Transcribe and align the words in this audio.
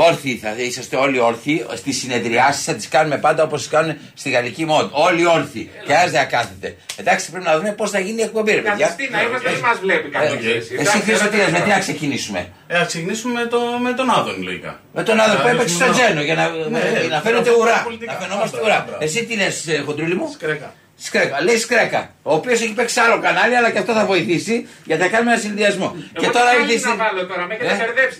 Όρθιοι 0.00 0.36
θα 0.42 0.54
είσαστε 0.56 0.96
όλοι 0.96 1.18
όρθιοι. 1.18 1.66
Στις 1.74 1.98
συνεδριάσεις 1.98 2.64
θα 2.64 2.74
τις 2.74 2.88
κάνουμε 2.88 3.18
πάντα 3.18 3.42
όπως 3.42 3.60
τις 3.60 3.70
κάνουν 3.70 3.96
στη 4.14 4.30
γαλλική 4.30 4.64
μόντ. 4.64 4.88
Όλοι 4.92 5.26
όρθιοι. 5.26 5.70
Και 5.86 5.94
ας 5.94 6.10
δεν 6.10 6.28
κάθεται. 6.28 6.76
Εντάξει, 6.96 7.30
πρέπει 7.30 7.44
να 7.44 7.56
δούμε 7.56 7.72
πώς 7.72 7.90
θα 7.90 7.98
γίνει 7.98 8.20
η 8.20 8.22
εκπομπή, 8.22 8.52
ρε 8.52 8.60
παιδιά. 8.60 8.96
να 9.10 9.22
είμαστε, 9.22 9.50
δεν 9.50 9.60
μας 9.60 9.78
βλέπει 9.78 10.08
κάποιο. 10.08 10.38
Εσύ 10.78 11.00
Χρήστο, 11.00 11.28
τι 11.28 11.36
λες, 11.36 11.50
με 11.50 11.60
τι 11.60 11.68
να 11.68 11.78
ξεκινήσουμε; 11.78 12.48
Ε, 12.66 12.84
ξεκινήσουμε 12.86 13.40
με, 13.40 13.46
το, 13.46 13.60
με 13.82 13.92
τον 13.92 14.10
Άδων, 14.10 14.42
λογικά. 14.42 14.80
Με 14.92 15.02
τον 15.02 15.20
Άδων 15.20 15.42
που 15.42 15.48
έπαιξε 15.48 15.74
στο 15.74 15.90
Τζένο 15.90 16.22
για 16.22 16.34
να, 16.34 16.48
ναι, 16.48 16.80
να 17.10 17.20
φαίνεται 17.20 17.50
ουρά. 17.50 17.86
Να 18.06 18.12
φαινόμαστε 18.12 18.60
ουρά. 18.64 18.96
Εσύ 18.98 19.24
τι 19.24 19.36
λες, 19.36 19.66
ε, 19.66 19.82
χοντρούλη 19.86 20.14
μου; 20.14 20.30
Σκρέκα. 20.32 20.74
Σκρέκα, 21.00 21.42
λέει 21.42 21.58
Σκρέκα. 21.58 22.10
Ο 22.22 22.34
οποίος 22.34 22.60
έχει 22.60 22.72
παίξει 22.72 23.00
άλλο 23.00 23.20
κανάλι, 23.20 23.56
αλλά 23.56 23.70
και 23.70 23.78
αυτό 23.78 23.92
θα 23.92 24.04
βοηθήσει 24.04 24.66
γιατί 24.84 25.02
θα 25.02 25.08
κάνουμε 25.08 25.32
ένα 25.32 25.40
συνδυασμό. 25.40 25.96
και 26.12 26.26
τώρα 26.26 26.50
ήρθε. 26.70 26.88
Να 26.88 26.96
βάλω 26.96 27.26
τώρα, 27.26 27.46
με 27.46 27.54
ε; 27.54 27.58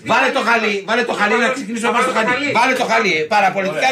Βάλε 0.05 0.29
το 0.31 0.39
χαλί, 0.39 0.83
βάλε 0.87 1.03
το 1.03 1.13
χαλί 1.13 1.35
να 1.35 1.49
ξεκινήσουμε 1.49 1.91
πάνω 1.91 2.03
στο 2.03 2.13
χαλί. 2.13 2.51
Βάλε 2.51 2.73
το 2.73 2.85
χαλί. 2.85 3.25
Παραπολιτικά 3.29 3.87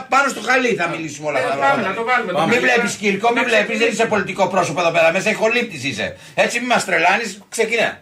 90,1 0.00 0.06
πάνω 0.08 0.28
στο 0.28 0.40
χαλί 0.40 0.74
θα 0.74 0.88
μιλήσουμε 0.88 1.28
όλα 1.28 1.38
αυτά. 1.38 2.46
Μην 2.48 2.60
βλέπεις 2.60 2.94
Κύρκο, 2.94 3.32
μην 3.32 3.44
βλέπεις, 3.44 3.78
δεν 3.78 3.88
είσαι 3.92 4.04
πολιτικό 4.04 4.48
πρόσωπο 4.48 4.80
εδώ 4.80 4.90
πέρα 4.90 5.12
μέσα, 5.12 5.30
ηχολήπτης 5.30 5.84
είσαι. 5.84 6.16
Έτσι 6.34 6.58
μην 6.58 6.68
μας 6.68 6.84
τρελάνεις, 6.84 7.38
ξεκινά. 7.48 8.00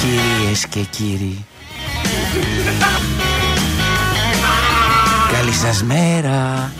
Κυρίες 0.00 0.66
και 0.66 0.80
κύριοι 0.80 1.44
σας 5.60 5.82
μέρα. 5.82 6.72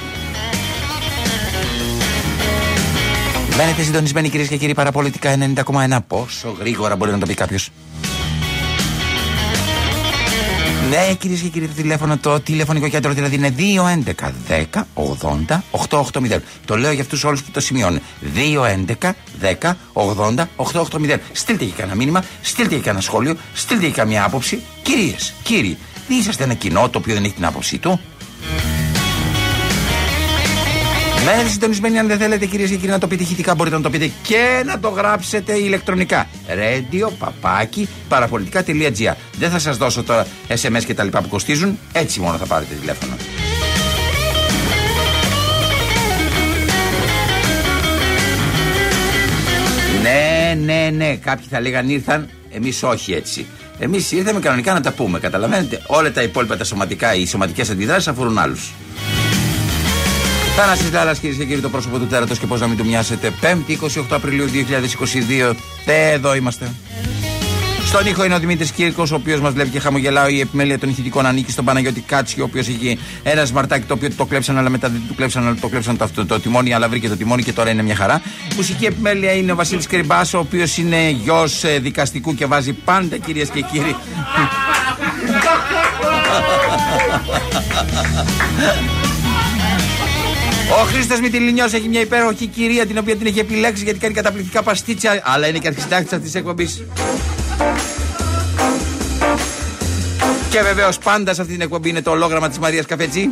Μένετε 3.56 3.82
συντονισμένοι 3.82 4.28
κυρίες 4.28 4.48
και 4.48 4.56
κύριοι 4.56 4.74
παραπολιτικά 4.74 5.36
90,1. 5.38 5.98
Πόσο 6.06 6.56
γρήγορα 6.58 6.96
μπορεί 6.96 7.10
να 7.10 7.18
το 7.18 7.26
πει 7.26 7.34
κάποιος. 7.34 7.70
Ναι, 10.90 11.14
κυρίες 11.14 11.40
και 11.40 11.48
κύριοι, 11.48 11.66
το 11.66 11.74
τηλέφωνο, 11.74 12.18
το 12.18 12.40
τηλεφωνικό 12.40 12.88
κέντρο 12.88 13.12
δηλαδή 13.12 13.34
είναι 13.34 13.54
211 13.58 14.32
10 14.48 14.82
80 14.94 15.62
880. 15.90 16.38
Το 16.64 16.76
λέω 16.76 16.92
για 16.92 17.02
αυτούς 17.02 17.24
όλους 17.24 17.42
που 17.42 17.50
το 17.50 17.60
σημειώνουν. 17.60 18.00
211 18.34 19.12
10 19.40 19.72
80 19.92 20.44
880. 20.56 21.16
Στείλτε 21.32 21.64
και 21.64 21.72
κανένα 21.76 21.96
μήνυμα, 21.96 22.24
στείλτε 22.42 22.74
και 22.74 22.80
κανένα 22.80 23.02
σχόλιο, 23.02 23.36
στείλτε 23.54 23.86
και 23.86 23.92
καμία 23.92 24.24
άποψη. 24.24 24.62
Κυρίες, 24.82 25.34
κύριοι, 25.42 25.78
δεν 26.08 26.18
είσαστε 26.18 26.44
ένα 26.44 26.54
κοινό 26.54 26.88
το 26.88 26.98
οποίο 26.98 27.14
δεν 27.14 27.24
έχει 27.24 27.34
την 27.34 27.44
άποψή 27.44 27.78
του. 27.78 28.00
Μένετε 31.24 31.48
συντονισμένοι 31.48 31.98
αν 31.98 32.06
δεν 32.06 32.18
θέλετε 32.18 32.46
κυρίες 32.46 32.70
και 32.70 32.76
κύριοι 32.76 32.90
να 32.90 32.98
το 32.98 33.06
πείτε 33.06 33.22
ηχητικά 33.22 33.54
μπορείτε 33.54 33.76
να 33.76 33.82
το 33.82 33.90
πείτε 33.90 34.10
και 34.22 34.62
να 34.64 34.78
το 34.78 34.88
γράψετε 34.88 35.58
ηλεκτρονικά. 35.58 36.26
Radio, 36.48 37.12
παπάκι, 37.18 37.88
παραπολιτικά.gr. 38.08 39.14
Δεν 39.38 39.50
θα 39.50 39.58
σας 39.58 39.76
δώσω 39.76 40.02
τώρα 40.02 40.26
SMS 40.48 40.84
και 40.84 40.94
τα 40.94 41.04
λοιπά 41.04 41.22
που 41.22 41.28
κοστίζουν. 41.28 41.78
Έτσι 41.92 42.20
μόνο 42.20 42.36
θα 42.36 42.46
πάρετε 42.46 42.74
τηλέφωνο. 42.74 43.16
Ναι, 50.02 50.58
ναι, 50.64 50.90
ναι. 50.90 51.16
Κάποιοι 51.16 51.46
θα 51.50 51.60
λέγαν 51.60 51.88
ήρθαν, 51.88 52.28
εμείς 52.50 52.82
όχι 52.82 53.12
έτσι. 53.12 53.46
Εμείς 53.78 54.12
ήρθαμε 54.12 54.40
κανονικά 54.40 54.72
να 54.72 54.80
τα 54.80 54.92
πούμε. 54.92 55.18
Καταλαβαίνετε. 55.18 55.82
Όλα 55.86 56.12
τα 56.12 56.22
υπόλοιπα 56.22 56.56
τα 56.56 56.64
σωματικά, 56.64 57.14
οι 57.14 57.26
σωματικές 57.26 57.70
αντιδράσεις 57.70 58.08
αφορούν 58.08 58.38
άλλους. 58.38 58.72
Θάναση 60.56 60.92
Λάρα, 60.92 61.14
κυρίες 61.14 61.38
και 61.38 61.44
κύριοι, 61.44 61.60
το 61.60 61.68
πρόσωπο 61.68 61.98
του 61.98 62.06
τέρατος 62.06 62.38
και 62.38 62.46
πώς 62.46 62.60
να 62.60 62.66
μην 62.66 62.76
του 62.76 62.84
μοιάσετε. 62.84 63.32
5η 63.40 63.70
28 63.70 64.04
Απριλίου 64.10 64.46
2022. 64.46 65.54
Εδώ 65.86 66.34
είμαστε. 66.34 66.72
Στον 67.86 68.06
ήχο 68.06 68.24
είναι 68.24 68.34
ο 68.34 68.38
Δημήτρης 68.38 68.70
Κύρκος, 68.70 69.10
ο 69.10 69.14
οποίος 69.14 69.40
μας 69.40 69.52
βλέπει 69.52 69.70
και 69.70 69.80
χαμογελάει. 69.80 70.34
Η 70.34 70.40
επιμέλεια 70.40 70.78
των 70.78 70.88
ηχητικών 70.88 71.26
ανήκει 71.26 71.50
στον 71.50 71.64
Παναγιώτη 71.64 72.00
Κάτσι, 72.00 72.40
ο 72.40 72.44
οποίος 72.44 72.68
έχει 72.68 72.98
ένα 73.22 73.44
σμαρτάκι 73.44 73.86
το 73.86 73.94
οποίο 73.94 74.10
το 74.16 74.24
κλέψαν, 74.24 74.58
αλλά 74.58 74.68
μετά 74.68 74.88
δεν 74.88 75.02
το 75.08 75.14
κλέψαν, 75.14 75.46
αλλά 75.46 75.56
το 75.60 75.68
κλέψαν 75.68 75.96
το, 75.96 76.08
το, 76.14 76.26
το 76.26 76.40
τιμόνι, 76.40 76.74
αλλά 76.74 76.88
βρήκε 76.88 77.08
το 77.08 77.16
τιμόνι 77.16 77.42
και 77.42 77.52
τώρα 77.52 77.70
είναι 77.70 77.82
μια 77.82 77.96
χαρά. 77.96 78.22
Μουσική 78.56 78.84
επιμέλεια 78.84 79.32
είναι 79.32 79.52
ο 79.52 79.54
Βασίλης 79.54 79.86
Κρυμπάς, 79.86 80.34
ο 80.34 80.38
οποίος 80.38 80.76
είναι 80.76 81.10
γιος 81.10 81.64
ε, 81.64 81.78
δικαστικού 81.78 82.34
και 82.34 82.46
βάζει 82.46 82.72
πάντα 82.72 83.16
κυρίες 83.16 83.48
και 83.48 83.60
κύριοι. 83.60 83.96
Ο 90.82 90.86
Χρήστος 90.86 91.20
Μητυλινιός 91.20 91.72
έχει 91.72 91.88
μια 91.88 92.00
υπέροχη 92.00 92.46
κυρία 92.46 92.86
την 92.86 92.98
οποία 92.98 93.16
την 93.16 93.26
έχει 93.26 93.38
επιλέξει 93.38 93.84
γιατί 93.84 93.98
κάνει 93.98 94.14
καταπληκτικά 94.14 94.62
παστίτσια, 94.62 95.22
αλλά 95.24 95.46
είναι 95.46 95.58
και 95.58 95.68
αρχιστάκτη 95.68 96.14
αυτή 96.14 96.26
της 96.26 96.34
εκπομπής. 96.34 96.82
Και 100.54 100.62
βεβαίως 100.62 100.98
πάντα 100.98 101.34
σε 101.34 101.40
αυτή 101.40 101.52
την 101.52 101.62
εκπομπή 101.62 101.88
είναι 101.88 102.02
το 102.02 102.10
ολόγραμμα 102.10 102.48
της 102.48 102.58
Μαρίας 102.58 102.86
Καφετζή. 102.86 103.28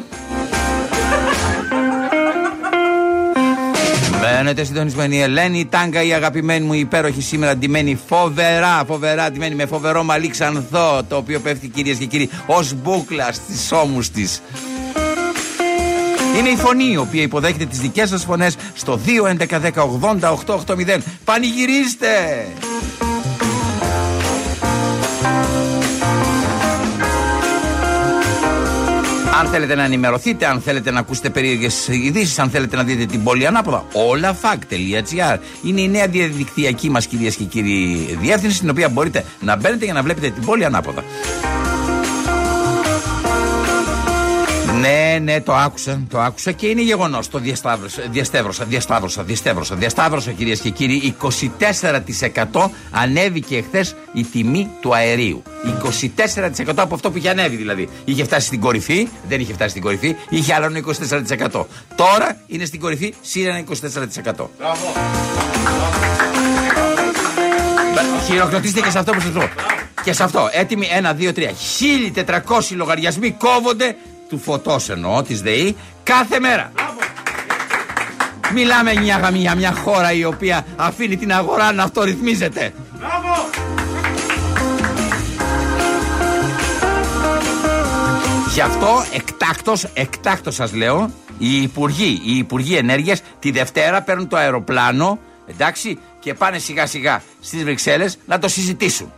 Μένετε 4.20 4.64
συντονισμένοι. 4.64 5.16
Η 5.16 5.20
Ελένη 5.20 5.58
η 5.58 5.66
Τάγκα, 5.66 6.02
η 6.02 6.12
αγαπημένη 6.12 6.64
μου, 6.64 6.72
υπέροχη 6.72 7.22
σήμερα, 7.22 7.56
ντυμένη 7.56 7.98
φοβερά, 8.06 8.84
φοβερά, 8.86 9.30
ντυμένη 9.30 9.54
με 9.54 9.66
φοβερό 9.66 10.02
μαλλί 10.02 10.28
ξανθό, 10.28 11.02
το 11.08 11.16
οποίο 11.16 11.40
πέφτει 11.40 11.68
κυρίες 11.68 11.96
και 11.96 12.04
κύριοι 12.04 12.30
ως 12.46 12.72
μπούκλα 12.74 13.32
στις 13.32 13.72
ώμους 13.72 14.10
της. 14.10 14.42
Είναι 16.38 16.48
η 16.48 16.56
φωνή 16.56 16.90
η 16.90 16.96
οποία 16.96 17.22
υποδέχεται 17.22 17.64
τις 17.64 17.78
δικές 17.78 18.08
σας 18.08 18.24
φωνές 18.24 18.56
στο 18.74 19.00
2.11.10.80.880. 19.06 20.98
Πανηγυρίστε! 21.24 22.46
Αν 29.42 29.48
θέλετε 29.48 29.74
να 29.74 29.84
ενημερωθείτε, 29.84 30.46
αν 30.46 30.60
θέλετε 30.60 30.90
να 30.90 31.00
ακούσετε 31.00 31.30
περίεργες 31.30 31.88
ειδήσεις, 31.88 32.38
αν 32.38 32.50
θέλετε 32.50 32.76
να 32.76 32.82
δείτε 32.82 33.06
την 33.06 33.22
πόλη 33.22 33.46
ανάποδα, 33.46 33.84
όλα 33.92 34.36
fact.gr 34.42 35.38
είναι 35.62 35.80
η 35.80 35.88
νέα 35.88 36.06
διαδικτυακή 36.06 36.90
μας 36.90 37.06
κυρίες 37.06 37.36
και 37.36 37.44
κύριοι 37.44 38.16
διεύθυνση, 38.20 38.56
στην 38.56 38.70
οποία 38.70 38.88
μπορείτε 38.88 39.24
να 39.40 39.56
μπαίνετε 39.56 39.84
για 39.84 39.94
να 39.94 40.02
βλέπετε 40.02 40.30
την 40.30 40.44
πόλη 40.44 40.64
ανάποδα. 40.64 41.02
Ναι, 44.82 45.18
ναι, 45.22 45.40
το 45.40 45.54
άκουσα, 45.54 46.02
το 46.08 46.20
άκουσα 46.20 46.52
και 46.52 46.66
είναι 46.66 46.82
γεγονός. 46.82 47.28
Το 47.28 47.38
διασταύρωσα, 47.38 48.02
διαστεύρωσα, 48.10 48.64
διασταύρωσα, 48.64 49.22
διαστεύρωσα, 49.22 49.74
διασταύρωσα 49.74 50.30
κυρίες 50.30 50.60
και 50.60 50.70
κύριοι. 50.70 51.14
24% 52.52 52.70
ανέβηκε 52.90 53.56
εχθές 53.56 53.94
η 54.12 54.24
τιμή 54.24 54.70
του 54.80 54.94
αερίου. 54.94 55.42
24% 56.66 56.72
από 56.76 56.94
αυτό 56.94 57.10
που 57.10 57.18
είχε 57.18 57.28
ανέβει 57.28 57.56
δηλαδή. 57.56 57.88
Είχε 58.04 58.24
φτάσει 58.24 58.46
στην 58.46 58.60
κορυφή, 58.60 59.08
δεν 59.28 59.40
είχε 59.40 59.52
φτάσει 59.52 59.70
στην 59.70 59.82
κορυφή, 59.82 60.16
είχε 60.28 60.54
άλλο 60.54 60.66
24%. 61.52 61.64
Τώρα 61.94 62.40
είναι 62.46 62.64
στην 62.64 62.80
κορυφή, 62.80 63.14
σύν 63.20 63.64
24%. 63.68 64.50
Μπράβο. 64.58 64.92
Χειροκροτήστε 68.26 68.80
και 68.80 68.90
σε 68.90 68.98
αυτό 68.98 69.12
που 69.12 69.20
σας 69.20 69.30
πω. 69.30 69.48
Και 70.02 70.12
σε 70.12 70.22
αυτό, 70.22 70.48
έτοιμοι 70.52 70.88
1, 71.02 71.14
2, 71.14 71.32
3. 71.32 71.54
1400 72.24 72.76
λογαριασμοί 72.76 73.30
κόβονται 73.30 73.96
του 74.32 74.38
φωτός 74.38 74.88
εννοώ, 74.88 75.22
της 75.22 75.42
ΔΕΗ, 75.42 75.76
κάθε 76.02 76.40
μέρα. 76.40 76.72
Μιλάμε 78.54 78.94
μια, 78.94 79.30
για 79.34 79.54
μια 79.54 79.72
χώρα 79.72 80.12
η 80.12 80.24
οποία 80.24 80.66
αφήνει 80.76 81.16
την 81.16 81.32
αγορά 81.32 81.72
να 81.72 81.82
αυτορυθμίζεται. 81.82 82.74
Μπράβο! 82.98 83.48
Γι' 88.54 88.60
αυτό 88.60 89.04
εκτάκτος, 89.14 89.84
εκτάκτος 89.94 90.54
σας 90.54 90.72
λέω, 90.72 91.10
οι 91.38 91.62
υπουργοί, 91.62 92.20
οι 92.24 92.36
υπουργοί 92.36 92.76
ενέργειας 92.76 93.22
τη 93.38 93.50
Δευτέρα 93.50 94.02
παίρνουν 94.02 94.28
το 94.28 94.36
αεροπλάνο, 94.36 95.18
εντάξει, 95.46 95.98
και 96.20 96.34
πάνε 96.34 96.58
σιγά 96.58 96.86
σιγά 96.86 97.22
στις 97.40 97.62
Βρυξέλλες 97.64 98.18
να 98.26 98.38
το 98.38 98.48
συζητήσουν. 98.48 99.12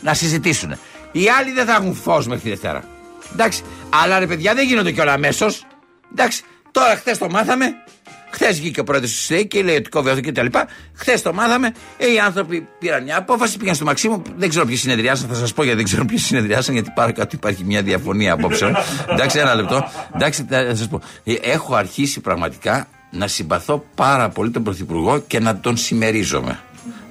Να 0.00 0.14
συζητήσουν. 0.14 0.72
Οι 1.12 1.28
άλλοι 1.28 1.52
δεν 1.52 1.66
θα 1.66 1.74
έχουν 1.74 1.94
φως 1.94 2.26
μέχρι 2.26 2.42
τη 2.42 2.48
Δευτέρα. 2.48 2.84
Εντάξει. 3.32 3.62
Αλλά 3.92 4.18
ρε 4.18 4.26
παιδιά 4.26 4.54
δεν 4.54 4.66
γίνονται 4.66 4.92
κιόλα 4.92 5.12
αμέσως. 5.12 5.66
Εντάξει. 6.12 6.42
Τώρα 6.70 6.96
χθες 6.96 7.18
το 7.18 7.30
μάθαμε. 7.30 7.74
Χθες 8.30 8.60
βγήκε 8.60 8.80
ο 8.80 8.84
πρόεδρος 8.84 9.10
της 9.10 9.20
ΣΕΙ 9.20 9.46
και 9.46 9.62
λέει 9.62 9.76
ότι 9.76 9.88
κόβει 9.88 10.08
αυτό 10.08 10.20
και 10.20 10.32
τα 10.32 10.42
λοιπά. 10.42 10.66
Χθες 10.94 11.22
το 11.22 11.32
μάθαμε. 11.32 11.72
Ε, 11.98 12.12
οι 12.12 12.18
άνθρωποι 12.18 12.68
πήραν 12.78 13.02
μια 13.02 13.16
απόφαση, 13.16 13.56
πήγαν 13.56 13.74
στο 13.74 13.84
Μαξίμου. 13.84 14.22
Δεν 14.36 14.48
ξέρω 14.48 14.66
ποιοι 14.66 14.76
συνεδριάσαν, 14.76 15.28
θα 15.28 15.34
σας 15.34 15.52
πω 15.52 15.62
γιατί 15.62 15.76
δεν 15.76 15.86
ξέρω 15.86 16.04
ποιοι 16.04 16.18
συνεδριάσαν, 16.18 16.74
γιατί 16.74 16.92
πάρα 16.94 17.12
κάτι 17.12 17.36
υπάρχει 17.36 17.64
μια 17.64 17.82
διαφωνία 17.82 18.32
απόψε. 18.32 18.72
Εντάξει, 19.10 19.38
ένα 19.38 19.54
λεπτό. 19.54 19.90
Εντάξει, 20.14 20.46
θα 20.48 20.74
σας 20.74 20.88
πω. 20.88 21.00
Ε, 21.24 21.32
έχω 21.32 21.74
αρχίσει 21.74 22.20
πραγματικά 22.20 22.88
να 23.10 23.26
συμπαθώ 23.26 23.84
πάρα 23.94 24.28
πολύ 24.28 24.50
τον 24.50 24.62
Πρωθυπουργό 24.62 25.18
και 25.26 25.40
να 25.40 25.56
τον 25.56 25.76
συμμερίζομαι. 25.76 26.60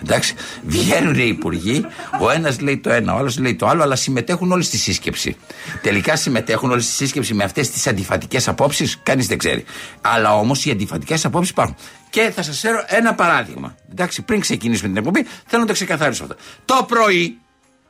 Εντάξει, 0.03 0.35
βγαίνουν 0.63 1.15
οι 1.15 1.27
υπουργοί, 1.27 1.85
ο 2.19 2.29
ένας 2.29 2.59
λέει 2.59 2.77
το 2.77 2.89
ένα, 2.89 3.13
ο 3.13 3.17
άλλος 3.17 3.39
λέει 3.39 3.55
το 3.55 3.67
άλλο, 3.67 3.83
αλλά 3.83 3.95
συμμετέχουν 3.95 4.51
όλοι 4.51 4.63
στη 4.63 4.77
σύσκεψη. 4.77 5.35
Τελικά 5.81 6.15
συμμετέχουν 6.15 6.71
όλοι 6.71 6.81
στη 6.81 6.91
σύσκεψη 6.91 7.33
με 7.33 7.43
αυτές 7.43 7.69
τις 7.69 7.87
αντιφατικές 7.87 8.47
απόψεις, 8.47 8.99
κανείς 9.03 9.27
δεν 9.27 9.37
ξέρει. 9.37 9.65
Αλλά 10.01 10.35
όμως 10.35 10.65
οι 10.65 10.71
αντιφατικές 10.71 11.25
απόψεις 11.25 11.51
υπάρχουν. 11.51 11.75
Και 12.09 12.31
θα 12.35 12.43
σας 12.43 12.59
φέρω 12.59 12.83
ένα 12.87 13.13
παράδειγμα. 13.13 13.75
Εντάξει, 13.91 14.21
πριν 14.21 14.39
ξεκινήσουμε 14.39 14.87
την 14.87 14.97
εκπομπή, 14.97 15.27
θέλω 15.45 15.61
να 15.61 15.67
το 15.67 15.73
ξεκαθαρίσω 15.73 16.23
αυτό. 16.23 16.35
Το 16.65 16.85
πρωί, 16.87 17.37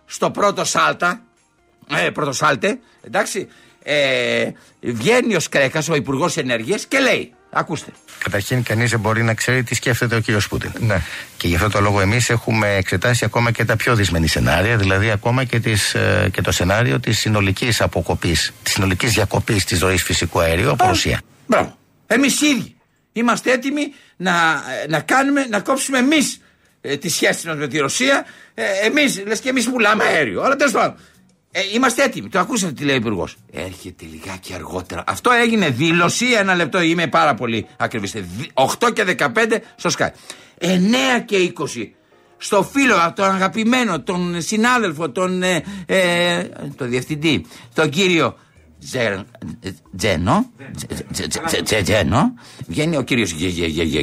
στο 0.06 0.32
πρώτο 0.32 0.66
σάλτα, 0.66 1.22
ε, 1.96 2.10
πρώτο 2.10 2.32
σάλτε, 2.32 2.80
εντάξει, 3.02 3.48
ε, 3.84 4.50
βγαίνει 4.82 5.36
ο 5.36 5.40
Σκρέκας, 5.40 5.90
ο 5.90 5.96
Υπουργός 5.96 6.38
Ενέργειας 6.38 6.86
και 6.86 7.00
λέει: 7.00 7.34
Ακούστε. 7.54 7.92
Καταρχήν, 8.18 8.64
κανείς 8.64 8.90
δεν 8.90 9.00
μπορεί 9.00 9.24
να 9.24 9.34
ξέρει 9.34 9.64
τι 9.64 9.76
σκέφτεται 9.76 10.16
ο 10.16 10.20
κύριος 10.20 10.48
Πούτιν. 10.48 10.72
Ναι. 10.80 11.02
Και 11.38 11.48
γι' 11.48 11.56
αυτό 11.56 11.70
το 11.70 11.80
λόγο, 11.80 12.02
εμείς 12.02 12.30
έχουμε 12.30 12.76
εξετάσει 12.76 13.26
ακόμα 13.26 13.52
και 13.52 13.66
τα 13.66 13.76
πιο 13.76 13.96
δυσμενή 13.96 14.28
σενάρια, 14.28 14.78
δηλαδή 14.78 15.12
ακόμα 15.12 15.44
και, 15.44 15.60
τις, 15.60 15.94
ε, 15.94 16.30
και 16.34 16.42
το 16.42 16.52
σενάριο 16.52 17.00
της 17.00 17.20
συνολικής 17.20 17.82
αποκοπής, 17.82 18.54
της 18.64 18.74
συνολικής 18.74 19.14
διακοπής 19.14 19.66
της 19.66 19.80
ροή 19.80 19.98
φυσικού 19.98 20.40
αερίου 20.40 20.72
από 20.72 20.88
Ρωσία. 20.88 21.22
Μπράβο. 21.48 21.78
Εμείς 22.08 22.42
ίδιοι 22.42 22.76
είμαστε 23.14 23.52
έτοιμοι 23.52 23.94
να, 24.18 24.34
να 24.90 25.00
κάνουμε, 25.00 25.46
να 25.50 25.60
κόψουμε 25.60 25.98
εμείς 25.98 26.42
ε, 26.82 26.98
τη 26.98 27.10
σχέση 27.10 27.48
μας 27.48 27.58
με 27.58 27.68
τη 27.68 27.78
Ρωσία. 27.78 28.26
Ε, 28.54 28.64
εμείς, 28.86 29.24
λες 29.26 29.40
και 29.40 29.50
εμείς 29.50 29.70
πουλάμε 29.70 30.04
αέριο. 30.04 30.42
Αλλά 30.42 30.56
τέλος 30.56 30.74
πάντων. 30.74 30.96
Ε, 31.52 31.60
είμαστε 31.74 32.04
έτοιμοι. 32.04 32.30
Το 32.30 32.40
ακούσατε 32.40 32.72
τι 32.72 32.84
λέει 32.84 32.96
ο 32.96 32.98
Υπουργός. 32.98 33.36
Έρχεται 33.52 34.06
λιγάκι 34.12 34.54
αργότερα. 34.54 35.04
Αυτό 35.08 35.32
έγινε 35.32 35.70
δήλωση. 35.70 36.26
Ένα 36.26 36.56
λεπτό 36.56 36.82
είμαι 36.82 37.08
πάρα 37.08 37.34
πολύ 37.34 37.68
ακριβής. 37.78 38.14
8 38.54 38.94
και 38.94 39.16
15 39.20 39.28
στο 39.76 39.90
Sky. 39.98 40.08
9 40.60 40.68
και 41.26 41.54
20 41.58 41.88
στο 42.38 42.64
φίλο, 42.64 43.14
τον 43.16 43.26
αγαπημένο, 43.26 44.02
τον 44.02 44.42
συνάδελφο, 44.42 45.10
τον 45.10 45.44
ε, 45.44 45.64
ε, 45.86 46.44
το 46.76 46.86
διευθυντή, 46.86 47.46
τον 47.74 47.90
κύριο 47.90 48.38
Τζένο, 49.98 50.52
Τζένο, 51.84 52.34
βγαίνει 52.68 52.98
ο 52.98 53.02
κύριος 53.02 53.32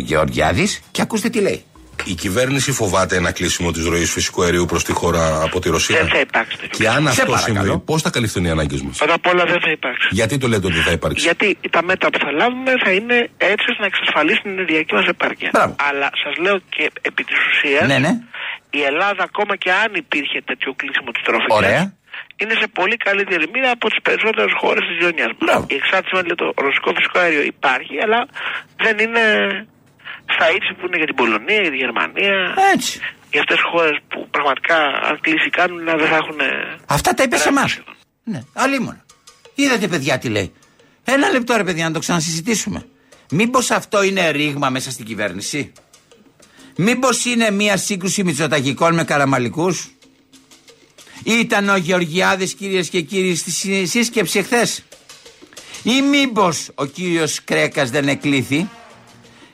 Γεωργιάδης 0.05 0.81
και 0.91 1.03
ακούστε 1.03 1.29
τι 1.29 1.41
λέει. 1.41 1.65
Η 2.05 2.15
κυβέρνηση 2.15 2.73
φοβάται 2.73 3.17
ένα 3.17 3.33
κλείσιμο 3.33 3.71
της 3.73 3.85
ροής 3.85 4.11
φυσικού 4.13 4.43
αερίου 4.43 4.65
προς 4.65 4.85
τη 4.85 4.93
χώρα 4.93 5.43
από 5.43 5.61
τη 5.61 5.69
Ρωσία. 5.71 5.97
Δεν 5.97 6.09
θα 6.09 6.21
υπάρξει. 6.21 6.57
Και 6.71 6.89
αν 6.89 7.09
αυτό 7.09 7.37
συμβεί, 7.37 7.79
πώς 7.79 8.03
θα 8.03 8.11
καλυφθούν 8.11 8.45
οι 8.45 8.51
ανάγκες 8.51 8.83
μας; 8.83 8.99
Πρώτα 8.99 9.15
απ' 9.15 9.27
όλα 9.27 9.45
δεν 9.45 9.61
θα 9.61 9.71
υπάρξει. 9.71 10.09
Γιατί 10.11 10.39
το 10.39 10.49
λέτε 10.49 10.67
ότι 10.67 10.75
δεν 10.75 10.85
θα 10.85 10.91
υπάρξει; 10.93 11.25
Γιατί 11.25 11.59
τα 11.71 11.83
μέτρα 11.83 12.11
που 12.11 12.19
θα 12.19 12.31
λάβουμε 12.33 12.73
θα 12.85 12.91
είναι 12.93 13.17
έτσι 13.37 13.65
ώστε 13.71 13.81
να 13.81 13.87
εξασφαλίσει 13.87 14.41
την 14.43 14.51
ενεργειακή 14.51 14.95
μας 14.95 15.07
επάρκεια. 15.07 15.51
Μπράβο. 15.53 15.75
Αλλά 15.89 16.11
σας 16.25 16.37
λέω 16.45 16.59
και 16.69 16.91
επί 17.01 17.25
της 17.25 17.37
ουσίας, 17.49 17.87
Ναι, 17.87 17.99
ναι. 17.99 18.13
η 18.71 18.81
Ελλάδα 18.83 19.23
ακόμα 19.23 19.57
και 19.57 19.71
αν 19.73 19.91
υπήρχε 19.95 20.41
τέτοιο 20.45 20.75
κλείσιμο 20.81 21.11
της 21.11 21.23
τροφή. 21.23 21.47
Ωραία. 21.49 21.97
Είναι 22.41 22.55
σε 22.63 22.67
πολύ 22.79 22.97
καλύτερη 22.97 23.45
μοίρα 23.53 23.71
από 23.71 23.89
τις 23.89 24.01
περισσότερες 24.03 24.53
χώρες 24.61 24.83
της 24.87 24.95
γειτονιά 24.99 25.27
μας. 25.27 25.37
Μπράβο. 25.39 25.67
Η 25.69 25.75
εξάρτηση 25.75 26.15
με 26.31 26.35
το 26.43 26.47
ρωσικό 26.65 26.89
φυσικό 26.97 27.19
αέριο 27.19 27.43
υπάρχει, 27.43 27.95
αλλά 28.05 28.21
δεν 28.85 28.99
είναι 28.99 29.23
στα 30.35 30.47
ύψη 30.57 30.73
που 30.79 30.87
είναι 30.87 30.97
για 30.97 31.07
την 31.07 31.15
Πολωνία, 31.15 31.61
για 31.61 31.71
τη 31.71 31.77
Γερμανία. 31.77 32.55
Έτσι. 32.75 33.01
Για 33.31 33.41
αυτές 33.41 33.57
τις 33.57 33.65
χώρες 33.73 33.99
που 34.09 34.29
πραγματικά 34.31 34.77
αν 35.09 35.21
κλείσει 35.21 35.51
κάνουν 35.51 35.85
δεν 35.85 36.09
θα 36.09 36.17
έχουν. 36.17 36.39
Αυτά 36.87 37.15
τα 37.15 37.23
είπε 37.23 37.37
σε 37.37 37.49
εμάς. 37.49 37.81
Ναι, 38.25 38.41
αλλήμον. 38.53 39.03
Είδατε, 39.55 39.89
παιδιά, 39.89 40.19
τι 40.19 40.29
λέει. 40.29 40.53
Ένα 41.05 41.31
λεπτό, 41.31 41.57
ρε 41.57 41.65
παιδιά, 41.65 41.85
να 41.85 41.93
το 41.93 41.99
ξανασυζητήσουμε. 41.99 42.87
Μήπως 43.31 43.71
αυτό 43.71 44.03
είναι 44.03 44.31
ρήγμα 44.31 44.71
μέσα 44.71 44.91
στην 44.91 45.05
κυβέρνηση; 45.05 45.73
Μήπως 46.77 47.25
είναι 47.25 47.51
μια 47.51 47.77
σύγκρουση 47.77 48.25
μυτσοταγικών 48.25 48.95
με 48.95 49.05
καραμαλικούς; 49.05 49.91
Ήταν 51.25 51.69
ο 51.69 51.77
Γεωργιάδης 51.77 52.55
κυρίες 52.55 52.89
και 52.89 53.01
κύριοι 53.01 53.35
στη 53.35 53.51
σύ- 53.51 53.87
σύσκεψη 53.87 54.39
εχθέ. 54.39 54.67
Ή 55.83 56.03
μήπως 56.03 56.71
ο 56.75 56.85
κύριος 56.85 57.45
Κρέκας 57.45 57.91
δεν 57.91 58.09
εκλήθη; 58.09 58.69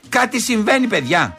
Κάτι 0.09 0.39
συμβαίνει, 0.39 0.87
παιδιά. 0.87 1.37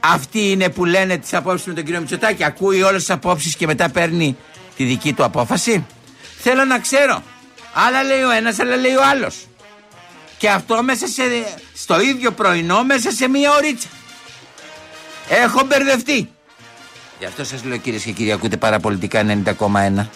Αυτοί 0.00 0.50
είναι 0.50 0.68
που 0.70 0.84
λένε 0.84 1.16
τις 1.16 1.34
απόψεις 1.34 1.66
με 1.66 1.74
τον 1.74 1.84
κύριο 1.84 2.00
Μητσοτάκη. 2.00 2.44
Ακούει 2.44 2.82
όλες 2.82 3.00
τις 3.00 3.10
απόψεις 3.10 3.56
και 3.56 3.66
μετά 3.66 3.88
παίρνει 3.90 4.36
τη 4.76 4.84
δική 4.84 5.12
του 5.12 5.24
απόφαση. 5.24 5.86
Θέλω 6.38 6.64
να 6.64 6.78
ξέρω. 6.78 7.22
Άλλα 7.72 8.02
λέει 8.02 8.22
ο 8.22 8.30
ένας, 8.30 8.58
άλλα 8.58 8.76
λέει 8.76 8.94
ο 8.94 9.02
άλλος. 9.10 9.46
Και 10.38 10.50
αυτό 10.50 10.82
μέσα 10.82 11.06
σε, 11.06 11.22
στο 11.74 12.00
ίδιο 12.00 12.32
πρωινό, 12.32 12.84
μέσα 12.84 13.10
σε 13.10 13.28
μία 13.28 13.50
ωρίτσα. 13.52 13.88
Έχω 15.28 15.64
μπερδευτεί. 15.64 16.30
Γι' 17.18 17.24
αυτό 17.24 17.44
σας 17.44 17.64
λέω 17.64 17.76
κυρίες 17.76 18.02
και 18.02 18.12
κύριοι, 18.12 18.32
ακούτε 18.32 18.56
παραπολιτικά 18.56 19.42
90,1. 19.58 20.06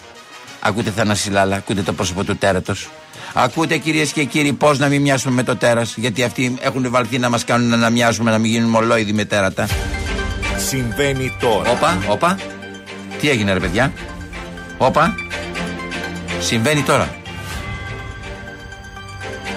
Ακούτε 0.59 0.91
Θανάση 0.91 1.29
Λάλα, 1.29 1.55
ακούτε 1.55 1.81
το 1.81 1.93
πρόσωπο 1.93 2.23
του 2.23 2.37
τέρατος. 2.37 2.89
Ακούτε 3.33 3.77
κυρίες 3.77 4.11
και 4.11 4.23
κύριοι 4.23 4.53
πώς 4.53 4.79
να 4.79 4.87
μην 4.87 5.01
μοιάσουμε 5.01 5.33
με 5.33 5.43
το 5.43 5.55
τέρας. 5.55 5.95
Γιατί 5.97 6.23
αυτοί 6.23 6.57
έχουν 6.61 6.89
βαλθεί 6.89 7.19
να 7.19 7.29
μας 7.29 7.43
κάνουν 7.43 7.79
να 7.79 7.89
μοιάσουμε, 7.89 8.31
να 8.31 8.37
μην 8.37 8.51
γίνουμε 8.51 8.77
ολόιδοι 8.77 9.13
με 9.13 9.25
τέρατα. 9.25 9.67
Συμβαίνει 10.67 11.37
τώρα. 11.39 11.71
Όπα, 11.71 11.97
όπα. 12.09 12.37
Τι 13.19 13.29
έγινε 13.29 13.53
ρε 13.53 13.59
παιδιά; 13.59 13.93
Όπα. 14.77 15.15
Συμβαίνει 16.39 16.81
τώρα. 16.81 17.15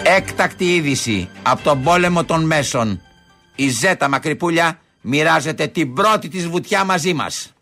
Έκτακτη 0.03 0.75
είδηση 0.75 1.29
από 1.43 1.62
τον 1.62 1.82
πόλεμο 1.82 2.25
των 2.25 2.44
μέσων. 2.44 3.00
Η 3.55 3.69
Ζέτα 3.69 4.09
Μακρυπούλια 4.09 4.79
μοιράζεται 5.00 5.67
την 5.67 5.94
πρώτη 5.94 6.29
της 6.29 6.49
βουτιά 6.49 6.85
μαζί 6.85 7.15
μας. 7.15 7.53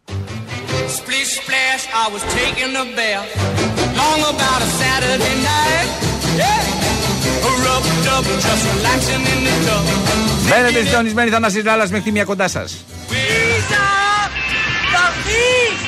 Splish 1.91 1.91
splash, 1.91 2.03
I 2.03 2.07
was 2.13 2.23
taking 2.39 2.71
a 2.83 2.85
bath. 2.97 3.27
Long 3.99 4.21
about 4.33 4.59
a 4.61 4.69
Saturday 4.81 5.35
night. 5.51 5.89
Yeah. 6.41 6.63
Rubbed 7.65 8.07
up, 8.15 8.25
just 8.45 8.63
relaxing 8.71 9.23
in 9.33 9.39
the 9.47 9.55
tub. 9.65 9.85
Μένετε 10.49 10.83
συντονισμένοι 10.85 11.29
Θανάσης 11.29 11.63
Λάλλας 11.63 11.89
μέχρι 11.89 12.05
τη 12.05 12.11
μία 12.11 12.23
κοντά 12.23 12.47
σας. 12.47 12.75
Λίζα! 13.09 13.87
Θα 14.93 15.13
βγεις! 15.23 15.79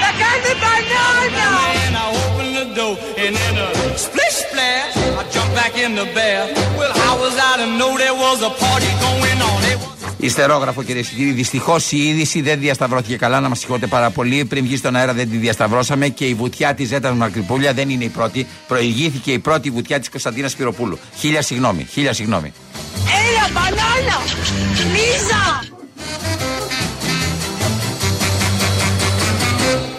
Θα 0.00 0.10
κάνουμε 0.20 0.52
μπανάνα! 0.60 1.48
And 1.86 1.96
I 1.96 2.06
opened 2.22 2.54
the 2.60 2.66
door 2.78 2.94
and 3.24 3.34
in 3.46 3.54
a 3.64 3.68
splish 4.06 4.36
splash, 4.44 4.94
I 5.20 5.22
jumped 5.34 5.54
back 5.60 5.74
in 5.84 5.90
the 6.00 6.06
bath. 6.16 6.48
Well, 6.78 6.92
how 7.02 7.14
was 7.22 7.34
I 7.50 7.52
to 7.62 7.66
know 7.78 7.92
there 8.04 8.18
was 8.26 8.38
a 8.50 8.52
party 8.64 8.90
going 9.06 9.38
on? 9.50 9.61
It 10.23 10.25
was 10.25 10.31
Ιστερόγραφο 10.31 10.83
κυρίες 10.83 11.07
και 11.07 11.15
κύριοι. 11.15 11.31
Δυστυχώς 11.31 11.91
η 11.91 11.97
είδηση 11.97 12.41
δεν 12.41 12.59
διασταυρώθηκε 12.59 13.15
καλά. 13.15 13.39
Να 13.39 13.49
μας 13.49 13.59
συγχωρείτε 13.59 13.87
πάρα 13.87 14.09
πολύ. 14.09 14.45
Πριν 14.45 14.63
βγει 14.63 14.77
στον 14.77 14.95
αέρα 14.95 15.13
δεν 15.13 15.29
τη 15.29 15.37
διασταυρώσαμε 15.37 16.07
και 16.07 16.25
η 16.25 16.33
βουτιά 16.33 16.73
της 16.73 16.87
Ζέτα 16.87 17.13
Μακρυπούλια 17.13 17.73
δεν 17.73 17.89
είναι 17.89 18.03
η 18.03 18.07
πρώτη. 18.07 18.47
Προηγήθηκε 18.67 19.31
η 19.31 19.39
πρώτη 19.39 19.69
βουτιά 19.69 19.99
της 19.99 20.09
Κωνσταντίνας 20.09 20.55
Πυροπούλου. 20.55 20.99
Χίλια 21.17 21.41
συγγνώμη. 21.41 21.87
Χίλια 21.91 22.13
συγγνώμη. 22.13 22.53
Έλα, 22.95 23.49
μπανάνα! 23.53 24.21
Λίζα! 24.91 25.71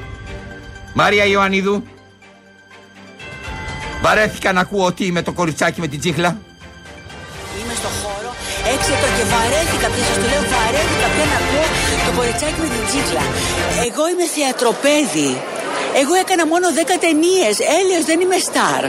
Μαρία 0.94 1.25
Ιωαννίδου. 1.25 1.84
Βαρέθηκα 4.02 4.52
να 4.54 4.62
ακούω 4.62 4.86
ότι 4.86 5.06
είμαι 5.06 5.22
το 5.22 5.32
κοριτσάκι 5.32 5.80
με 5.80 5.88
την 5.88 6.00
τσίχλα. 6.00 6.38
Είμαι 7.60 7.74
στο 7.74 7.88
χώρο, 8.04 8.36
έξω 8.74 8.92
και 9.18 9.24
βαρέθηκα 9.34 9.88
πια, 9.88 10.04
σας 10.04 10.16
το 10.16 10.28
λέω 10.32 10.42
βαρέθηκα 10.54 11.08
πια 11.13 11.25
να 11.32 11.38
ακούω 11.42 11.66
το 12.06 12.12
κοριτσάκι 12.18 12.60
με 12.62 12.68
την 12.68 12.86
τσίχλα. 12.88 13.22
Εγώ 13.88 14.04
είμαι 14.10 14.25
θεατροπέδι. 14.36 15.52
Εγώ 16.01 16.13
έκανα 16.13 16.47
μόνο 16.47 16.67
10 16.69 16.97
ταινίες. 17.00 17.55
Έλεος, 17.79 18.05
δεν 18.05 18.19
είμαι 18.19 18.38
στάρ. 18.38 18.83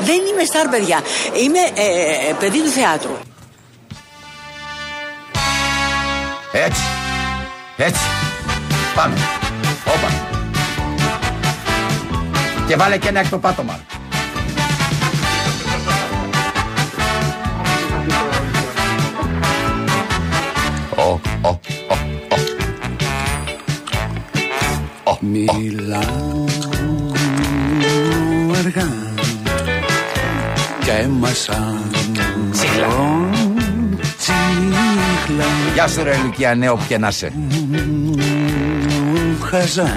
Δεν 0.00 0.20
είμαι 0.30 0.44
στάρ, 0.44 0.68
παιδιά. 0.68 1.00
Είμαι 1.42 1.58
ε, 1.74 2.28
ε, 2.28 2.34
παιδί 2.38 2.60
του 2.62 2.68
θεάτρου. 2.68 3.16
Έτσι. 6.52 6.82
Έτσι. 7.76 8.00
Πάμε. 8.94 9.14
Όπα. 9.86 10.08
Και 12.66 12.76
βάλε 12.76 12.98
και 12.98 13.08
ένα 13.08 13.20
έκτο 13.20 13.38
πάτωμα. 13.38 13.80
Ο, 20.96 21.02
ο, 21.02 21.20
ο, 21.42 21.48
ο. 21.48 21.73
Μιλάω 25.30 26.44
αργά 28.58 28.88
και 30.84 31.06
μας 31.20 31.48
Τσίχλα. 32.50 32.86
τσίχλα 34.18 35.44
Γεια 35.74 35.88
σου 35.88 36.02
ρε 36.02 36.16
Λουκία, 36.24 36.54
νέο 36.54 36.76
που 36.76 36.84
και 36.88 36.98
να 36.98 37.08
είσαι. 37.08 37.32
χαζά 39.42 39.90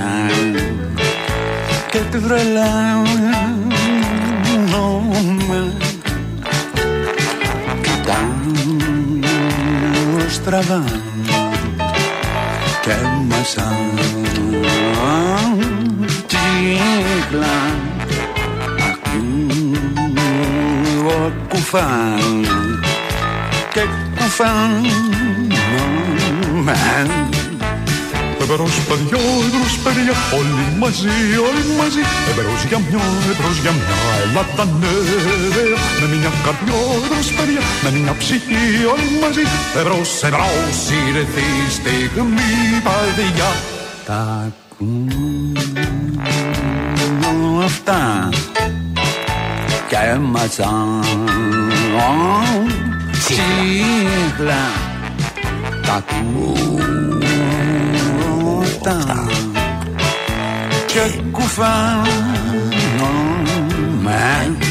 και 1.91 1.99
τη 2.11 2.17
βρελάνουμε 2.17 3.27
κοιτάω 7.81 8.69
στραβά 10.29 10.83
και 12.81 12.95
μας 13.29 13.57
τσίχλα 13.57 13.57
ακούω 13.57 14.46
κουφάν 21.49 22.47
και 23.73 23.81
κουφάν 24.17 24.85
Εμπρός 28.41 28.79
παιδιά, 28.87 29.19
εμπρός 29.45 29.77
παιδιά, 29.83 30.15
όλοι 30.37 30.77
μαζί, 30.79 31.17
όλοι 31.47 31.63
μαζί 31.79 32.03
Εμπρός 32.29 32.63
για 32.67 32.77
μια, 32.77 33.03
εμπρός 33.31 33.57
για 33.61 33.71
μια 33.71 33.97
Ελλάδα 34.23 34.65
νέα 34.79 35.77
Με 35.99 36.15
μια 36.15 36.31
καρδιά, 36.45 36.79
εμπρός 36.95 37.29
παιδιά, 37.37 37.61
με 37.83 37.89
μια 37.99 38.15
ψυχή, 38.19 38.63
όλοι 38.93 39.09
μαζί 39.21 39.43
Εμπρός, 39.79 40.23
εμπρός, 40.23 40.79
ήρθε 41.07 41.39
η 41.39 41.69
στιγμή, 41.77 42.51
παιδιά 42.83 43.49
Τα 44.05 44.13
ακούω 44.13 44.66
αυτά. 47.63 48.29
Και 49.89 49.95
έμαθαν 49.95 51.03
τσίχλα. 53.11 54.65
Τα 55.85 55.93
ακούω 55.93 56.79
αυτά 58.61 59.25
και 60.87 61.21
κουφάνομαι. 61.31 62.27
Χαζεύω 64.47 64.66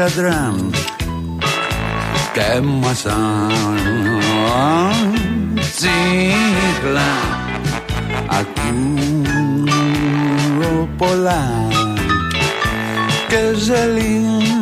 καδράν 0.00 0.74
και 2.34 2.60
μασάν 2.60 4.20
τσίχλα 5.74 7.14
ακούω 8.28 8.98
πολλά 10.98 11.68
και 13.28 13.54
ζελίζομαι 13.54 14.56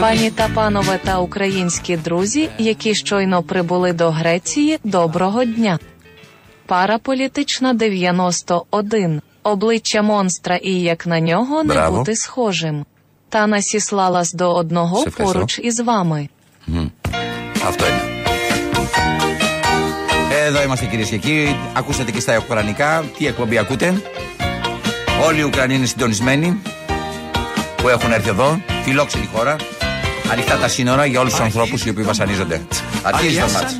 Пані 0.00 0.30
та 0.30 0.48
панове 0.54 0.98
та 1.04 1.18
українські 1.18 1.96
друзі, 1.96 2.48
які 2.58 2.94
щойно 2.94 3.42
прибули 3.42 3.92
до 3.92 4.10
Греції, 4.10 4.78
доброго 4.84 5.44
дня. 5.44 5.78
Параполітична 6.66 7.72
91. 7.74 9.20
Обличчя 9.46 10.02
монстра 10.02 10.56
і 10.56 10.72
як 10.72 11.06
на 11.06 11.20
нього 11.20 11.62
не 11.62 11.74
Браво. 11.74 11.98
бути 11.98 12.16
схожим. 12.16 12.84
Та 13.30 13.46
насіслалась 13.46 14.32
до 14.32 14.54
одного 14.54 14.96
Σε 14.96 15.08
ευχαριστώ. 15.08 15.32
поруч 15.38 15.58
із 15.58 15.80
вами. 15.82 16.30
Μμ. 16.64 16.86
Αυτό 17.66 17.86
είναι. 17.86 18.02
Εδώ 20.46 20.62
είμαστε 20.62 20.84
κυρίε 20.86 21.04
και 21.04 21.16
κύριοι. 21.16 21.56
Ακούσατε 21.72 22.10
και 22.10 22.20
στα 22.20 22.36
Ουκρανικά. 22.38 23.04
Τι 23.18 23.26
εκπομπή 23.26 23.58
ακούτε. 23.58 24.02
Όλοι 25.26 25.40
οι 25.40 25.42
Ουκρανοί 25.42 25.74
είναι 25.74 25.86
συντονισμένοι 25.86 26.58
που 27.76 27.88
έχουν 27.88 28.12
έρθει 28.12 28.28
εδώ. 28.28 28.60
Φιλόξενη 28.82 29.28
χώρα. 29.34 29.56
Ανοιχτά 30.32 30.56
τα 30.56 30.68
σύνορα 30.68 31.04
για 31.06 31.20
όλου 31.20 31.30
του 31.36 31.42
ανθρώπου 31.42 31.76
οι 31.84 31.88
οποίοι 31.88 32.04
βασανίζονται. 32.04 32.66
Αρχίζει 33.02 33.38
το 33.38 33.46
μάτς. 33.52 33.78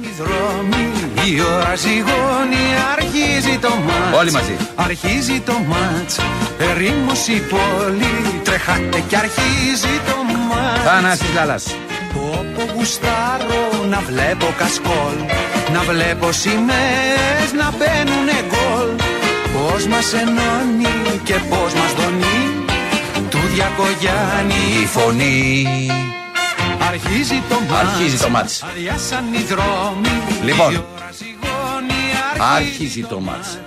Αδειάσαν 1.21 1.29
οι 1.29 1.29
δρόμοι, 1.29 1.35
η 1.35 1.41
ώρα 1.41 1.75
ζυγώνει, 1.75 2.65
αρχίζει 2.97 3.57
το 3.57 3.69
μάτς. 3.69 4.17
Όλοι 4.19 4.31
μαζί. 4.31 4.55
Αρχίζει 4.75 5.39
το 5.39 5.53
μάτς, 5.67 6.19
ερήμος 6.59 7.27
η 7.27 7.41
πόλη, 7.51 8.41
τρεχάτε 8.43 9.03
και 9.07 9.17
αρχίζει 9.17 9.95
το 10.07 10.15
μάτς. 10.49 10.83
Θανάσης 10.85 11.33
Λάλας. 11.33 11.75
Όπου 12.15 12.61
γουστάρω 12.75 13.85
να 13.89 13.99
βλέπω 13.99 14.47
κασκόλ, 14.57 15.17
να 15.73 15.81
βλέπω 15.81 16.31
σημαίες 16.31 17.49
να 17.59 17.67
μπαίνουνε 17.77 18.37
γκολ. 18.49 18.89
Πώς 19.53 19.85
μας 19.87 20.13
ενώνει 20.13 21.21
και 21.23 21.33
πώς 21.49 21.73
μας 21.73 21.91
δονεί, 21.99 22.41
του 23.29 23.39
Διακογιάννη 23.53 24.63
η 24.81 24.85
φωνή. 24.85 25.67
Αρχίζει 26.91 27.41
το 27.49 27.59
μάτς. 27.59 27.89
Αρχίζει 27.89 28.17
το 28.17 28.29
μάτς. 28.29 28.63
Αδειάσαν 28.63 29.33
οι 29.33 29.37
δρόμοι. 29.37 30.07
Λοιπόν. 30.43 30.73
η 30.73 30.77
ώρα 30.95 31.11
ζυγώνει, 31.11 31.93
Άρχιζει 32.39 33.03
το 33.03 33.19
μάτς. 33.19 33.59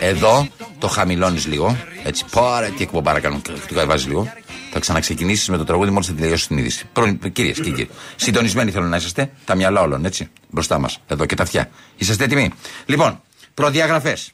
Εδώ 0.00 0.46
το 0.78 0.88
χαμηλώνεις 0.88 1.46
λίγο. 1.46 1.76
Έτσι, 2.04 2.24
πάρε 2.30 2.68
τι 2.68 2.82
εκπομπάρα 2.82 3.20
κάνουν. 3.20 3.42
Το 3.42 3.52
κατεβάζεις 3.68 4.06
λίγο. 4.06 4.32
Θα 4.70 4.78
ξαναξεκινήσεις 4.78 5.48
με 5.48 5.56
το 5.56 5.64
τραγούδι 5.64 5.90
μόλις 5.90 6.06
θα 6.06 6.14
τελειώσει 6.14 6.48
την 6.48 6.58
είδηση. 6.58 6.88
Κυρίες 7.32 7.60
και 7.60 7.70
κύριοι, 7.70 7.88
συντονισμένοι 8.16 8.70
θέλω 8.70 8.86
να 8.86 8.96
είσαστε. 8.96 9.30
Τα 9.44 9.54
μυαλά 9.54 9.80
όλων, 9.80 10.04
έτσι. 10.04 10.30
Μπροστά 10.50 10.78
μας. 10.78 11.00
Εδώ 11.06 11.26
και 11.26 11.34
τα 11.34 11.42
αυτιά. 11.42 11.70
Είσαστε 11.96 12.24
έτοιμοι; 12.24 12.50
Λοιπόν, 12.86 13.22
προδιαγραφές. 13.54 14.32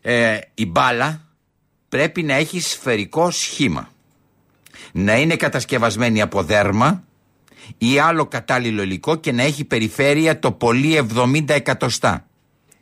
Ε, 0.00 0.38
η 0.54 0.66
μπάλα 0.66 1.20
πρέπει 1.88 2.22
να 2.22 2.34
έχει 2.34 2.60
σφαιρικό 2.60 3.30
σχήμα. 3.30 3.90
Να 4.92 5.18
είναι 5.18 5.36
κατασκευασμένη 5.36 6.20
από 6.20 6.42
δέρμα 6.42 7.04
ή 7.78 7.98
άλλο 7.98 8.26
κατάλληλο 8.26 8.82
υλικό 8.82 9.16
και 9.16 9.32
να 9.32 9.42
έχει 9.42 9.64
περιφέρεια 9.64 10.38
το 10.38 10.52
πολύ 10.52 11.08
70 11.14 11.48
εκατοστά 11.48 12.26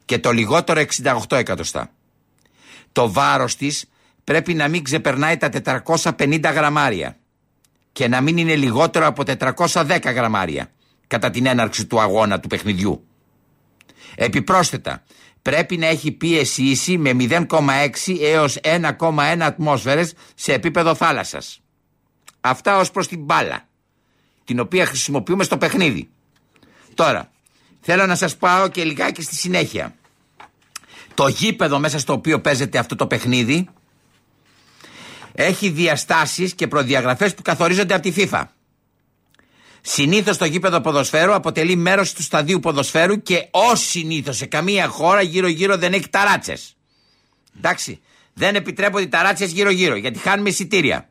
και 0.05 0.19
το 0.19 0.31
λιγότερο 0.31 0.83
68 1.29 1.37
εκατοστά. 1.37 1.91
Το 2.93 3.13
βάρος 3.13 3.57
της 3.57 3.85
πρέπει 4.25 4.55
να 4.55 4.69
μην 4.69 4.85
ξεπερνάει 4.85 5.37
τα 5.37 5.49
450 6.17 6.41
γραμμάρια 6.55 7.17
και 7.93 8.09
να 8.09 8.21
μην 8.21 8.37
είναι 8.37 8.57
λιγότερο 8.57 9.07
από 9.07 9.23
410 9.27 9.99
γραμμάρια 10.15 10.71
κατά 11.07 11.31
την 11.31 11.47
έναρξη 11.47 11.87
του 11.87 12.01
αγώνα 12.01 12.41
του 12.41 12.49
παιχνιδιού. 12.49 13.05
Επιπρόσθετα, 14.15 15.03
πρέπει 15.43 15.77
να 15.77 15.87
έχει 15.87 16.13
πίεση 16.13 16.63
ίση 16.63 16.99
με 16.99 17.17
0,6 17.19 17.47
έως 18.21 18.59
1,1 18.63 19.39
ατμόσφαιρες 19.41 20.15
σε 20.35 20.53
επίπεδο 20.53 20.95
θάλασσας. 20.95 21.60
Αυτά 22.41 22.79
ως 22.79 22.91
προς 22.91 23.09
την 23.09 23.25
μπάλα, 23.25 23.69
την 24.45 24.61
οποία 24.61 24.87
χρησιμοποιούμε 24.87 25.45
στο 25.45 25.59
παιχνίδι. 25.59 26.11
Τώρα, 26.95 27.31
θέλω 27.81 28.07
να 28.07 28.15
σας 28.15 28.37
πάω 28.37 28.69
και 28.69 28.85
λιγάκι 28.85 29.23
στη 29.23 29.35
συνέχεια. 29.35 29.95
Το 31.15 31.29
γήπεδο 31.29 31.79
μέσα 31.79 31.99
στο 31.99 32.13
οποίο 32.13 32.41
παίζεται 32.41 32.79
αυτό 32.79 32.97
το 32.97 33.07
παιχνίδι 33.07 33.69
έχει 35.33 35.69
διαστάσεις 35.69 36.55
και 36.55 36.67
προδιαγραφές 36.67 37.35
που 37.35 37.43
καθορίζονται 37.43 37.95
από 37.95 38.03
τη 38.03 38.13
FIFA. 38.17 38.43
Συνήθως 39.81 40.37
το 40.37 40.45
γήπεδο 40.45 40.81
ποδοσφαίρου 40.81 41.35
αποτελεί 41.35 41.77
μέρος 41.77 42.13
του 42.13 42.23
σταδίου 42.23 42.61
ποδοσφαίρου 42.61 43.23
και 43.23 43.49
ως 43.51 43.81
συνήθως 43.81 44.37
σε 44.37 44.47
καμία 44.47 44.89
χώρα 44.89 45.23
γύρω-γύρω 45.23 45.77
δεν 45.77 45.93
έχει 45.93 46.09
ταράτσες. 46.09 46.77
Εντάξει. 47.57 48.01
Δεν 48.35 48.55
επιτρέπονται 48.55 49.03
οι 49.03 49.09
ταράτσες 49.09 49.53
γύρω-γύρω 49.53 49.97
γιατί 49.97 50.19
χάνουμε 50.19 50.49
εισιτήρια. 50.49 51.09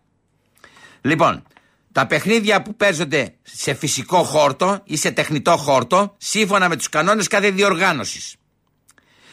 Λοιπόν, 1.02 1.44
τα 1.92 2.08
παιχνίδια 2.08 2.62
που 2.62 2.76
παίζονται 2.76 3.34
σε 3.42 3.74
φυσικό 3.74 4.24
χόρτο 4.24 4.82
ή 4.84 4.98
σε 4.98 5.12
τεχνητό 5.12 5.58
χόρτο, 5.58 6.16
σύμφωνα 6.18 6.70
με 6.70 6.76
τους 6.76 6.90
κανόνες 6.90 7.28
κάθε 7.28 7.50
διοργάνωσης. 7.52 8.36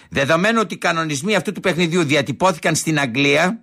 Δεδομένου 0.09 0.59
ότι 0.63 0.75
οι 0.75 0.79
κανονισμοί 0.79 1.35
αυτού 1.35 1.53
του 1.53 1.61
παιχνιδιού 1.61 2.05
διατυπώθηκαν 2.05 2.75
στην 2.75 2.99
Αγγλία 2.99 3.61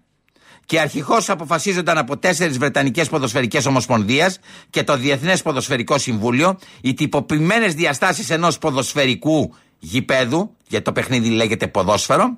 και 0.66 0.80
αρχικώς 0.80 1.30
αποφασίζονταν 1.30 1.98
από 1.98 2.18
τέσσερις 2.18 2.58
Βρετανικές 2.58 3.10
Ποδοσφαιρικές 3.10 3.66
Ομοσπονδίες 3.66 4.40
και 4.70 4.84
το 4.84 4.98
Διεθνές 4.98 5.42
Ποδοσφαιρικό 5.42 5.98
Συμβούλιο, 5.98 6.60
οι 6.82 6.94
τυποποιημένες 6.94 7.74
διαστάσεις 7.74 8.30
ενός 8.30 8.58
ποδοσφαιρικού 8.58 9.56
γηπέδου, 9.80 10.56
γιατί 10.68 10.86
το 10.86 10.92
παιχνίδι 10.92 11.30
λέγεται 11.30 11.68
ποδόσφαιρο, 11.68 12.38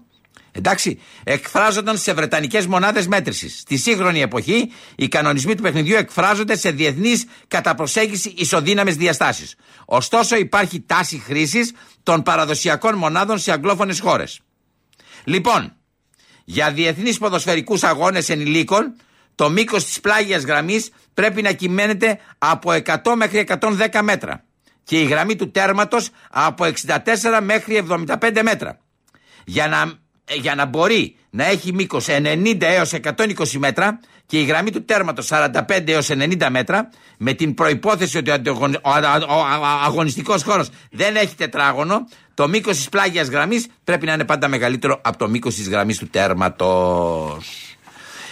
Εντάξει, 0.51 1.00
εκφράζονταν 1.24 1.98
σε 1.98 2.13
βρετανικές 2.13 2.65
μονάδες 2.65 3.08
μέτρησης. 3.08 3.60
Στη 3.60 3.77
σύγχρονη 3.77 4.22
εποχή, 4.22 4.72
οι 4.96 5.08
κανονισμοί 5.08 5.56
του 5.56 5.62
παιχνιδιού 5.62 5.96
εκφράζονται 5.96 6.56
σε 6.56 6.72
διεθνείς 6.72 7.25
κατά 7.48 7.75
προσέγγιση 7.75 8.34
ισοδύναμες 8.38 8.96
διαστάσεις. 8.96 9.56
Ωστόσο, 9.86 10.36
υπάρχει 10.36 10.82
τάση 10.82 11.18
χρήσης 11.18 11.74
των 12.04 12.24
παραδοσιακών 12.24 12.96
μονάδων 12.96 13.39
σε 13.39 13.51
αγγλόφωνες 13.51 14.00
χώρες. 14.00 14.39
Λοιπόν, 15.24 15.75
για 16.46 16.72
διεθνείς 16.72 17.18
ποδοσφαιρικούς 17.18 17.84
αγώνες 17.84 18.30
ενηλίκων, 18.30 18.96
το 19.36 19.50
μήκος 19.50 19.86
της 19.86 20.00
πλάγιας 20.00 20.44
γραμμής 20.44 20.89
πρέπει 21.13 21.42
να 21.42 21.51
κυμαίνεται 21.51 22.20
από 22.38 22.72
100 22.72 23.15
μέχρι 23.15 23.39
110 23.39 24.01
μέτρα 24.01 24.44
και 24.84 25.00
η 25.00 25.04
γραμμή 25.04 25.36
του 25.36 25.51
τέρματος 25.51 26.10
από 26.30 26.65
64 26.65 27.39
μέχρι 27.42 27.86
75 27.89 28.42
μέτρα. 28.44 28.80
Για 29.46 29.68
να, 29.68 29.94
για 30.34 30.55
να 30.55 30.65
μπορεί 30.65 31.15
να 31.29 31.46
έχει 31.46 31.74
μήκος 31.74 32.05
90 32.10 32.55
έως 32.60 32.94
120 33.15 33.51
μέτρα 33.58 34.00
και 34.25 34.39
η 34.39 34.44
γραμμή 34.44 34.72
του 34.72 34.86
τέρματος 34.86 35.27
45 35.32 35.88
έως 35.88 36.08
90 36.10 36.48
μέτρα 36.50 36.89
με 37.17 37.34
την 37.34 37.53
προϋπόθεση 37.53 38.17
ότι 38.17 38.29
ο, 38.29 38.34
αντιγων- 38.34 38.79
ο, 38.84 38.89
α- 38.89 39.25
ο 39.29 39.41
α- 39.41 39.84
αγωνιστικός 39.86 40.44
χώρος 40.44 40.70
δεν 40.91 41.15
έχει 41.15 41.36
τετράγωνο 41.36 42.08
το 42.34 42.48
μήκος 42.48 42.75
της 42.75 42.89
πλάγιας 42.89 43.27
γραμμής 43.27 43.67
πρέπει 43.84 44.05
να 44.05 44.13
είναι 44.13 44.25
πάντα 44.25 44.48
μεγαλύτερο 44.48 45.01
από 45.03 45.17
το 45.17 45.29
μήκος 45.29 45.55
της 45.55 45.70
γραμμής 45.70 45.98
του 45.98 46.08
τέρματος. 46.08 47.75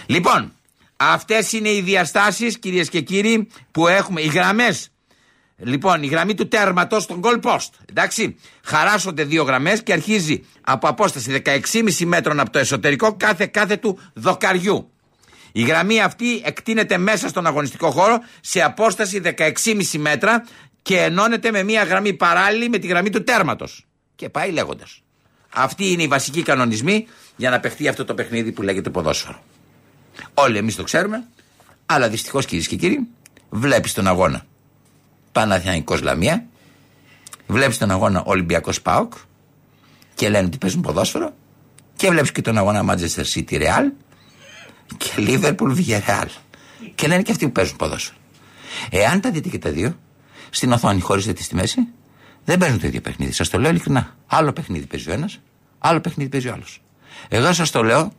Λοιπόν, 0.06 0.52
αυτές 0.98 1.52
είναι 1.52 1.70
οι 1.70 1.82
διαστάσεις 1.82 2.60
κυρίες 2.60 2.90
και 2.90 3.02
κύριοι 3.02 3.48
που 3.72 3.88
έχουμε, 3.88 4.22
οι 4.22 4.28
γραμμές 4.28 4.88
Λοιπόν, 5.66 6.04
η 6.04 6.08
γραμμή 6.08 6.34
του 6.34 6.48
τέρματος 6.48 7.04
στον 7.04 7.22
goal 7.24 7.42
post. 7.42 7.70
Εντάξει. 7.86 8.36
Χαράσσονται 8.64 9.24
δύο 9.24 9.44
γραμμές 9.44 9.84
και 9.84 9.94
αρχίζει 9.94 10.46
από 10.62 10.88
απόσταση 10.88 11.42
16,5 11.46 12.06
μέτρων 12.06 12.40
από 12.40 12.50
το 12.50 12.60
εσωτερικό 12.60 13.16
κάθε 13.16 13.46
κάθε 13.46 13.78
του 13.78 14.00
δοκαριού. 14.14 14.92
Η 15.52 15.62
γραμμή 15.62 16.02
αυτή 16.02 16.42
εκτείνεται 16.46 16.98
μέσα 16.98 17.28
στον 17.28 17.46
αγωνιστικό 17.48 17.92
χώρο 17.92 18.20
σε 18.42 18.62
απόσταση 18.62 19.22
16,5 19.38 19.98
μέτρα 19.98 20.46
και 20.82 20.98
ενώνεται 21.00 21.52
με 21.52 21.64
μια 21.64 21.84
γραμμή 21.84 22.14
παράλληλη 22.14 22.70
με 22.70 22.78
τη 22.78 22.88
γραμμή 22.88 23.10
του 23.10 23.24
τέρματος. 23.24 23.86
Και 24.16 24.30
πάει 24.30 24.52
λέγοντας. 24.52 25.02
Αυτοί 25.54 25.92
είναι 25.92 26.04
οι 26.04 26.08
βασικοί 26.08 26.42
κανονισμοί 26.42 27.08
για 27.36 27.50
να 27.50 27.60
παιχτεί 27.60 27.88
αυτό 27.88 28.06
το 28.06 28.14
παιχνίδι 28.14 28.52
που 28.52 28.62
λέγεται 28.62 28.90
ποδόσφαιρο. 28.90 29.44
Όλοι 30.34 30.58
εμείς 30.58 30.76
το 30.76 30.84
ξέρουμε, 30.84 31.24
αλλά 31.86 32.10
δυστυχώς 32.10 32.46
κυρίες 32.46 32.68
και 32.68 32.76
κύριοι, 32.76 33.08
βλέπεις 33.50 33.94
τον 33.94 34.08
αγώνα 34.08 34.46
Παναθηναϊκός 35.34 36.02
Λαμία, 36.02 36.46
βλέπεις 37.48 37.78
τον 37.78 37.92
αγώνα 37.92 38.24
Ολυμπιακός 38.26 38.82
Πάοκ 38.82 39.14
και 40.16 40.30
λένε 40.30 40.46
ότι 40.46 40.58
παίζουν 40.58 40.82
ποδόσφαιρο 40.82 41.34
και 41.96 42.10
βλέπεις 42.10 42.32
και 42.32 42.42
τον 42.42 42.58
αγώνα 42.58 42.86
Manchester 42.90 43.24
City 43.34 43.62
Real 43.62 43.92
και 44.98 45.10
Liverpool 45.18 45.76
Villarreal. 45.78 46.28
Και 46.96 47.08
λένε 47.08 47.22
και 47.22 47.32
αυτοί 47.32 47.46
που 47.46 47.52
παίζουν 47.52 47.76
ποδόσφαιρο. 47.76 48.18
Εάν 48.90 49.22
τα 49.22 49.32
δείτε 49.32 49.50
και 49.50 49.60
τα 49.60 49.70
δύο, 49.70 49.98
στην 50.50 50.72
οθόνη 50.72 51.00
χωρίζετε 51.00 51.44
στη 51.44 51.56
μέση, 51.56 51.88
δεν 52.46 52.58
παίζουν 52.58 52.80
το 52.80 52.88
ίδιο 52.88 53.02
παιχνίδι. 53.02 53.32
Σας 53.32 53.50
το 53.50 53.60
λέω 53.60 53.70
ειλικρινά. 53.70 54.16
Άλλο 54.28 54.54
παιχνίδι 54.54 54.86
παίζει 54.86 55.10
ο 55.10 55.14
ένας, 55.14 55.40
άλλο 55.80 56.00
παιχνίδι 56.00 56.30
παίζει 56.30 56.48
ο 56.48 56.54
άλλος. 56.54 56.82
Εγώ 57.28 57.54
σας 57.54 57.72
το 57.72 57.84
λέω 57.84 58.12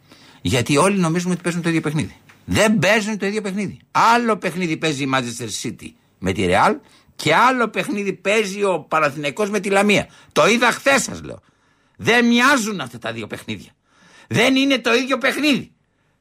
γιατί 0.42 0.76
όλοι 0.76 0.98
νομίζουμε 0.98 1.32
ότι 1.32 1.42
παίζουν 1.42 1.62
το 1.62 1.68
ίδιο 1.68 1.80
παιχνίδι. 1.80 2.16
Δεν 2.44 2.78
παίζουν 2.78 3.18
το 3.18 3.26
ίδιο 3.26 3.40
παιχνίδι. 3.40 3.78
Άλλο 3.90 4.36
παιχνίδι 4.36 4.76
παίζει 4.76 5.02
η 5.02 5.10
Manchester 5.14 5.48
City 5.62 5.88
με 6.18 6.32
τη 6.32 6.46
Real 6.48 6.74
και 7.16 7.34
άλλο 7.34 7.68
παιχνίδι 7.68 8.12
παίζει 8.12 8.64
ο 8.64 8.80
Παναθηναϊκός 8.80 9.50
με 9.50 9.60
τη 9.60 9.70
Λαμία. 9.70 10.08
Το 10.32 10.46
είδα 10.46 10.70
χθες 10.70 11.02
σας 11.02 11.22
λέω. 11.22 11.40
Δεν 11.96 12.26
μοιάζουν 12.26 12.80
αυτά 12.80 12.98
τα 12.98 13.12
δύο 13.12 13.26
παιχνίδια. 13.26 13.70
Δεν 14.28 14.56
είναι 14.56 14.78
το 14.78 14.94
ίδιο 14.94 15.18
παιχνίδι. 15.18 15.72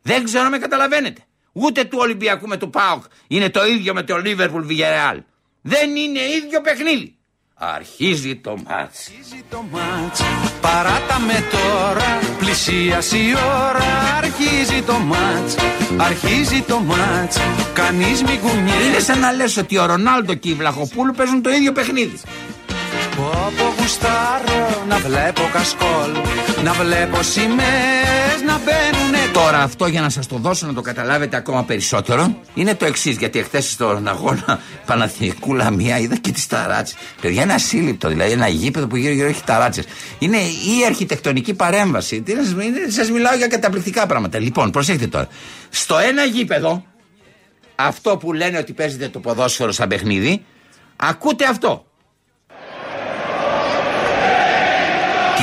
Δεν 0.01 0.23
ξέρω 0.23 0.43
αν 0.43 0.51
με 0.51 0.57
καταλαβαίνετε. 0.57 1.21
Ούτε 1.51 1.83
του 1.83 1.97
Ολυμπιακού 2.01 2.47
με 2.47 2.57
του 2.57 2.69
ΠΑΟΚ 2.69 3.03
είναι 3.27 3.49
το 3.49 3.65
ίδιο 3.65 3.93
με 3.93 4.03
το 4.03 4.15
Liverpool 4.25 4.65
Villarreal. 4.69 5.19
Δεν 5.61 5.95
είναι 5.95 6.19
ίδιο 6.19 6.61
παιχνίδι. 6.61 7.17
Αρχίζει 7.55 8.35
το 8.35 8.57
μάτς. 8.67 9.11
το 9.49 9.63
μάτς. 9.71 10.21
Παράτα 10.61 11.19
με 11.19 11.43
τώρα 11.51 12.19
Πλησίασε 12.39 13.17
η 13.17 13.33
ώρα. 13.33 14.17
Αρχίζει 14.17 14.81
το 14.81 14.93
μάτς. 14.93 15.55
Αρχίζει 15.97 16.61
το 16.61 16.79
μάτς. 16.79 17.37
Κανείς 17.73 18.23
μην 18.23 18.39
κουνιέται. 18.39 18.83
Είναι 18.83 18.99
σαν 18.99 19.19
να 19.19 19.31
λες 19.31 19.57
ότι 19.57 19.77
ο 19.77 19.85
Ρονάλντο 19.85 20.33
και 20.33 20.49
η 20.49 20.53
Βλαχοπούλου 20.53 21.13
παίζουν 21.13 21.41
το 21.41 21.49
ίδιο 21.49 21.71
παιχνίδι. 21.71 22.19
Πω 23.15 23.53
γουστάρω 23.79 24.83
Να 24.87 24.97
βλέπω 24.97 25.41
κασκόλ 25.53 26.11
Να 26.63 26.73
βλέπω 26.73 27.23
σημαίες 27.23 28.41
Να 28.45 28.57
μπαίνουνε 28.57 29.17
Τώρα 29.33 29.61
αυτό 29.61 29.87
για 29.87 30.01
να 30.01 30.09
σας 30.09 30.27
το 30.27 30.37
δώσω 30.37 30.65
να 30.65 30.73
το 30.73 30.81
καταλάβετε 30.81 31.37
ακόμα 31.37 31.63
περισσότερο 31.63 32.35
είναι 32.53 32.75
το 32.75 32.85
εξής. 32.85 33.17
Γιατί 33.17 33.39
εχθές 33.39 33.71
στον 33.71 34.07
αγώνα 34.07 34.59
Παναθηνικού 34.85 35.53
Λαμία 35.53 35.97
είδα 35.99 36.15
και 36.17 36.31
τις 36.31 36.47
ταράτσες. 36.47 36.95
Παιδιά, 37.21 37.41
ένα 37.41 37.57
σύλληπτο 37.57 38.07
δηλαδή, 38.09 38.31
ένα 38.31 38.47
γήπεδο 38.47 38.87
που 38.87 38.95
γύρω-γύρω 38.95 39.27
έχει 39.27 39.43
ταράτσες. 39.43 39.85
Είναι 40.19 40.37
η 40.37 40.85
αρχιτεκτονική 40.85 41.53
παρέμβαση. 41.53 42.21
Τι 42.21 42.33
να 42.33 42.43
σας 42.43 42.53
μιλ- 42.53 42.67
είναι- 42.77 42.89
Σας 42.89 43.11
μιλάω 43.11 43.35
για 43.35 43.47
καταπληκτικά 43.47 44.05
πράγματα. 44.05 44.39
Λοιπόν, 44.39 44.71
προσέξτε 44.71 45.07
τώρα. 45.07 45.27
Στο 45.69 45.97
ένα 45.97 46.23
γήπεδο, 46.23 46.83
αυτό 47.75 48.17
που 48.17 48.33
λένε 48.33 48.57
ότι 48.57 48.73
παίζεται 48.73 49.07
το 49.09 49.19
ποδόσφαιρο 49.19 49.71
σαν 49.71 49.87
παιχνίδι, 49.87 50.45
ακούτε 50.95 51.45
αυτό. 51.45 51.85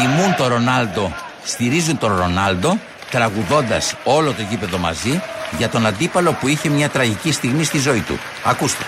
Τιμούν 0.01 0.35
τον 0.37 0.49
Ρονάλντο, 0.49 1.15
στηρίζουν 1.45 1.99
τον 1.99 2.17
Ρονάλντο, 2.17 2.79
τραγουδώντας 3.11 3.95
όλο 4.05 4.33
το 4.33 4.43
γήπεδο 4.43 4.79
μαζί 4.79 5.23
για 5.59 5.69
τον 5.69 5.87
αντίπαλο 5.87 6.33
που 6.33 6.49
είχε 6.49 6.69
μια 6.69 6.89
τραγική 6.89 7.33
στιγμή 7.33 7.65
στη 7.65 7.79
ζωή 7.79 8.01
του. 8.01 8.19
Ακούστε. 8.45 8.85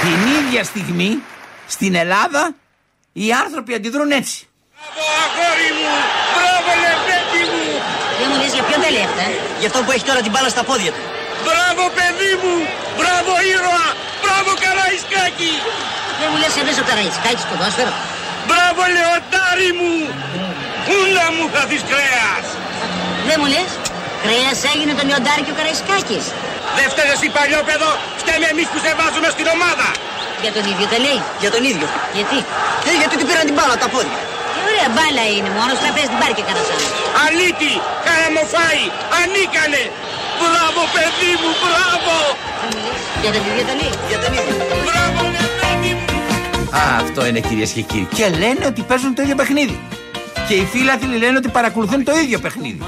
Την 0.00 0.44
ίδια 0.44 0.64
στιγμή 0.64 1.22
στην 1.66 1.94
Ελλάδα 1.94 2.54
οι 3.12 3.32
άνθρωποι 3.32 3.74
αντιδρούν 3.74 4.10
έτσι. 4.10 4.48
Αγόρι 5.22 5.70
μου 5.78 5.92
Μπράβο 6.34 6.70
λεφτέτη 6.82 7.42
μου 7.52 7.64
Δεν 8.18 8.28
μου 8.30 8.36
λες 8.42 8.52
για 8.52 8.62
ποιον 8.62 8.80
τα 8.80 8.90
λέει 8.90 9.02
αυτά. 9.02 9.22
Για 9.58 9.68
αυτό 9.68 9.82
που 9.82 9.90
έχει 9.90 10.04
τώρα 10.04 10.20
την 10.20 10.30
μπάλα 10.30 10.48
στα 10.48 10.64
πόδια 10.64 10.90
του. 10.92 11.02
Μπράβο 11.44 11.82
παιδί 11.96 12.32
μου 12.42 12.54
Μπράβο 13.26 13.46
ήρωα 13.56 13.88
Μπράβο 14.22 14.50
Καραϊσκάκη 14.64 15.52
Δεν 16.18 16.26
μου 16.30 16.38
λες 16.42 16.54
εμείς 16.62 16.76
ο 16.82 16.84
Καραϊσκάκης 16.88 17.44
ποδόσφαιρο. 17.50 17.92
Μπράβο 18.48 18.82
λεωτάρι 18.96 19.70
μου 19.78 19.92
Ούλα 20.94 21.26
μου 21.34 21.44
θα 21.54 21.62
δεις 21.70 21.82
κρέας 21.90 22.46
Δεν 23.28 23.36
μου 23.40 23.48
λες. 23.54 23.70
Κρέας 24.24 24.58
έγινε 24.72 24.92
το 24.98 25.02
λιοντάρι 25.08 25.42
και 25.46 25.52
ο 25.54 25.56
Καραϊσκάκης. 25.58 26.24
Δεν 26.76 26.86
φταίτε 26.92 27.12
εσύ 27.16 27.28
παλιόπαιδο 27.36 27.90
Φταίμε 28.20 28.46
εμείς 28.54 28.66
που 28.72 28.78
σε 28.84 28.90
βάζουμε 28.98 29.28
στην 29.34 29.46
ομάδα 29.54 29.88
Για 30.42 30.52
τον 30.56 30.64
ίδιο 30.70 30.86
τα 30.92 30.98
λέει. 31.04 31.20
Για 31.42 31.50
τον 31.54 31.62
ίδιο. 31.70 31.88
Γιατί; 32.16 32.38
Ε, 32.88 32.92
γιατί 33.00 33.14
του 33.18 33.26
πήραν 33.28 33.44
την 33.50 33.56
μπάλα 33.56 33.76
τα 33.84 33.88
πόδια. 33.94 34.20
Τι 34.52 34.58
ωραία 34.70 34.88
μπάλα 34.94 35.24
είναι 35.36 35.50
μόνος 35.58 35.78
να 35.84 35.90
πες 35.94 36.06
την 36.12 36.18
πάρει 36.20 36.34
και 36.38 36.44
κανένας 36.48 36.68
άλλος. 36.74 36.90
Αλήτη 37.24 37.72
Καραμοφάη 38.06 38.84
Ανίκανε 39.20 39.82
Μπράβο 40.40 40.80
παιδί 40.94 41.32
μου 41.40 41.50
Μπράβο 41.62 42.14
Για 43.22 43.30
τον 43.34 43.42
ίδιο 43.48 43.64
τα 43.68 43.74
λέει. 43.80 43.94
Για 44.10 44.18
τον 44.22 44.32
ίδιο. 44.38 44.54
Μπράβο 44.86 45.20
λεφτέτη 45.34 45.90
μου 45.98 46.04
Α, 46.78 46.82
αυτό 47.04 47.20
είναι 47.26 47.40
κυρίες 47.40 47.70
και 47.70 47.80
κύριοι. 47.80 48.08
Και 48.14 48.28
λένε 48.28 48.62
ότι 48.66 48.80
παίζουν 48.82 49.14
το 49.14 49.22
ίδιο 49.22 49.34
παιχνίδι. 49.34 49.78
Και 50.48 50.54
οι 50.54 50.64
φίλαθλοι 50.72 51.16
λένε 51.16 51.36
ότι 51.36 51.48
παρακολουθούν 51.48 52.04
το 52.04 52.12
ίδιο 52.24 52.38
παιχνίδι. 52.38 52.82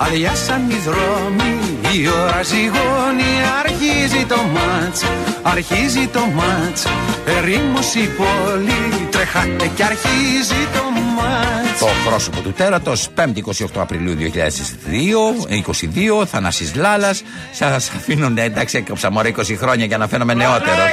Αδειάσαν 0.00 0.70
οι 0.70 0.74
δρόμοι, 0.84 1.58
η 1.92 2.08
ώρα 2.08 2.42
ζυγώνει, 2.42 3.32
αρχίζει 3.64 4.24
το 4.24 4.36
μάτς, 4.36 5.04
αρχίζει 5.42 6.06
το 6.06 6.20
μάτς, 6.20 6.86
ερήμος 7.26 7.94
η 7.94 8.08
πόλη, 8.16 9.08
τρεχάτε 9.10 9.70
και 9.74 9.84
αρχίζει 9.84 10.66
το 10.72 10.82
μάτς. 11.16 11.78
Το 11.78 11.88
πρόσωπο 12.08 12.40
του 12.40 12.52
τέρατος, 12.52 13.08
5η 13.14 13.36
28 13.36 13.80
Απριλίου 13.80 14.14
2022, 14.14 15.46
22, 15.48 16.26
Θανάσης 16.26 16.74
Λάλας. 16.74 17.22
Σας 17.52 17.90
αφήνω, 17.96 18.28
ναι, 18.28 18.42
εντάξει, 18.42 18.76
έκοψα 18.76 19.10
μωρέ 19.10 19.28
20 19.28 19.56
χρόνια 19.56 19.84
για 19.84 19.98
να 19.98 20.08
φαίνομαι 20.08 20.34
νεότερος. 20.34 20.88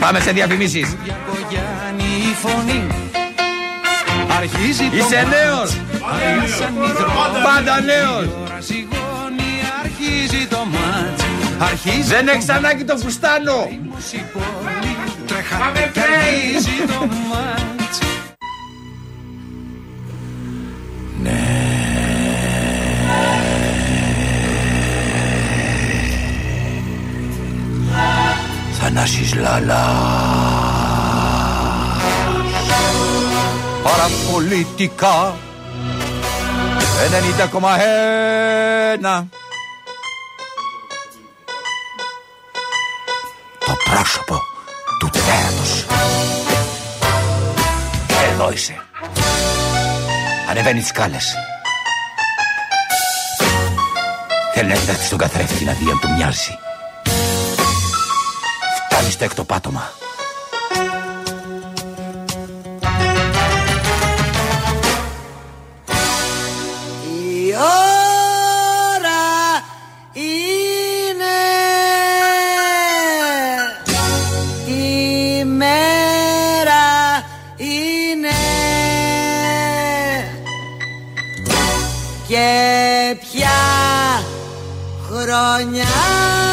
Πάμε 0.00 0.20
σε 0.20 0.32
διαφημίσεις. 0.32 0.96
Γιάννη 1.50 2.04
η 2.30 2.34
φωνή, 2.42 2.86
αρχίζει 4.38 4.84
το 4.90 4.96
Είσαι 4.96 5.16
μάτς, 5.16 5.28
νέος. 5.36 5.70
αδειάσαν 6.10 6.74
οι 6.74 6.92
δρόμοι, 6.98 7.38
Πάντα 7.48 7.80
νέος. 7.80 8.24
η 8.24 8.32
ώρα 8.44 8.58
ζυγώνει, 8.68 9.52
αρχίζει 9.82 10.42
το 10.46 10.60
μάτς, 10.74 11.22
αρχίζει 11.70 12.02
Δεν 12.14 12.24
το 12.26 12.32
έχεις 12.32 12.48
ανάγκη 12.48 12.84
το 12.84 12.96
φουστάνο. 12.96 13.56
μάτς, 13.90 14.12
η 14.12 14.22
πόλη, 14.32 14.92
τρεχάτε 15.26 15.90
και 15.94 16.00
αρχίζει 16.00 16.76
το 16.92 17.00
μάτς. 17.30 17.98
Θα 28.80 28.88
Στάσης 28.88 29.34
Λαλά 29.34 29.84
Παραπολιτικά. 33.82 35.34
90,1 37.00 39.24
Το 43.58 43.76
πρόσωπο 43.84 44.40
του 44.98 45.08
τέρατος 45.08 45.86
Εδώ 48.32 48.52
είσαι. 48.52 48.80
Ανεβαίνει 50.50 50.80
τις 50.80 50.88
σκάλες. 50.88 51.34
Θέλει 54.54 54.68
να 54.68 54.74
κοιτάξεις 54.74 55.06
στον 55.06 55.18
καθρέφτη 55.18 55.64
να 55.64 55.72
δει 55.72 55.90
αν 55.90 56.00
του 56.00 56.10
μοιάζει. 56.10 56.58
Φτάνεις 58.86 59.12
στο 59.12 59.24
έκτο 59.24 59.44
πάτωμα 59.44 59.90
χρονιά 85.30 86.49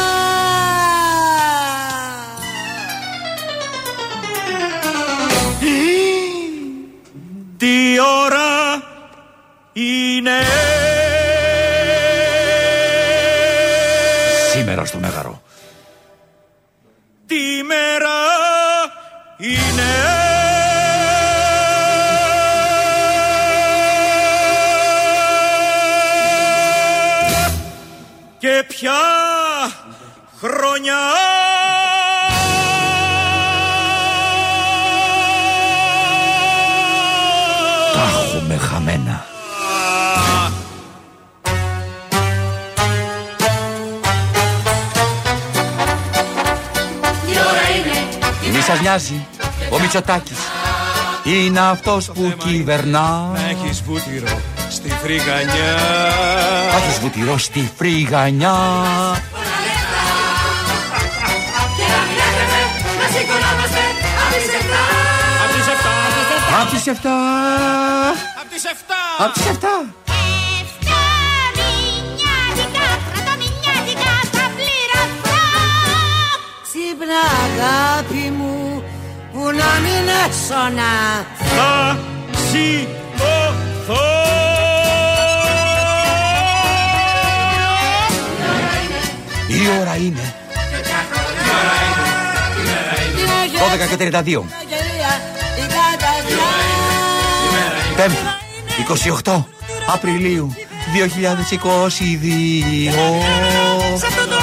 είναι 48.88 48.95
Μη 48.95 49.00
σας 49.00 49.10
νοιάζει 49.10 49.28
Ο 49.69 49.80
Μητσοτάκης 49.80 50.38
Είναι 51.23 51.60
αυτός 51.60 52.06
που 52.06 52.34
κυβερνά. 52.38 53.32
Να 53.34 53.50
έχεις 53.50 53.82
βούτυρο 53.82 54.41
στη 54.69 54.89
φρυγανιά. 55.02 55.78
Θα 56.71 56.78
έχεις 56.78 57.00
βουτυρό 57.00 57.38
στη 57.38 57.71
φρυγανιά. 57.78 58.58
Και 61.78 61.86
να 61.93 62.00
μιλάμε 62.08 62.43
να 63.02 63.08
σηκωνόμαστε 63.13 63.82
από 64.23 64.36
τις 64.36 64.52
7 64.52 64.84
Απ' 65.43 65.54
τις 65.54 65.67
εφτά. 65.67 65.93
Απ' 66.62 66.69
τις 66.69 66.86
7 66.86 67.10
Απ' 68.39 68.52
τις 68.52 68.65
εφτά 68.65 69.02
Απ' 69.26 69.34
τις 69.34 69.45
7 69.45 69.97
Ξύπνα 76.63 77.23
μην 79.80 80.08
έσωνα. 80.28 80.92
Θα 81.38 82.00
σηκωθώ. 82.50 84.16
Η 89.48 89.80
ώρα 89.80 89.96
είναι 89.96 90.36
12 93.58 93.88
και 93.90 93.96
32 94.00 94.04
Γελία, 94.04 94.44
η 95.56 95.66
καταδιά 95.76 96.50
Πέμπτη 97.96 98.26
28 99.24 99.44
Απριλίου 99.88 100.54
2022 103.94 104.37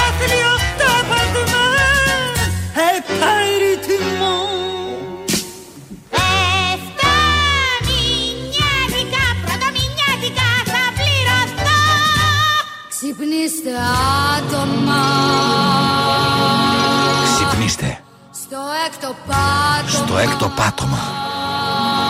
έκτο 19.05 19.15
πάτωμα. 19.27 19.89
Στο 19.89 20.17
έκτο 20.17 20.51
πάτωμα. 20.55 20.99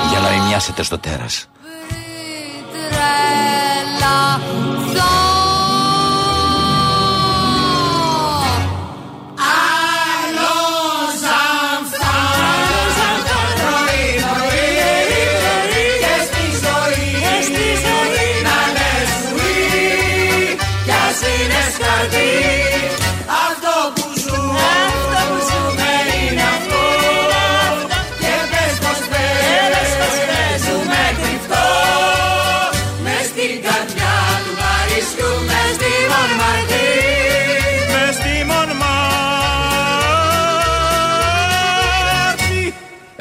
Για 0.09 0.19
να 0.19 0.29
μην 0.29 0.41
μοιάσετε 0.41 0.83
στο 0.83 0.97
τέρας. 0.97 1.47
Τρελαθώ 2.71 3.55
Άλλος 4.15 4.74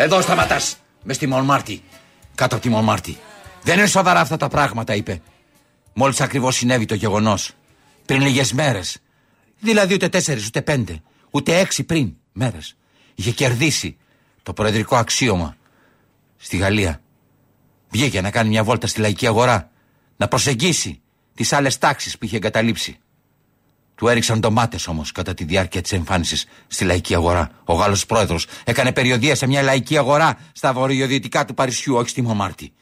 Εδώ 0.05 0.21
σταματάς. 0.21 0.77
Μες 1.03 1.17
στη 1.17 1.27
Μονμάρτη 1.27 1.83
Κάτω 2.35 2.55
από 2.55 2.65
τη 2.65 2.71
Μονμάρτη 2.71 3.19
Δεν 3.63 3.79
είναι 3.79 3.87
σοβαρά 3.87 4.21
αυτά 4.21 4.37
τα 4.37 4.49
πράγματα 4.49 4.95
είπε. 4.95 5.21
Μόλις 5.93 6.21
ακριβώς 6.21 6.57
συνέβη 6.57 6.85
το 6.85 6.95
γεγονός. 6.95 7.51
Πριν 8.07 8.21
λίγες 8.21 8.53
μέρες. 8.53 8.99
Δηλαδή 9.59 9.95
ούτε 9.95 10.09
τέσσερις 10.09 10.47
ούτε 10.47 10.63
πέντε. 10.63 11.03
Ούτε 11.31 11.59
έξι 11.59 11.85
πριν 11.85 12.15
μέρες. 12.33 12.77
Είχε 13.15 13.31
κερδίσει 13.31 13.97
το 14.43 14.53
προεδρικό 14.53 14.97
αξίωμα 14.97 15.57
Στη 16.37 16.57
Γαλλία. 16.57 17.01
Βγήκε 17.91 18.21
να 18.21 18.31
κάνει 18.31 18.49
μια 18.49 18.65
βόλτα 18.65 18.87
στη 18.87 19.01
λαϊκή 19.01 19.27
αγορά. 19.27 19.71
Να 20.17 20.29
προσεγγίσει 20.29 21.01
τις 21.35 21.53
άλλες 21.53 21.79
τάξεις 21.79 22.19
που 22.19 22.25
είχε 22.25 22.37
εγκαταλείψει 22.37 22.99
του 23.95 24.09
έριξαν 24.09 24.41
ντομάτες 24.41 24.87
όμως 24.87 25.13
κατά 25.13 25.35
τη 25.35 25.45
διάρκεια 25.45 25.81
της 25.81 25.93
εμφάνισης 25.93 26.47
στη 26.67 26.85
λαϊκή 26.85 27.15
αγορά. 27.15 27.51
Ο 27.65 27.75
Γάλλος 27.75 28.07
πρόεδρος 28.07 28.47
έκανε 28.65 28.93
περιοδία 28.93 29.35
σε 29.35 29.47
μια 29.47 29.63
λαϊκή 29.63 29.99
αγορά 29.99 30.39
στα 30.53 30.73
βορειοδυτικά 30.73 31.45
του 31.45 31.55
Παρισιού, 31.55 31.95
όχι 31.95 32.09
στη 32.09 32.23
Μομάρτη. 32.23 32.73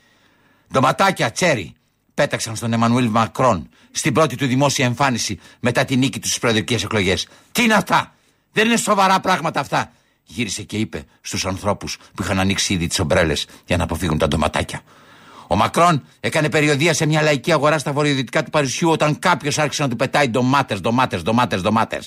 Ντοματάκια, 0.72 1.30
τσέρι, 1.30 1.74
πέταξαν 2.14 2.56
στον 2.56 2.72
Εμμανουήλ 2.72 3.08
Μακρόν 3.08 3.68
στην 3.90 4.12
πρώτη 4.12 4.36
του 4.36 4.46
δημόσια 4.46 4.84
εμφάνιση 4.84 5.40
μετά 5.60 5.84
τη 5.84 5.96
νίκη 5.96 6.18
τους 6.18 6.28
στις 6.28 6.40
προεδρικές 6.40 6.82
εκλογές. 6.84 7.28
Τι 7.52 7.62
είναι 7.62 7.74
αυτά! 7.74 8.14
Δεν 8.52 8.66
είναι 8.66 8.76
σοβαρά 8.76 9.20
πράγματα 9.20 9.60
αυτά! 9.60 9.92
Γύρισε 10.24 10.62
και 10.62 10.76
είπε 10.76 11.04
στους 11.20 11.46
ανθρώπους 11.46 11.96
που 12.14 12.22
είχαν 12.22 12.38
ανοίξει 12.38 12.72
ήδη 12.72 12.86
τις 12.86 12.98
ομπρέλες 12.98 13.46
για 13.66 13.76
να 13.76 13.84
αποφύγουν 13.84 14.18
τα 14.18 14.28
ντοματάκια. 14.28 14.80
Ο 15.52 15.56
Μακρόν 15.56 16.04
έκανε 16.20 16.48
περιοδία 16.48 16.94
σε 16.94 17.06
μια 17.06 17.22
λαϊκή 17.22 17.52
αγορά 17.52 17.78
στα 17.78 17.92
βορειοδυτικά 17.92 18.42
του 18.42 18.50
Παρισιού 18.50 18.90
όταν 18.90 19.18
κάποιος 19.18 19.58
άρχισε 19.58 19.82
να 19.82 19.88
του 19.88 19.96
πετάει 19.96 20.28
ντομάτε, 20.28 20.74
ντομάτε, 20.74 21.16
ντομάτε, 21.16 21.56
ντομάτε. 21.56 22.02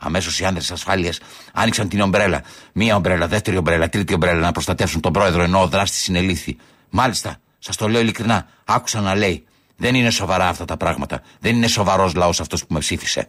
Αμέσως 0.00 0.40
οι 0.40 0.44
άντρε 0.44 0.62
ασφάλειας 0.72 1.18
άνοιξαν 1.52 1.88
την 1.88 2.00
ομπρέλα. 2.00 2.42
Μία 2.72 2.96
ομπρέλα, 2.96 3.26
δεύτερη 3.26 3.56
ομπρέλα, 3.56 3.88
τρίτη 3.88 4.14
ομπρέλα 4.14 4.40
να 4.40 4.52
προστατεύσουν 4.52 5.00
τον 5.00 5.12
πρόεδρο 5.12 5.42
ενώ 5.42 5.62
ο 5.62 5.66
δράστης 5.66 6.02
συνελήφθη. 6.02 6.56
Μάλιστα, 6.90 7.36
σας 7.58 7.76
το 7.76 7.88
λέω 7.88 8.00
ειλικρινά, 8.00 8.46
άκουσα 8.64 9.00
να 9.00 9.14
λέει: 9.14 9.44
Δεν 9.76 9.94
είναι 9.94 10.10
σοβαρά 10.10 10.48
αυτά 10.48 10.64
τα 10.64 10.76
πράγματα. 10.76 11.22
Δεν 11.40 11.56
είναι 11.56 11.66
σοβαρός 11.66 12.14
λαός 12.14 12.40
αυτός 12.40 12.60
που 12.66 12.72
με 12.72 12.78
ψήφισε. 12.78 13.28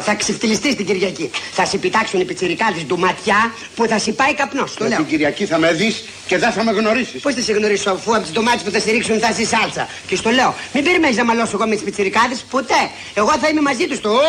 Θα 0.00 0.14
ξεφτυλιστεί 0.14 0.76
την 0.76 0.86
Κυριακή. 0.86 1.30
Θα 1.52 1.64
σε 1.66 1.78
πιτάξουν 1.78 2.20
οι 2.20 2.24
πιτσιρικάδες 2.24 2.84
του 2.84 2.98
ματιά 2.98 3.52
που 3.74 3.86
θα 3.86 3.98
σε 3.98 4.12
πάει 4.12 4.34
καπνός. 4.34 4.74
Το 4.74 4.86
Για 4.86 4.88
λέω. 4.88 4.98
την 4.98 5.06
Κυριακή 5.06 5.46
θα 5.46 5.58
με 5.58 5.72
δεις 5.72 6.04
και 6.26 6.38
δεν 6.38 6.52
θα 6.52 6.64
με 6.64 6.70
γνωρίσεις. 6.72 7.20
Πώς 7.20 7.34
θα 7.34 7.40
σε 7.40 7.52
γνωρίσω 7.52 7.90
αφού 7.90 8.14
από 8.14 8.22
τις 8.22 8.32
ντομάτε 8.32 8.64
που 8.64 8.70
θα 8.70 8.80
σε 8.80 8.90
ρίξουν 8.90 9.18
θα 9.18 9.28
είσαι 9.30 9.44
σάλτσα. 9.46 9.88
Και 10.06 10.16
στο 10.16 10.30
λέω, 10.30 10.54
μην 10.74 10.84
περιμένεις 10.84 11.16
να 11.16 11.24
μαλώσω 11.24 11.50
εγώ 11.56 11.66
με 11.66 11.74
τις 11.74 11.84
πιτσιρικάδες 11.84 12.40
ποτέ. 12.50 12.90
Εγώ 13.14 13.38
θα 13.38 13.48
είμαι 13.48 13.60
μαζί 13.60 13.86
τους 13.86 13.96
στο. 13.96 14.10
Ω! 14.10 14.20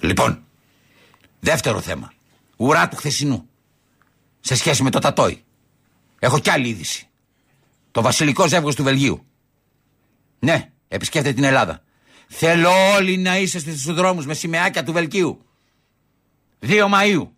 Λοιπόν, 0.00 0.44
δεύτερο 1.40 1.80
θέμα. 1.80 2.12
Ουρά 2.56 2.88
του 2.88 2.96
χθεσινού. 2.96 3.48
Σε 4.40 4.54
σχέση 4.54 4.82
με 4.82 4.90
το 4.90 4.98
Τατόι. 4.98 5.44
Έχω 6.18 6.38
κι 6.38 6.50
άλλη 6.50 6.68
είδηση. 6.68 7.08
Το 7.90 8.02
βασιλικό 8.02 8.48
ζεύγος 8.48 8.74
του 8.74 8.82
Βελγίου. 8.82 9.24
Ναι, 10.38 10.70
επισκέφτεται 10.88 11.34
την 11.34 11.44
Ελλάδα. 11.44 11.82
Θέλω 12.32 12.70
όλοι 12.96 13.16
να 13.16 13.38
είσαστε 13.38 13.70
στους 13.70 13.94
δρόμους 13.94 14.26
με 14.26 14.34
σημαίακια 14.34 14.82
του 14.84 14.92
Βελγίου. 14.92 15.44
2 16.60 16.88
Μαΐου. 16.92 17.28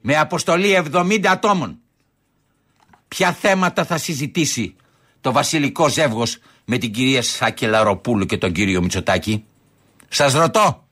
Με 0.00 0.16
αποστολή 0.16 0.74
70 0.92 1.26
ατόμων. 1.26 1.78
Ποια 3.08 3.32
θέματα 3.32 3.84
θα 3.84 3.98
συζητήσει 3.98 4.76
το 5.20 5.32
βασιλικό 5.32 5.88
ζεύγος 5.88 6.38
με 6.64 6.78
την 6.78 6.92
κυρία 6.92 7.22
Σάκελα 7.22 7.82
Ροπούλου 7.82 8.26
και 8.26 8.38
τον 8.38 8.52
κύριο 8.52 8.80
Μητσοτάκη; 8.82 9.44
Σας 10.08 10.32
ρωτώ. 10.32 10.86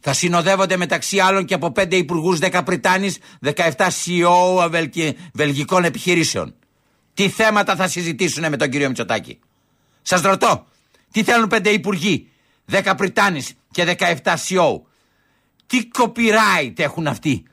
Θα 0.00 0.12
συνοδεύονται 0.12 0.76
μεταξύ 0.76 1.18
άλλων 1.18 1.44
και 1.44 1.54
από 1.54 1.72
5 1.76 1.96
υπουργούς, 1.96 2.38
10 2.38 2.62
Πριτάνης, 2.64 3.18
17 3.40 3.90
CEO 3.90 4.68
βελγι- 4.70 5.16
βελγικών 5.34 5.84
επιχειρήσεων. 5.84 6.54
Τι 7.14 7.28
θέματα 7.28 7.76
θα 7.76 7.88
συζητήσουν 7.88 8.48
με 8.48 8.56
τον 8.56 8.70
κύριο 8.70 8.86
Μητσοτάκη; 8.88 9.38
Σας 10.02 10.20
ρωτώ, 10.20 10.66
τι 11.12 11.22
θέλουν 11.22 11.48
5 11.48 11.70
υπουργοί, 11.70 12.28
10 12.70 12.94
Πριτάνης 12.96 13.52
και 13.70 13.96
17 13.98 14.14
CEO. 14.24 14.80
Τι 15.66 15.88
copyright 15.98 16.78
έχουν 16.78 17.06
αυτοί; 17.06 17.44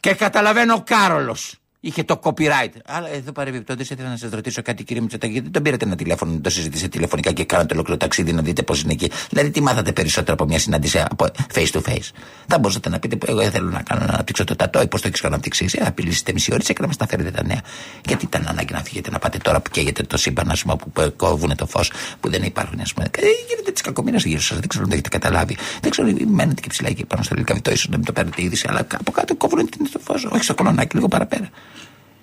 Και 0.00 0.14
καταλαβαίνω 0.14 0.74
ο 0.74 0.82
Κάρολος. 0.82 1.56
Είχε 1.84 2.02
το 2.04 2.20
copyright. 2.22 2.72
Αλλά 2.86 3.08
εδώ 3.14 3.32
παρεμπιπτόντως 3.32 3.90
ήθελα 3.90 4.08
να 4.08 4.16
σας 4.16 4.30
ρωτήσω 4.30 4.62
κάτι, 4.62 4.84
κύριε 4.84 5.02
Μητσοτάκη, 5.02 5.32
γιατί 5.32 5.44
δεν 5.44 5.52
τον 5.52 5.62
πήρατε 5.62 5.84
ένα 5.84 5.96
τηλέφωνο 5.96 6.32
να 6.32 6.40
το 6.40 6.50
συζητήσετε 6.50 6.88
τηλεφωνικά 6.88 7.32
και 7.32 7.44
κάνατε 7.44 7.74
ολόκληρο 7.74 7.98
ταξίδι 7.98 8.32
να 8.32 8.42
δείτε 8.42 8.62
πώς 8.62 8.82
είναι 8.82 8.92
εκεί. 8.92 9.10
Δηλαδή, 9.30 9.50
τι 9.50 9.60
μάθατε 9.62 9.92
περισσότερο 9.92 10.32
από 10.32 10.44
μια 10.44 10.58
συνάντηση 10.58 10.98
από 11.10 11.26
face 11.54 11.66
to 11.72 11.80
face; 11.88 12.10
Θα 12.46 12.58
μπορούσατε 12.58 12.88
να 12.88 12.98
πείτε, 12.98 13.18
Εγώ 13.26 13.42
θέλω 13.50 13.70
να 13.70 13.82
κάνω 13.82 14.04
να 14.04 14.12
αναπτύξω 14.12 14.44
το 14.44 14.56
τατόι, 14.56 14.86
πώς 14.86 15.00
το 15.00 15.08
έχεις 15.08 15.24
αναπτύξει. 15.24 15.64
εσύ, 15.64 15.80
Απειλήσετε 15.84 16.32
μισή 16.32 16.52
ώρα 16.52 16.62
και 16.62 16.74
να 16.80 16.86
μα 16.86 16.92
τα 16.92 17.06
φέρετε 17.06 17.30
τα 17.30 17.44
νέα. 17.44 17.60
Γιατί 18.06 18.24
ήταν 18.24 18.46
ανάγκη 18.48 18.72
να 18.72 18.82
φύγετε 18.82 19.10
να 19.10 19.18
πάτε 19.18 19.38
τώρα 19.38 19.60
που 19.60 19.70
καίγεται 19.70 20.02
το 20.02 20.16
σύμπαν, 20.16 20.50
α 20.50 20.56
πούμε, 20.62 20.76
που 20.76 20.90
που 20.90 21.12
κόβουν 21.16 21.56
το 21.56 21.66
φως, 21.66 21.90
που 22.20 22.30
δεν 22.30 22.42
υπάρχουν, 22.42 22.80
ας 22.80 22.92
πούμε. 22.92 23.06
Ε, 23.16 23.20
Γίνεται 23.48 23.70
τη 23.72 23.82
κακομοίρα 23.82 24.18
γύρω 24.18 24.40
σας, 24.40 24.58
δεν 24.58 24.68
ξέρω 24.68 24.84
αν 24.84 24.90
το 24.90 24.94
έχετε 24.96 25.08
καταλάβει. 25.18 25.56
Δεν 25.80 25.90
ξέρω, 25.90 26.08
μένετε 26.26 26.60
και 26.60 26.68
ψηλά 26.68 26.88
εκεί 26.88 27.04
πάνω 27.04 27.22
στο 27.22 27.34
λιλικαβιτό, 27.34 27.70
ίσω 27.70 27.86
να 27.90 27.96
μην 27.96 28.06
το 28.06 28.12
παίρνετε 28.12 28.42
είδηση, 28.42 28.66
αλλά 28.68 28.86
από 28.98 29.10
κάτω 29.12 29.34
κόβουν 29.36 29.68
την- 29.70 29.90
το 29.92 29.98
φως, 30.04 30.24
όχι 30.24 30.44
στο 30.44 30.54
κολονάκι, 30.54 30.94
λίγο 30.96 31.08
παραπέρα. 31.08 31.48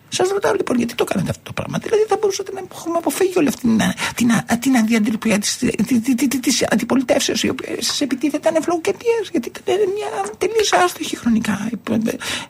Σας 0.09 0.29
ρωτάω 0.29 0.53
λοιπόν 0.53 0.77
γιατί 0.77 0.95
το 0.95 1.03
κάνετε 1.03 1.29
αυτό 1.29 1.43
το 1.43 1.53
πράγμα; 1.53 1.77
Δηλαδή 1.77 2.03
θα 2.07 2.17
μπορούσατε 2.19 2.51
να 2.51 2.61
έχουμε 2.71 2.97
αποφύγει 2.97 3.33
όλη 3.37 3.47
αυτή 3.47 3.61
την, 3.61 3.79
την, 4.15 4.29
την 4.59 4.75
αδιαντροπία 4.75 5.37
της 6.41 6.63
αντιπολιτεύσεως 6.69 7.43
η 7.43 7.49
οποία 7.49 7.69
σας 7.79 8.01
επιτίθεται 8.01 8.49
ανευλογοκεντία. 8.49 9.19
Γιατί 9.31 9.51
ήταν 9.57 9.75
μια 9.95 10.09
τελείως 10.37 10.73
άστοχη 10.73 11.15
χρονικά. 11.17 11.69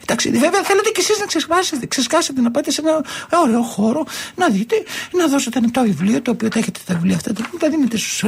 Εντάξει, 0.03 0.29
βέβαια 0.29 0.63
θέλετε 0.63 0.89
κι 0.89 0.99
εσείς 0.99 1.19
να 1.19 1.25
ξεσπάσετε, 1.25 1.85
ξεσκάσετε, 1.85 2.41
να 2.41 2.51
πάτε 2.51 2.71
σε 2.71 2.81
ένα 2.85 3.03
ωραίο 3.43 3.61
χώρο, 3.61 4.05
να 4.35 4.49
δείτε, 4.49 4.75
να 5.11 5.27
δώσετε 5.27 5.57
ένα 5.57 5.71
το 5.71 5.81
βιβλίο 5.81 6.21
το 6.21 6.31
οποίο 6.31 6.47
τα 6.47 6.59
έχετε 6.59 6.79
τα 6.85 6.93
βιβλία 6.93 7.15
αυτά, 7.15 7.33
τα 7.59 7.69
δίνετε 7.69 7.97
στους 7.97 8.23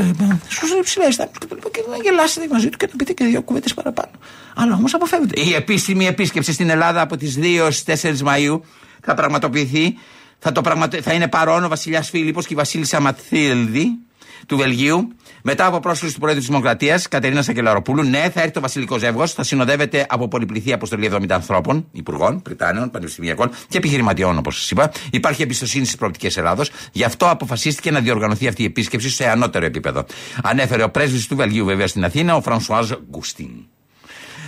υψηλέ 0.80 1.08
τάξει 1.16 1.38
και, 1.40 1.48
και 1.72 1.84
να 1.90 1.98
γελάσετε 1.98 2.48
μαζί 2.52 2.70
του 2.70 2.78
και 2.78 2.88
να 2.92 2.96
πείτε 2.96 3.14
και 3.14 3.26
δύο 3.26 3.42
κουβέντες 3.42 3.74
παραπάνω. 3.74 4.12
Αλλά 4.56 4.76
όμως 4.76 4.94
αποφεύγετε. 4.94 5.42
Η 5.42 5.54
επίσημη 5.54 6.08
επίσκεψη 6.08 6.54
στην 6.54 6.70
Ελλάδα 6.70 7.02
από 7.02 7.18
τις 7.18 7.38
2 7.42 7.68
στις 7.72 8.02
4 8.04 8.20
Μαου 8.20 8.64
θα 9.02 9.14
πραγματοποιηθεί. 9.14 9.98
Θα, 10.40 10.52
το 10.52 10.62
πραγματο... 10.62 11.02
θα 11.02 11.14
είναι 11.14 11.28
παρόν 11.28 11.64
ο 11.64 11.68
Βασιλιάς 11.68 12.10
Φίλιππος 12.10 12.48
και 12.48 12.54
η 12.54 12.58
Βασίλισσα 12.58 13.00
Ματθίλδη 13.00 14.00
του 14.46 14.58
Βελγίου. 14.58 15.16
Μετά 15.44 15.66
από 15.66 15.80
πρόσκληση 15.80 16.14
του 16.14 16.20
Πρόεδρου 16.20 16.42
της 16.42 16.50
Δημοκρατίας, 16.50 17.08
Κατερίνα 17.08 17.42
Σακελαροπούλου, 17.42 18.04
ναι, 18.04 18.30
θα 18.34 18.40
έρθει 18.40 18.52
το 18.52 18.60
Βασιλικός 18.60 19.00
Ζεύγος. 19.00 19.34
Θα 19.34 19.44
συνοδεύεται 19.44 20.06
από 20.10 20.28
πολυπληθή 20.28 20.74
αποστολή 20.74 21.12
70 21.14 21.26
ανθρώπων, 21.30 21.88
υπουργών, 21.92 22.42
Πριτάνεων, 22.42 22.92
πανεπιστημιακών 22.92 23.50
και 23.68 23.78
επιχειρηματιών, 23.78 24.38
όπως 24.38 24.56
σας 24.56 24.72
είπα. 24.72 24.92
Υπάρχει 25.12 25.42
εμπιστοσύνη 25.42 25.86
στις 25.86 25.98
προοπτικές 25.98 26.38
Ελλάδος. 26.38 26.72
Γι' 26.92 27.04
αυτό 27.04 27.30
αποφασίστηκε 27.30 27.92
να 27.92 28.00
διοργανωθεί 28.00 28.48
αυτή 28.48 28.62
η 28.62 28.66
επίσκεψη 28.66 29.10
σε 29.10 29.30
ανώτερο 29.30 29.66
επίπεδο. 29.66 30.06
Ανέφερε 30.44 30.84
ο 30.84 30.90
πρέσβης 30.90 31.28
του 31.28 31.36
Βελγίου, 31.36 31.66
βέβαια, 31.66 31.88
στην 31.88 32.06
Αθήνα, 32.06 32.36
ο 32.36 32.42
Φρανσουάζ 32.42 32.92
Γκουστίν. 33.10 33.50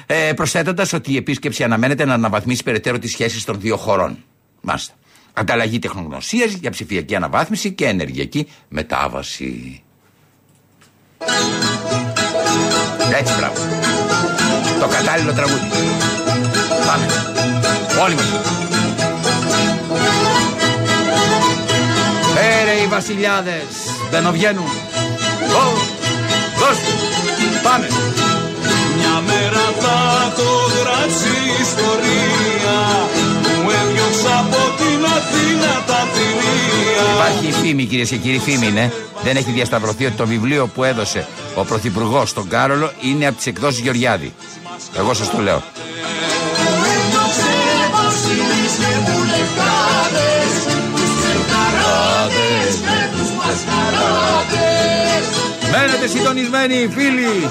Ε, 0.05 0.33
Προσθέτοντας 0.33 0.93
ότι 0.93 1.13
η 1.13 1.15
επίσκεψη 1.15 1.63
αναμένεται 1.63 2.05
να 2.05 2.13
αναβαθμίσει 2.13 2.63
περαιτέρω 2.63 2.99
τις 2.99 3.11
σχέσεις 3.11 3.43
των 3.43 3.59
δύο 3.59 3.77
χωρών. 3.77 4.17
Μάλιστα. 4.65 4.93
Ανταλλαγή 5.34 5.80
τεχνογνωσίας 5.80 6.52
για 6.52 6.71
ψηφιακή 6.71 7.15
αναβάθμιση 7.15 7.71
και 7.71 7.86
ενεργειακή 7.86 8.47
μετάβαση. 8.69 9.84
Έτσι, 13.19 13.34
μπράβο. 13.38 13.56
Το 14.80 14.88
κατάλληλο 14.88 15.34
τραγούδι. 15.34 15.67
Πάμε. 16.88 17.06
Όλοι 18.04 18.15
μας. 18.15 18.26
Έρε 22.62 22.71
οι 22.84 22.88
βασιλιάδες. 22.88 23.65
Μπαινοβγαίνουν. 24.12 24.67
Ω, 25.63 25.65
δώστε. 26.60 26.91
Πάμε. 27.63 27.88
Μια 28.97 29.21
μέρα 29.21 29.63
θα 29.80 30.34
το 30.36 30.49
γράψει 30.80 31.28
η 31.28 31.62
ιστορία 31.62 32.78
Μου 33.42 33.42
έδιωξα 33.81 34.39
από 34.39 34.62
την 34.79 34.99
Αθήνα 35.17 35.71
τα 35.88 35.99
θηρία 36.13 36.73
Υπάρχει 37.15 37.47
η 37.47 37.51
φήμη, 37.51 37.86
κυρίες 37.86 38.09
και 38.09 38.15
κύριοι, 38.15 38.39
φήμη 38.39 38.67
είναι. 38.67 38.93
Δεν 39.23 39.36
έχει 39.36 39.51
διασταυρωθεί 39.51 40.05
ότι 40.05 40.15
το 40.15 40.27
βιβλίο 40.27 40.67
που 40.67 40.83
έδωσε 40.83 41.27
ο 41.55 41.63
Πρωθυπουργός 41.63 42.29
στον 42.29 42.47
Κάρολο 42.47 42.91
είναι 43.01 43.27
από 43.27 43.38
τις 43.38 43.45
εκδόσεις 43.45 43.79
Γεωργιάδη. 43.79 44.33
Εγώ 44.97 45.13
σας 45.13 45.29
το 45.29 45.41
λέω. 45.41 45.63
Μένετε 55.71 56.07
συντονισμένοι, 56.07 56.89
φίλοι. 56.95 57.49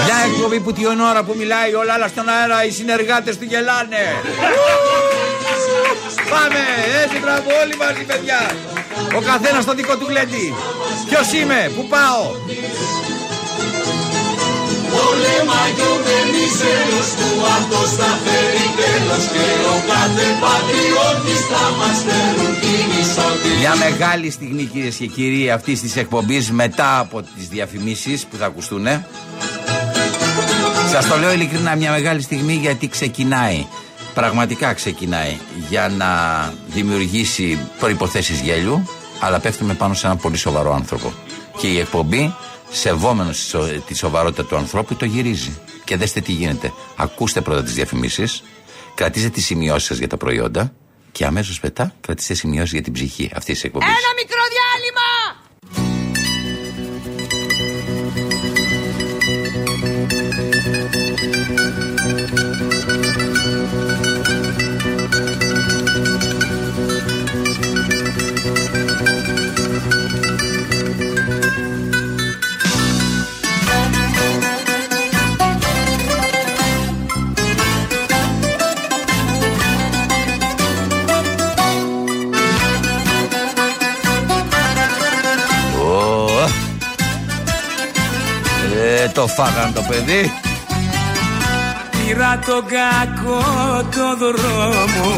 Μια 0.05 0.19
εκπομπή 0.29 0.59
που 0.59 0.73
την 0.73 0.99
ώρα 0.99 1.23
που 1.23 1.33
μιλάει 1.37 1.73
όλα 1.73 1.93
άλλα 1.93 2.07
στον 2.07 2.29
αέρα, 2.29 2.65
οι 2.65 2.71
συνεργάτες 2.71 3.37
του 3.37 3.43
γελάνε. 3.43 4.03
Πάμε, 6.29 6.61
έτσι 7.03 7.17
μπράβο, 7.19 7.49
όλοι 7.63 7.75
μαζί 7.83 8.03
παιδιά. 8.03 8.41
Ο 9.15 9.21
καθένας 9.21 9.63
στο 9.63 9.73
δικό 9.73 9.97
του 9.97 10.05
γλέντι. 10.09 10.53
Ποιος 11.09 11.33
είμαι, 11.33 11.71
πού 11.75 11.87
πάω. 11.87 12.23
Πολέμα 15.05 15.61
κι 15.77 15.85
ο 15.91 15.95
μεμισέλος 16.05 17.07
που 17.17 17.29
αυτός 17.57 17.89
θα 17.99 18.11
φέρει 18.23 18.67
τέλος 18.79 19.23
Και 19.33 19.47
ο 19.73 19.77
κάθε 19.91 20.27
πατριώτης 20.43 21.41
θα 21.51 21.63
μας 21.79 21.97
φέρουν 22.07 22.51
την 22.63 22.87
ισότητα 23.01 23.59
Μια 23.59 23.75
μεγάλη 23.85 24.29
στιγμή 24.31 24.63
κυρίες 24.63 24.95
και 24.95 25.07
κύριοι 25.07 25.51
αυτής 25.51 25.81
της 25.81 25.95
εκπομπής 25.95 26.51
μετά 26.51 26.99
από 26.99 27.21
τις 27.21 27.47
διαφημίσεις 27.47 28.25
που 28.25 28.35
θα 28.37 28.45
ακουστούν. 28.45 28.85
Σας 30.91 31.07
το 31.07 31.17
λέω 31.17 31.33
ειλικρινά, 31.33 31.75
μια 31.75 31.91
μεγάλη 31.91 32.21
στιγμή 32.21 32.53
γιατί 32.53 32.87
ξεκινάει. 32.87 33.65
Πραγματικά 34.13 34.73
ξεκινάει 34.73 35.37
για 35.69 35.89
να 35.97 36.07
δημιουργήσει 36.67 37.59
προϋποθέσεις 37.79 38.39
γέλιου, 38.39 38.89
αλλά 39.19 39.39
πέφτουμε 39.39 39.73
πάνω 39.73 39.93
σε 39.93 40.05
έναν 40.05 40.17
πολύ 40.17 40.37
σοβαρό 40.37 40.73
άνθρωπο. 40.73 41.13
Και 41.57 41.67
η 41.67 41.79
εκπομπή, 41.79 42.35
σεβόμενος 42.69 43.55
τη 43.85 43.95
σοβαρότητα 43.95 44.45
του 44.45 44.55
ανθρώπου, 44.55 44.95
το 44.95 45.05
γυρίζει. 45.05 45.59
Και 45.83 45.97
δέστε 45.97 46.21
τι 46.21 46.31
γίνεται. 46.31 46.73
Ακούστε 46.95 47.41
πρώτα 47.41 47.63
τις 47.63 47.73
διαφημίσεις, 47.73 48.43
κρατήστε 48.95 49.29
τις 49.29 49.45
σημειώσεις 49.45 49.87
σας 49.87 49.97
για 49.97 50.07
τα 50.07 50.17
προϊόντα 50.17 50.73
και 51.11 51.25
αμέσως 51.25 51.59
μετά 51.59 51.93
κρατήστε 52.01 52.33
σημειώσεις 52.33 52.71
για 52.71 52.81
την 52.81 52.93
ψυχή 52.93 53.31
αυτής 53.35 53.53
της 53.53 53.63
εκπομπής. 53.63 53.87
Ένα 53.87 54.11
μικρό 54.21 54.41
διάλειμμα 54.49 54.64
φάγαν 89.35 89.73
το 89.73 89.81
παιδί. 89.81 90.31
Πήρα 91.91 92.39
τον 92.45 92.63
κακό 92.65 93.43
το 93.95 94.17
δρόμο 94.17 95.15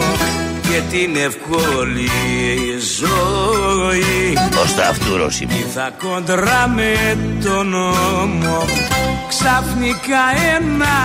και 0.61 0.81
την 0.91 1.15
ευκολή 1.15 2.09
ζωή 2.99 4.37
Ο 4.63 4.65
Σταυτούρος 4.67 5.39
είμαι. 5.39 5.53
Ήρθα 5.53 5.91
κοντρά 6.03 6.67
με 6.75 7.17
τον 7.43 7.67
νόμο 7.67 8.65
ξαφνικά 9.27 10.23
ένα 10.55 10.95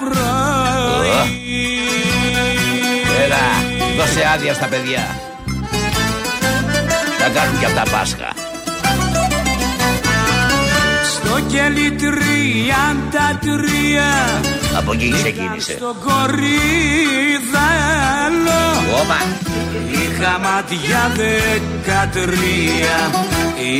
πρωί 0.00 1.40
Έλα, 3.24 3.36
δώσε 3.96 4.28
άδεια 4.34 4.54
στα 4.54 4.66
παιδιά. 4.66 5.06
Θα 7.18 7.28
κάνουν 7.28 7.58
και 7.58 7.64
αυτά 7.64 7.82
Πάσχα. 7.90 8.39
Κελί 11.48 11.90
τριάντα 11.90 13.38
τρία 13.40 14.40
Από 14.76 14.92
εκεί 14.92 15.10
ξεκίνησε. 15.12 15.72
στο 15.72 15.96
κορίδαλο 16.04 16.50
Ωπα. 19.02 19.20
Είχα 19.92 20.38
ματιά 20.38 21.12
δεκατρία 21.16 22.96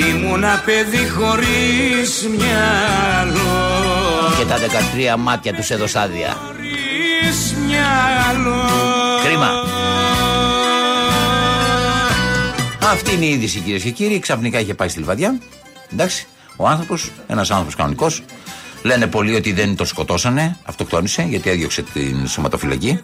Ήμουνα 0.08 0.62
παιδί 0.64 1.08
χωρίς 1.08 2.28
μυαλό 2.28 3.52
Και 4.38 4.44
τα 4.44 4.56
13 5.14 5.16
μάτια 5.18 5.54
τους 5.54 5.70
έδωσε 5.70 5.98
άδεια. 5.98 6.36
Χωρίς 6.46 7.54
μυαλό 7.66 8.68
Κρίμα. 9.24 9.48
Αυτή 12.92 13.12
είναι 13.14 13.24
η 13.24 13.28
είδηση 13.28 13.58
κυρίες 13.58 13.82
και 13.82 13.90
κύριοι. 13.90 14.18
Ξαφνικά 14.18 14.60
είχε 14.60 14.74
πάει 14.74 14.88
στη 14.88 14.98
Λιβαδιά. 14.98 15.38
Εντάξει. 15.92 16.26
Ο 16.60 16.68
άνθρωπος, 16.68 17.10
ένας 17.26 17.50
άνθρωπος 17.50 17.74
κανονικός. 17.74 18.22
Λένε 18.82 19.06
πολλοί 19.06 19.34
ότι 19.34 19.52
δεν 19.52 19.76
τον 19.76 19.86
σκοτώσανε, 19.86 20.56
αυτοκτόνησε 20.64 21.22
γιατί 21.28 21.50
έδιωξε 21.50 21.82
την 21.82 22.26
σωματοφυλακή. 22.26 23.00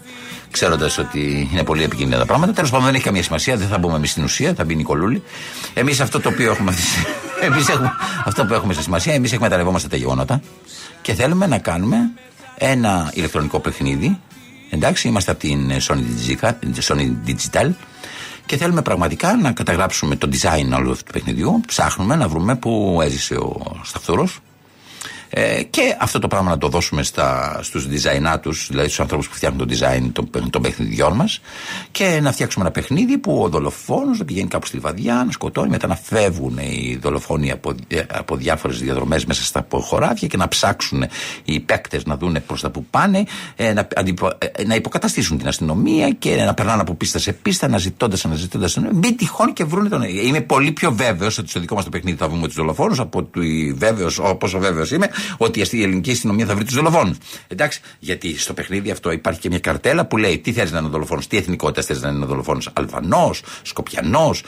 Ξέροντας 0.50 0.98
ότι 0.98 1.48
είναι 1.52 1.62
πολύ 1.62 1.82
επικίνδυνα 1.82 2.18
τα 2.18 2.26
πράγματα. 2.26 2.52
Τέλος 2.52 2.70
πάντων 2.70 2.86
δεν 2.86 2.94
έχει 2.94 3.04
καμία 3.04 3.22
σημασία, 3.22 3.56
δεν 3.56 3.68
θα 3.68 3.78
μπούμε 3.78 3.96
εμείς 3.96 4.10
στην 4.10 4.24
ουσία, 4.24 4.54
θα 4.54 4.64
μπει 4.64 4.72
η 4.72 4.76
Νικολούλη. 4.76 5.22
Εμείς 5.74 6.00
αυτό 6.00 6.20
το 6.20 6.28
οποίο 6.28 6.50
έχουμε. 6.50 6.74
εμείς 7.50 7.68
έχουμε 7.68 7.92
αυτό 8.24 8.44
που 8.44 8.54
έχουμε 8.54 8.74
σε 8.74 8.82
σημασία, 8.82 9.14
εμείς 9.14 9.32
εκμεταλλευόμαστε 9.32 9.88
τα 9.88 9.96
γεγονότα 9.96 10.40
και 11.02 11.14
θέλουμε 11.14 11.46
να 11.46 11.58
κάνουμε 11.58 11.96
ένα 12.58 13.10
ηλεκτρονικό 13.14 13.60
παιχνίδι. 13.60 14.18
Εντάξει, 14.70 15.08
είμαστε 15.08 15.30
από 15.30 15.40
την 15.40 15.70
Sony 15.88 16.04
Digital, 16.28 16.52
Sony 16.82 17.12
Digital 17.26 17.70
και 18.46 18.56
θέλουμε 18.56 18.82
πραγματικά 18.82 19.36
να 19.36 19.52
καταγράψουμε 19.52 20.16
το 20.16 20.28
design 20.32 20.76
όλου 20.76 20.90
αυτού 20.90 21.04
του 21.04 21.12
παιχνιδιού. 21.12 21.60
Ψάχνουμε 21.66 22.16
να 22.16 22.28
βρούμε 22.28 22.56
πού 22.56 22.98
έζησε 23.02 23.34
ο 23.34 23.80
Σταθούρος 23.82 24.40
ε, 25.38 25.62
και 25.62 25.96
αυτό 26.00 26.18
το 26.18 26.28
πράγμα 26.28 26.50
να 26.50 26.58
το 26.58 26.68
δώσουμε 26.68 27.02
στα, 27.02 27.58
στους 27.62 27.86
designάτους, 27.86 28.66
δηλαδή 28.68 28.86
στους 28.86 29.00
ανθρώπους 29.00 29.28
που 29.28 29.34
φτιάχνουν 29.34 29.68
το 29.68 29.74
design 29.74 30.10
των, 30.12 30.30
παι- 30.30 30.50
των 30.50 30.62
παιχνιδιών 30.62 31.12
μας 31.12 31.40
και 31.90 32.18
να 32.22 32.32
φτιάξουμε 32.32 32.64
ένα 32.64 32.72
παιχνίδι 32.72 33.18
που 33.18 33.42
ο 33.42 33.48
δολοφόνος 33.48 34.18
να 34.18 34.24
πηγαίνει 34.24 34.48
κάπου 34.48 34.66
στη 34.66 34.78
βαδιά, 34.78 35.22
να 35.26 35.32
σκοτώνει, 35.32 35.68
μετά 35.68 35.86
να 35.86 35.96
φεύγουν 35.96 36.58
οι 36.58 36.98
δολοφόνοι 37.02 37.50
από, 37.50 37.74
ε, 37.88 38.02
από 38.12 38.36
διάφορες 38.36 38.78
διαδρομές 38.78 39.24
μέσα 39.24 39.44
στα 39.44 39.66
χωράφια 39.70 40.28
και 40.28 40.36
να 40.36 40.48
ψάξουν 40.48 41.04
οι 41.44 41.60
παίκτες 41.60 42.04
να 42.04 42.16
δουν 42.16 42.36
προς 42.46 42.60
τα 42.60 42.70
που 42.70 42.84
πάνε, 42.84 43.24
ε, 43.56 43.72
να, 43.72 43.88
αντιπο- 43.96 44.38
ε, 44.56 44.64
να 44.64 44.74
υποκαταστήσουν 44.74 45.38
την 45.38 45.48
αστυνομία 45.48 46.10
και 46.10 46.34
να 46.34 46.54
περνάνε 46.54 46.80
από 46.80 46.94
πίστα 46.94 47.18
σε 47.18 47.32
πίστα, 47.32 47.66
αναζητώντας, 47.66 48.24
αναζητώντας, 48.24 48.76
μην 48.76 49.16
τυχόν 49.16 49.52
και 49.52 49.64
βρουν 49.64 49.88
τον. 49.88 50.02
Είμαι 50.02 50.40
πολύ 50.40 50.72
πιο 50.72 50.92
βέβαιος 50.92 51.38
ότι 51.38 51.48
στο 51.48 51.60
δικό 51.60 51.74
μας 51.74 51.84
το 51.84 51.90
παιχνίδι 51.90 52.16
θα 52.16 52.28
βρούμε 52.28 52.46
τους 52.46 52.56
δολοφόνους 52.56 53.00
από 53.00 53.22
το 53.22 53.40
βέβαιος, 53.74 54.20
πόσο 54.38 54.58
βέβαιος 54.58 54.90
είμαι 54.90 55.08
ότι 55.36 55.64
η 55.70 55.82
ελληνική 55.82 56.10
αστυνομία 56.10 56.46
θα 56.46 56.54
βρει 56.54 56.64
τους 56.64 56.74
δολοφόνους. 56.74 57.16
Εντάξει, 57.48 57.80
γιατί 57.98 58.38
στο 58.38 58.54
παιχνίδι 58.54 58.90
αυτό 58.90 59.10
υπάρχει 59.10 59.40
και 59.40 59.48
μια 59.48 59.58
καρτέλα 59.58 60.06
που 60.06 60.16
λέει 60.16 60.38
τι 60.38 60.52
θέλεις 60.52 60.72
να 60.72 60.78
είναι 60.78 60.86
ο 60.86 60.90
δολοφόνος, 60.90 61.26
τι 61.26 61.36
εθνικότητας 61.36 61.86
θέλεις 61.86 62.02
να 62.02 62.08
είναι 62.08 62.24
ο 62.24 62.26
δολοφόνος. 62.26 62.70
Αλβανός, 62.72 63.42
Σκοπιανός, 63.62 64.42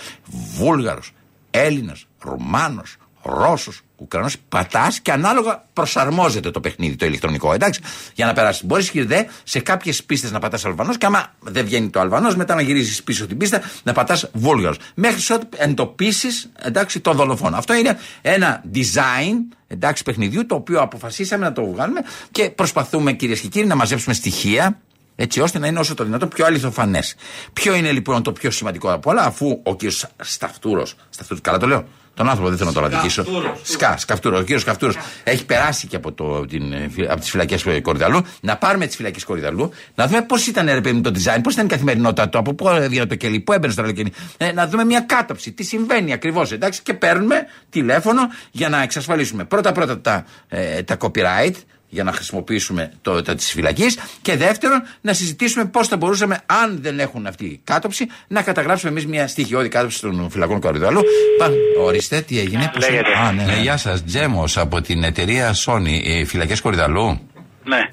Βούλγαρος, 0.55 1.13
Έλληνας, 1.51 2.07
Ρουμάνος, 2.19 2.97
Ρώσος, 3.29 3.81
Ουκρανός, 3.97 4.37
πατάς 4.49 5.01
και 5.01 5.13
ανάλογα 5.13 5.65
προσαρμόζεται 5.73 6.51
το 6.51 6.61
παιχνίδι 6.61 6.97
το 6.97 7.07
ηλεκτρονικό. 7.07 7.53
Εντάξει, 7.53 7.81
για 8.15 8.27
να 8.27 8.33
περάσεις. 8.33 8.65
Μπορείς 8.65 8.91
και 8.91 9.05
δε 9.05 9.25
σε 9.43 9.61
κάποιες 9.61 10.05
πίστες 10.05 10.31
να 10.31 10.39
πατάς 10.39 10.65
Αλβανός 10.65 10.99
και 10.99 11.07
άμα 11.07 11.35
δεν 11.41 11.65
βγαίνει 11.65 11.89
το 11.89 12.01
Αλβανός, 12.01 12.37
μετά 12.37 12.55
να 12.55 12.61
γυρίσει 12.61 13.05
πίσω 13.05 13.27
την 13.27 13.37
πίστα 13.37 13.63
να 13.83 13.93
πατάς 13.93 14.31
Βούλγαρος. 14.33 14.79
Μέχρι 14.95 15.35
ότου 15.35 15.49
εντοπίσεις 15.57 16.51
εντάξει, 16.59 17.01
το 17.01 17.13
δολοφόνο. 17.13 17.57
Αυτό 17.57 17.75
είναι 17.75 17.99
ένα 18.23 18.63
design 18.75 19.57
εντάξει, 19.67 20.03
παιχνιδιού 20.03 20.47
το 20.47 20.55
οποίο 20.55 20.81
αποφασίσαμε 20.81 21.45
να 21.45 21.53
το 21.53 21.65
βγάλουμε 21.65 22.01
και 22.31 22.51
προσπαθούμε 22.51 23.13
κυρίες 23.13 23.41
και 23.41 23.49
κύριοι 23.49 23.67
να 23.67 23.77
μαζέψουμε 23.77 24.15
στοιχεία 24.15 24.79
έτσι 25.21 25.41
ώστε 25.41 25.59
να 25.59 25.67
είναι 25.67 25.79
όσο 25.79 25.95
το 25.95 26.05
δυνατόν 26.05 26.29
πιο 26.29 26.47
αληθοφανές. 26.47 27.15
Ποιο 27.53 27.75
είναι 27.75 27.93
λοιπόν 27.93 28.23
το 28.23 28.33
πιο 28.33 28.51
σημαντικό 28.51 28.93
από 28.93 29.11
όλα, 29.11 29.23
αφού 29.23 29.61
ο 29.63 29.77
κύριος 29.77 30.07
Σταυτούρος. 30.17 30.95
Σταυτούρο, 31.11 31.41
καλά 31.43 31.59
το 31.59 31.67
λέω. 31.67 31.85
Τον 32.15 32.29
άνθρωπο 32.29 32.49
δεν 32.49 32.59
θέλω 32.59 32.71
να 32.71 32.75
τον 32.75 32.85
αδικήσω. 32.85 33.25
Σκά, 33.63 33.97
Σκαφτούρο. 33.97 34.39
Ο 34.39 34.41
κύριος 34.41 34.61
Σκαφτούρο 34.61 34.93
έχει 35.25 35.45
περάσει 35.45 35.87
και 35.87 35.97
από, 35.97 36.13
το, 36.13 36.47
την, 36.47 36.73
ε, 36.73 36.91
από 37.09 37.21
τις 37.21 37.31
φυλακές 37.31 37.67
Κορυδαλού. 37.83 38.25
Να 38.41 38.57
πάρουμε 38.57 38.87
τις 38.87 38.97
φυλακές 38.97 39.25
Κορυδαλού, 39.25 39.71
να 39.95 40.07
δούμε 40.07 40.23
πώς 40.23 40.47
ήταν 40.47 40.67
ρε 40.67 40.81
παιδί 40.81 40.95
μου 40.95 41.01
το 41.01 41.13
design, 41.15 41.41
πώς 41.43 41.53
ήταν 41.53 41.67
η 41.67 41.69
καθημερινότητα 41.69 42.29
του, 42.29 42.39
από 42.39 42.55
πού 42.55 42.69
έβγαινε 42.69 43.07
το 43.07 43.15
κελί, 43.15 43.41
πού 43.41 43.53
έμπαινε 43.53 43.73
στο 43.73 43.83
ρολοκελί. 43.83 44.13
Ε, 44.37 44.53
να 44.53 44.69
δούμε 44.69 44.85
μια 44.85 45.01
κάταψη, 45.01 45.53
τι 45.53 45.63
συμβαίνει 45.63 46.13
ακριβώς. 46.13 46.53
Εντάξει, 46.53 46.83
και 46.83 46.95
παίρνουμε 46.95 47.47
τηλέφωνο 47.71 48.21
για 48.51 48.69
να 48.69 48.83
εξασφαλίσουμε 48.83 49.45
πρώτα-πρώτα 49.45 50.01
τα, 50.01 50.25
ε, 50.49 50.83
τα 50.83 50.97
copyright, 51.01 51.55
για 51.89 52.05
να 52.05 52.13
χρησιμοποιήσουμε 52.13 52.93
το, 53.03 53.23
το, 53.23 53.35
της 53.35 53.51
φυλακής. 53.53 53.99
Και 54.23 54.37
δεύτερον, 54.37 54.83
να 55.01 55.13
συζητήσουμε 55.13 55.65
πώς 55.65 55.89
θα 55.89 55.97
μπορούσαμε, 55.97 56.39
αν 56.47 56.79
δεν 56.83 56.99
έχουν 57.01 57.27
αυτή 57.27 57.61
κάτωψη, 57.65 58.07
να 58.29 58.43
καταγράψουμε 58.43 58.91
εμείς 58.91 59.07
μια 59.07 59.29
στοιχειώδη 59.29 59.69
κάτωψη 59.69 60.01
των 60.01 60.31
φυλακών 60.31 60.61
Κορυδαλού. 60.61 61.01
Πάμε. 61.39 61.55
Ορίστε, 61.81 62.21
τι 62.21 62.39
έγινε; 62.39 62.71
πώς- 62.75 62.89
Λέγεται. 62.91 63.13
Α, 63.19 63.33
ναι, 63.33 63.43
ναι. 63.45 63.61
γεια 63.61 63.77
σας, 63.77 64.05
Τζέμος 64.05 64.57
από 64.59 64.81
την 64.81 65.03
εταιρεία 65.05 65.55
Sony, 65.67 66.01
ε, 66.05 66.25
φυλακές 66.25 66.61
Κορυδαλού. 66.61 67.21
Ναι. 67.65 67.89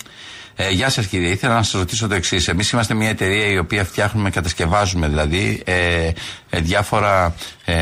Ε, 0.57 0.69
γεια 0.69 0.89
σας 0.89 1.05
κύριε, 1.07 1.29
ήθελα 1.29 1.53
να 1.53 1.63
σας 1.63 1.79
ρωτήσω 1.79 2.07
το 2.07 2.15
εξής. 2.15 2.47
Εμείς 2.47 2.69
είμαστε 2.71 2.93
μια 2.93 3.09
εταιρεία 3.09 3.45
η 3.45 3.57
οποία 3.57 3.83
φτιάχνουμε, 3.83 4.29
κατασκευάζουμε 4.29 5.07
δηλαδή 5.07 5.61
ε, 5.65 6.09
ε, 6.49 6.59
διάφορα. 6.59 7.35
Ε, 7.65 7.73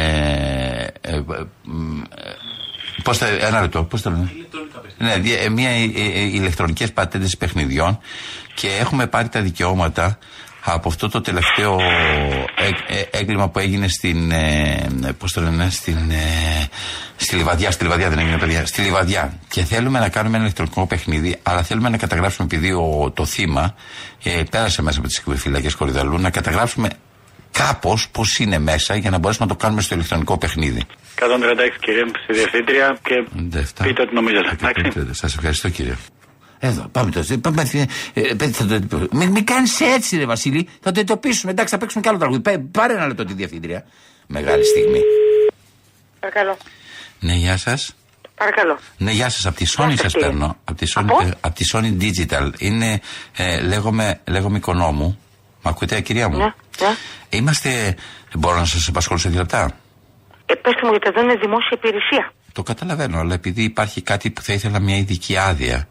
ε, 1.02 1.22
ε, 2.98 3.00
μ, 3.00 3.00
ε, 3.00 3.02
πώς 3.04 3.18
θα, 3.18 3.28
ένα 3.28 3.62
λεπτό, 3.62 3.84
πώς 3.84 4.02
το 4.02 4.10
λένε. 4.10 4.32
Ναι, 4.98 5.18
δι- 5.18 5.40
ε, 5.46 5.50
μια 5.50 5.70
ε, 5.70 5.84
ε, 5.84 6.20
ηλεκτρονικές 6.22 6.92
πατέντες 6.94 7.38
παιχνιδιών 7.38 8.00
και 8.54 8.68
έχουμε 8.80 9.08
πάρει 9.08 9.30
τα 9.30 9.42
δικαιώματα 9.42 10.18
από 10.66 10.90
αυτό 10.90 11.10
το 11.10 11.22
τελευταίο 11.22 11.80
ε, 11.80 12.98
ε, 13.00 13.02
έγκλημα 13.12 13.50
που 13.50 13.60
έγινε 13.60 13.88
στην, 13.88 14.32
ε, 14.32 14.88
πώς 15.18 15.32
το 15.34 15.42
λένε, 15.42 15.70
στην, 15.70 16.12
ε, 16.12 16.68
στη 17.16 17.36
Λιβαδιά, 17.36 17.72
στη 17.72 17.84
Λιβαδιά 17.84 18.10
δεν 18.10 18.20
έγινε 18.20 18.38
παιδιά, 18.38 18.66
στη 18.66 18.82
Λιβαδιά 18.82 19.34
και 19.48 19.64
θέλουμε 19.64 20.00
να 20.00 20.10
κάνουμε 20.10 20.36
ένα 20.36 20.44
ηλεκτρονικό 20.46 20.88
παιχνίδι 20.88 21.40
αλλά 21.44 21.64
θέλουμε 21.64 21.90
να 21.90 21.98
καταγράψουμε 21.98 22.48
επειδή 22.52 22.72
ο, 22.72 23.12
το 23.14 23.26
θύμα 23.26 23.76
ε, 24.24 24.44
πέρασε 24.52 24.82
μέσα 24.82 25.00
από 25.00 25.08
τις 25.08 25.24
φυλακές 25.42 25.76
Κορυδαλού 25.76 26.18
να 26.20 26.30
καταγράψουμε 26.30 26.90
κάπως 27.58 28.10
πώς 28.10 28.38
είναι 28.40 28.60
μέσα 28.60 28.96
για 28.96 29.10
να 29.10 29.18
μπορέσουμε 29.18 29.46
να 29.46 29.52
το 29.56 29.58
κάνουμε 29.64 29.82
στο 29.82 29.96
ηλεκτρονικό 29.96 30.38
παιχνίδι. 30.38 30.84
136 31.20 31.26
κύριε 31.80 32.04
μου 32.06 32.12
στη 32.24 32.34
διευθύντρια 32.34 32.98
και 33.04 33.16
πείτε 33.84 34.02
ό,τι 34.02 34.14
νομίζετε. 34.14 34.50
Εντάξει. 34.52 35.14
Σας 35.14 35.34
ευχαριστώ 35.36 35.70
κύριε. 35.70 35.96
Εδώ, 36.60 36.88
πάμε 36.92 37.12
τώρα. 37.12 37.26
Πάμε, 37.42 37.70
ε, 38.14 38.22
ε, 38.22 38.34
παιδί, 38.34 38.52
θα 38.52 38.66
το, 38.80 39.08
μην 39.12 39.30
μην 39.30 39.46
κάνεις 39.46 39.80
έτσι, 39.80 40.18
ρε 40.18 40.26
Βασίλη. 40.26 40.70
Θα 40.82 40.92
το 40.92 41.00
εντοπίσουμε. 41.00 41.52
Εντάξει, 41.52 41.74
θα 41.74 41.80
παίξουμε 41.80 42.02
κι 42.04 42.10
άλλο 42.10 42.18
τραγούδι. 42.18 42.40
Πέ- 42.42 42.60
Πάρε 42.72 42.94
ένα 42.94 43.08
λεπτό 43.08 43.26
τη 43.26 43.34
διευθύντρια. 43.34 43.86
Μεγάλη 44.28 44.66
στιγμή. 44.66 45.00
Παρακαλώ. 46.20 46.58
Ναι, 47.20 47.34
γεια 47.34 47.58
σας. 47.58 47.96
Παρακαλώ. 48.36 48.80
Ναι, 48.98 49.12
γεια 49.12 49.30
σας. 49.30 49.46
Από 49.46 49.56
τη 49.58 49.66
Sony 49.78 49.94
σας 49.98 50.14
παίρνω. 50.14 50.58
Από 50.66 50.78
τη 50.78 50.92
Sony, 50.96 51.26
ε, 51.26 51.30
από 51.42 51.56
τη 51.56 51.66
Sony 51.74 51.98
Digital. 52.02 52.50
Είναι, 52.58 53.02
ε, 53.38 53.60
λέγομαι, 53.62 54.20
λέγομαι 54.28 54.58
οικονόμου. 54.58 55.20
Μ' 55.64 55.68
ακούτε, 55.68 56.02
κυρία 56.02 56.30
μου; 56.30 56.38
Ναι, 56.38 56.44
ναι. 56.44 56.96
Είμαστε. 57.30 57.96
Μπορώ 58.36 58.58
να 58.58 58.66
σας 58.66 58.88
απασχολήσω 58.88 59.30
δύο 59.30 59.40
λεπτά; 59.40 59.72
Ε, 60.46 60.54
πέστε 60.54 60.80
μου 60.84 60.90
γιατί 60.90 61.08
εδώ 61.08 61.22
είναι 61.22 61.36
δημόσια 61.36 61.70
υπηρεσία. 61.72 62.34
Το 62.54 62.64
καταλαβαίνω, 62.64 63.20
αλλά 63.20 63.34
επειδή 63.34 63.64
υπάρχει 63.64 64.02
κάτι 64.02 64.30
που 64.30 64.42
θα 64.42 64.54
ήθελα 64.54 64.80
μια 64.80 64.98
ειδική 64.98 65.38
άδεια 65.38 65.88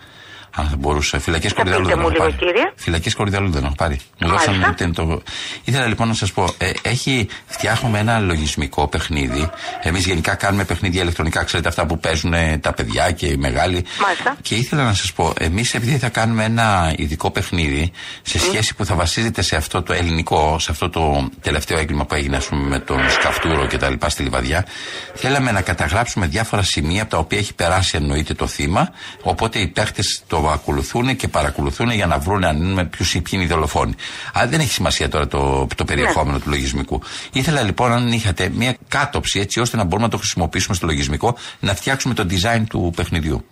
Αν 0.57 0.68
θα 0.68 0.76
μπορούσα. 0.76 1.18
Φυλακές 1.20 1.53
Κορυδαλού 1.53 1.82
πείτε 1.82 1.94
δεν 1.94 2.03
μου 2.05 2.09
έχω 2.11 2.24
λίγο, 2.24 2.36
πάρει. 2.38 2.53
κύριε. 2.53 2.72
Φυλακές 2.74 3.14
Κορυδαλού 3.14 3.50
δεν 3.50 3.64
έχω 3.64 3.74
πάρει. 3.74 4.00
Μου 4.20 4.28
Μάλιστα. 4.28 4.53
δώσανε 4.53 4.68
ούτε 4.70 4.88
το. 4.88 5.22
Ήθελα 5.64 5.86
λοιπόν 5.86 6.09
να 6.09 6.14
σας 6.14 6.32
πω, 6.32 6.55
ε, 6.59 6.70
έχει, 6.82 7.28
φτιάχνουμε 7.46 7.98
ένα 7.98 8.18
λογισμικό 8.18 8.88
παιχνίδι. 8.88 9.50
Εμείς 9.82 10.07
γενικά 10.07 10.34
κάνουμε 10.34 10.64
παιχνίδια 10.64 11.03
ηλεκτρονικά, 11.03 11.44
ξέρετε 11.44 11.68
αυτά 11.68 11.86
που 11.86 11.98
παίζουν 11.98 12.32
ε, 12.34 12.59
τα 12.59 12.72
παιδιά 12.72 13.11
και 13.11 13.26
οι 13.26 13.36
μεγάλοι. 13.36 13.84
Μάλιστα. 14.03 14.36
Και 14.42 14.55
ήθελα 14.55 14.84
να 14.84 14.94
σας 14.94 15.12
πω, 15.12 15.32
εμείς 15.38 15.74
επειδή 15.74 15.98
θα 15.98 16.09
κάνουμε 16.09 16.44
ένα 16.44 16.92
ειδικό 16.96 17.30
παιχνίδι 17.30 17.92
σε 18.22 18.38
σχέση 18.38 18.74
που 18.74 18.84
θα 18.84 18.94
βασίζεται 18.94 19.42
σε 19.42 19.57
αυτό 19.57 19.82
το 19.82 19.92
ελληνικό, 19.92 20.59
σε 20.59 20.70
αυτό 20.70 20.90
το 20.90 21.28
τελευταίο 21.40 21.78
έγκλημα 21.78 22.05
που 22.05 22.14
έγινε, 22.14 22.36
ας 22.36 22.44
πούμε, 22.44 22.68
με 22.68 22.78
τον 22.78 23.11
Σκαφτούρο 23.11 23.66
και 23.66 23.76
τα 23.78 23.88
λοιπά 23.90 24.09
στη 24.09 24.22
Λιβαδιά, 24.22 24.66
θέλαμε 25.14 25.53
να 25.53 25.61
καταγράψουμε 25.61 26.26
διάφορα 26.26 26.62
σημεία 26.62 27.03
από 27.03 27.11
τα 27.11 27.18
οποία 27.18 27.38
έχει 27.38 27.55
περάσει 27.55 27.96
εννοείται 27.96 28.34
το 28.34 28.46
θύμα. 28.46 28.90
Οπότε 29.22 29.59
οι 29.59 29.66
παίχτες 29.66 30.22
το 30.26 30.41
ακολουθούν 30.51 31.16
και 31.16 31.28
παρακολουθούν 31.28 31.90
για 31.90 32.07
να 32.07 32.18
βρουν 32.18 32.45
αν 32.45 32.57
είναι 32.57 32.84
ποιους 32.84 33.11
ποιοι 33.12 33.22
είναι 33.30 33.43
οι 33.43 33.47
δολοφόνοι. 33.47 33.95
Αλλά 34.32 34.47
δεν 34.49 34.61
έχει 34.61 34.72
σημασία 34.72 35.09
τώρα 35.09 35.26
το, 35.28 35.66
το 35.76 35.84
περιεχόμενο 35.84 36.38
του 36.38 36.49
λογισμικού. 36.49 37.03
Ήθελα 37.32 37.62
λοιπόν, 37.62 37.93
αν 37.93 38.12
είχατε 38.12 38.49
μια 38.55 38.76
κάτοψη 38.88 39.40
έτσι 39.40 39.61
ώστε 39.61 39.76
να 39.76 39.84
μπορούμε 39.84 40.03
να 40.03 40.11
το 40.11 40.16
χρησιμοποιήσουμε 40.16 40.74
στο 40.74 40.86
λογισμικό, 40.86 41.36
να 41.61 41.74
φτιάξουμε 41.74 42.14
το 42.14 42.26
design 42.30 42.62
του 42.68 42.93
παιχνιδιού. 42.97 43.45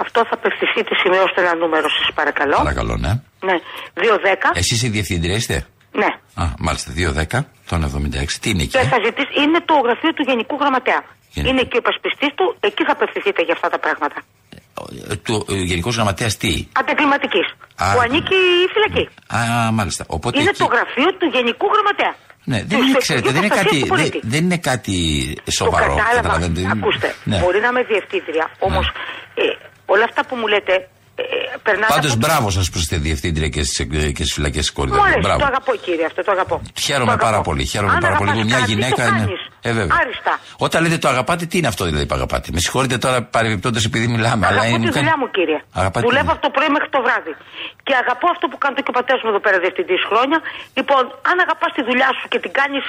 Αυτό 0.00 0.24
θα 0.28 0.34
απευθυνθείτε, 0.34 0.94
σημειώστε 1.02 1.40
ένα 1.40 1.54
νούμερο 1.54 1.88
σας 1.88 2.14
παρακαλώ. 2.14 2.56
Παρακαλώ, 2.56 2.96
ναι. 2.96 3.12
Ναι. 3.48 3.56
210. 3.94 4.50
Εσείς 4.52 4.82
η 4.82 4.88
διευθύντρια 4.88 5.34
είστε; 5.34 5.66
Ναι. 5.92 6.10
Α, 6.42 6.44
μάλιστα, 6.58 6.92
210, 6.92 7.40
τον 7.68 7.84
76. 7.84 8.38
Τι 8.40 8.50
είναι 8.50 8.62
εκεί. 8.62 8.78
Και 8.78 8.84
θα 8.94 8.98
ζητήσει, 9.04 9.32
είναι 9.42 9.60
το 9.64 9.74
γραφείο 9.84 10.12
του 10.12 10.22
Γενικού 10.22 10.56
Γραμματέα. 10.60 11.02
Είναι 11.34 11.62
και 11.62 11.76
ο 11.78 11.80
υπασπιστής 11.84 12.30
του, 12.34 12.56
εκεί 12.60 12.84
θα 12.84 12.92
απευθυνθείτε 12.92 13.42
για 13.42 13.54
αυτά 13.54 13.68
τα 13.68 13.78
πράγματα. 13.78 14.18
Ε, 15.22 15.32
Του 15.32 15.46
ε, 15.50 15.54
Γενικός 15.54 15.94
Γραμματέας 15.94 16.36
τι; 16.36 16.66
Αντεγκληματική. 16.80 17.42
Α, 17.76 17.92
Που 17.94 18.00
ανήκει 18.00 18.34
η 18.34 18.68
φυλακή. 18.74 19.04
Α, 19.36 19.72
μάλιστα. 19.72 20.04
Οπότε 20.08 20.40
είναι 20.40 20.48
εκεί... 20.48 20.58
το 20.58 20.64
γραφείο 20.74 21.08
του 21.18 21.26
Γενικού 21.34 21.66
Γραμματέα. 21.74 22.14
Ναι, 22.44 22.56
δεν 22.56 22.66
του 22.68 22.74
είναι, 22.74 22.74
Υπουργείου 22.82 23.00
ξέρετε, 23.06 23.30
δεν 23.36 23.42
είναι, 23.42 23.52
Προστασίας 23.54 23.82
κάτι, 23.82 23.88
του 23.88 23.96
δεν, 23.96 24.10
Πολίτη. 24.10 24.28
δεν 24.32 24.42
είναι 24.44 24.58
κάτι 24.70 24.96
σοβαρό. 25.58 25.84
Το 25.86 25.94
κατάλαβα. 25.94 26.16
καταλαβαίνετε. 26.22 26.60
Ακούστε, 26.74 27.08
Ναι. 27.30 27.38
μπορεί 27.42 27.58
να 27.64 27.68
είμαι 27.72 27.82
διευθύντρια, 27.92 28.46
όμως 28.68 28.86
ε, 29.34 29.44
όλα 29.94 30.04
αυτά 30.04 30.20
που 30.26 30.34
μου 30.40 30.46
λέτε 30.52 30.74
ε, 31.62 31.70
περνάνε. 31.70 31.92
Πάντως, 31.94 32.12
από- 32.12 32.20
μπράβο 32.26 32.46
σας 32.56 32.70
που 32.70 32.78
είστε 32.78 32.96
διευθύντρια 32.96 33.48
και 33.54 33.62
στις 33.62 33.76
και 34.16 34.22
στις 34.24 34.32
φυλακές 34.36 34.60
της 34.66 34.70
Μου 34.70 34.74
Κορυδαλού. 34.78 35.02
αρέσει, 35.02 35.20
Μπράβο. 35.26 35.38
το 35.38 35.46
αγαπώ 35.52 35.72
κύριε 35.84 36.06
αυτό, 36.10 36.20
το 36.28 36.32
αγαπώ. 36.36 36.56
Χαίρομαι 36.86 37.10
Το 37.12 37.16
πάρα 37.24 37.28
αγαπώ. 37.36 37.48
πολύ. 37.50 37.64
Χαίρομαι 37.72 37.92
Αν 37.92 38.00
πάρα 38.06 38.16
πολύ 38.20 38.30
που 38.30 38.36
αγαπάς 38.36 38.50
μια 38.50 38.58
κάτι, 38.60 38.72
γυναίκα 38.72 38.94
το 38.96 39.02
είναι. 39.02 39.10
κάνεις. 39.24 39.40
Ε, 39.68 39.72
βέβαια. 39.78 39.96
Άριστα. 40.00 40.32
Όταν 40.66 40.78
λέτε 40.84 40.98
το 41.04 41.08
αγαπάτε, 41.14 41.44
τι 41.50 41.56
είναι 41.58 41.70
αυτό 41.72 41.82
δηλαδή 41.88 42.04
που 42.08 42.14
αγαπάτε; 42.20 42.46
Με 42.54 42.60
συγχωρείτε 42.64 42.96
τώρα 43.04 43.18
παρεμπιπτόντως 43.36 43.82
επειδή 43.90 44.06
μιλάμε. 44.14 44.42
αλλά 44.46 44.60
Αγαπώ 44.60 44.68
είναι, 44.74 44.78
τη 44.78 44.84
μου 44.86 44.92
κάνει- 44.96 45.06
δουλειά 45.06 45.16
μου, 45.20 45.28
κύριε. 45.36 45.58
Αγαπάτε 45.80 46.04
Δουλεύω 46.06 46.30
τη 46.32 46.36
από 46.36 46.42
το 46.46 46.50
πρωί 46.56 46.68
μέχρι 46.76 46.88
το 46.96 47.00
βράδυ. 47.06 47.32
Και 47.86 47.94
αγαπώ 48.02 48.26
αυτό 48.34 48.44
που 48.50 48.58
κάνετε 48.62 48.80
και 48.84 48.90
ο 48.92 48.96
πατέρας 48.98 49.20
μου 49.24 49.30
εδώ 49.32 49.40
πέρα 49.46 49.56
διευθυντής 49.64 50.00
χρόνια. 50.10 50.38
Λοιπόν, 50.78 51.02
αν 51.30 51.36
αγαπάς 51.44 51.70
τη 51.76 51.82
δουλειά 51.88 52.10
σου 52.18 52.24
και 52.32 52.38
την 52.44 52.52
κάνεις. 52.60 52.84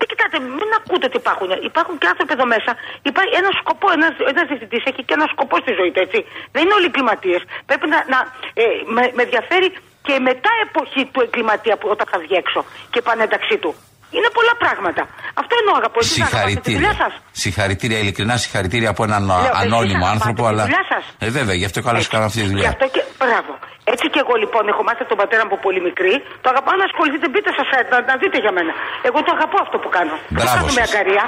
Ε, 0.00 0.02
ε, 0.02 0.04
κοιτάτε, 0.10 0.36
μην 0.58 0.70
ακούτε 0.78 1.04
ότι 1.10 1.18
υπάρχουν. 1.24 1.48
Υπάρχουν 1.70 1.94
και 2.00 2.06
άνθρωποι 2.12 2.32
εδώ 2.36 2.46
μέσα. 2.54 2.70
Υπάρχει 3.10 3.34
ένα 3.42 3.50
σκοπό, 3.60 3.86
ένας 3.98 4.12
ένας 4.32 4.44
διευθυντής 4.50 4.82
έχει 4.90 5.02
και 5.08 5.14
ένα 5.18 5.26
σκοπό 5.34 5.54
στη 5.64 5.72
ζωή 5.78 5.90
του, 5.94 6.00
έτσι. 6.06 6.18
Δεν 6.54 6.60
είναι 6.64 6.74
όλοι 6.78 6.88
εγκληματίες. 6.90 7.42
Πρέπει 7.68 7.86
να. 7.94 7.98
να 8.14 8.18
ε, 8.62 8.64
με, 8.94 9.02
με 9.16 9.22
ενδιαφέρει 9.26 9.68
και 10.06 10.14
μετά 10.28 10.50
εποχή 10.66 11.02
του 11.12 11.20
εγκληματία 11.26 11.74
που 11.80 11.86
όταν 11.94 12.06
θα 12.12 12.16
βγει 12.24 12.36
έξω 12.42 12.60
και 12.92 12.98
επανένταξή 13.04 13.56
του. 13.64 13.72
Είναι 14.16 14.30
πολλά 14.38 14.54
πράγματα. 14.62 15.02
Αυτό 15.40 15.52
εννοώ 15.60 15.74
αγαπώ. 15.80 15.98
Εσείς 16.02 16.18
να 16.18 16.26
αγαπάτε 16.26 16.60
τη 16.66 16.72
δουλειά 16.76 16.92
Συγχαρητήρια. 16.92 16.92
σας. 17.02 17.12
Συγχαρητήρια, 17.42 17.98
ειλικρινά 18.02 18.36
συγχαρητήρια 18.42 18.90
από 18.94 19.02
έναν 19.08 19.22
Λέω, 19.26 19.36
εσείς 19.38 19.50
ανώνυμο 19.62 20.04
αγαπάτε 20.06 20.14
άνθρωπο. 20.16 20.42
τη 20.42 20.48
Αλλά... 20.50 20.62
δουλειά 20.66 20.84
σας. 20.92 21.04
Ε, 21.18 21.28
βέβαια, 21.38 21.54
γι' 21.60 21.64
αυτό 21.70 21.78
καλώ 21.88 22.00
κάνω 22.12 22.24
αυτή 22.30 22.38
τη 22.40 22.44
Γι' 22.46 22.50
δουλειά. 22.52 22.68
αυτό 22.74 22.84
και. 22.94 23.02
Μπράβο. 23.20 23.52
Έτσι 23.92 24.04
και 24.12 24.20
εγώ 24.24 24.34
λοιπόν 24.42 24.62
έχω 24.72 24.82
μάθει 24.86 25.00
από 25.04 25.12
τον 25.14 25.20
πατέρα 25.22 25.42
μου 25.46 25.50
από 25.52 25.60
πολύ 25.66 25.80
μικρή. 25.88 26.14
Το 26.42 26.48
αγαπάω 26.52 26.76
να 26.82 26.86
ασχοληθείτε, 26.90 27.26
μπείτε 27.32 27.50
στα 27.56 27.64
site 27.70 27.88
να, 27.94 27.98
να 28.10 28.14
δείτε 28.22 28.38
για 28.44 28.52
μένα. 28.56 28.72
Εγώ 29.08 29.18
το 29.26 29.30
αγαπώ 29.36 29.56
αυτό 29.66 29.76
που 29.82 29.90
κάνω. 29.96 30.14
Μπράβο 30.34 30.36
Δεν 30.38 30.46
κάνω 30.54 30.64
με 30.78 30.82
σας. 30.84 30.86
αγκαρία. 30.90 31.24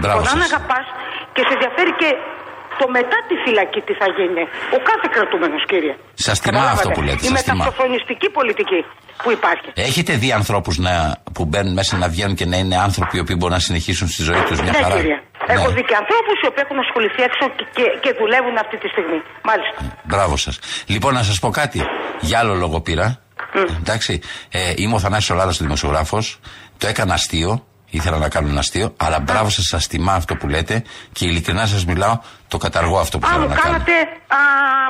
Μπράβο 0.00 0.18
Λοιπόν, 0.18 0.32
αν 0.32 0.38
σας. 0.40 0.48
αγαπά 0.50 0.78
και 1.34 1.42
σε 1.46 1.52
ενδιαφέρει 1.56 1.92
και 2.00 2.08
το 2.80 2.84
μετά 2.98 3.18
τη 3.28 3.34
φυλακή 3.44 3.80
τι 3.88 3.94
θα 4.00 4.06
γίνει. 4.16 4.42
Ο 4.76 4.78
κάθε 4.88 5.06
κρατούμενος, 5.14 5.62
κύριε. 5.70 5.94
Σας 6.26 6.36
τιμά 6.40 6.64
αυτό 6.76 6.88
που 6.94 7.02
λέτε. 7.06 7.22
Η 7.26 7.28
Σας 7.28 7.42
τιμά. 7.42 7.56
μετασοφρονιστική 7.56 8.28
πολιτική 8.38 8.80
που 9.22 9.30
υπάρχει. 9.38 9.68
Έχετε 9.88 10.12
δει 10.22 10.28
ανθρώπους 10.40 10.74
που 11.34 11.42
μπαίνουν 11.48 11.72
μέσα 11.80 11.92
να 12.02 12.08
βγαίνουν 12.14 12.34
και 12.40 12.46
να 12.52 12.56
είναι 12.56 12.76
άνθρωποι 12.86 13.16
οι 13.16 13.20
οποίοι 13.24 13.36
μπορούν 13.38 13.54
να 13.60 13.64
συνεχίσουν 13.68 14.06
στη 14.14 14.22
ζωή 14.28 14.42
τους 14.46 14.60
μια 14.64 14.72
ναι, 14.72 14.82
χαρά; 14.82 14.96
κύριε. 14.96 15.18
Έχω 15.54 15.68
δει 15.76 15.82
και 15.88 15.96
ανθρώπους 16.02 16.36
οι 16.42 16.46
οποίοι 16.50 16.62
έχουν 16.66 16.78
ασχοληθεί 16.86 17.20
έξω 17.28 17.44
και, 17.56 17.64
και, 17.76 17.84
και 18.02 18.10
δουλεύουν 18.20 18.56
αυτή 18.64 18.76
τη 18.82 18.88
στιγμή. 18.94 19.18
Μάλιστα. 19.50 19.78
Μπράβο 20.02 20.36
σας. 20.36 20.58
Λοιπόν, 20.86 21.14
να 21.14 21.22
σας 21.22 21.38
πω 21.38 21.48
κάτι. 21.50 21.80
Για 22.20 22.38
άλλο 22.38 22.54
λόγο 22.54 22.80
πήρα. 22.80 23.20
Εντάξει. 23.78 24.20
Ε, 24.50 24.72
είμαι 24.76 24.94
ο 24.94 24.98
Θανάσης 24.98 25.30
Ολάρας 25.30 25.60
ο 25.60 25.64
δημοσιογράφος. 25.64 26.40
Το 26.78 26.86
έκανα 26.86 27.14
αστείο. 27.14 27.66
Ήθελα 27.90 28.18
να 28.18 28.28
κάνω 28.28 28.48
ένα 28.48 28.58
αστείο. 28.58 28.94
Αλλά 28.96 29.18
μπράβο 29.20 29.48
σας, 29.48 29.64
σας 29.64 29.86
τιμά 29.86 30.12
αυτό 30.12 30.34
που 30.34 30.48
λέτε. 30.48 30.82
Και 31.12 31.24
ειλικρινά 31.26 31.66
σας 31.66 31.84
μιλάω, 31.84 32.18
το 32.48 32.56
καταργώ 32.56 32.98
αυτό 32.98 33.18
που 33.18 33.26
Α, 33.26 33.30
θέλω 33.30 33.42
μου 33.42 33.48
να 33.48 33.54
κάνω. 33.54 33.66
κάνατε, 33.72 33.92
α, 34.38 34.40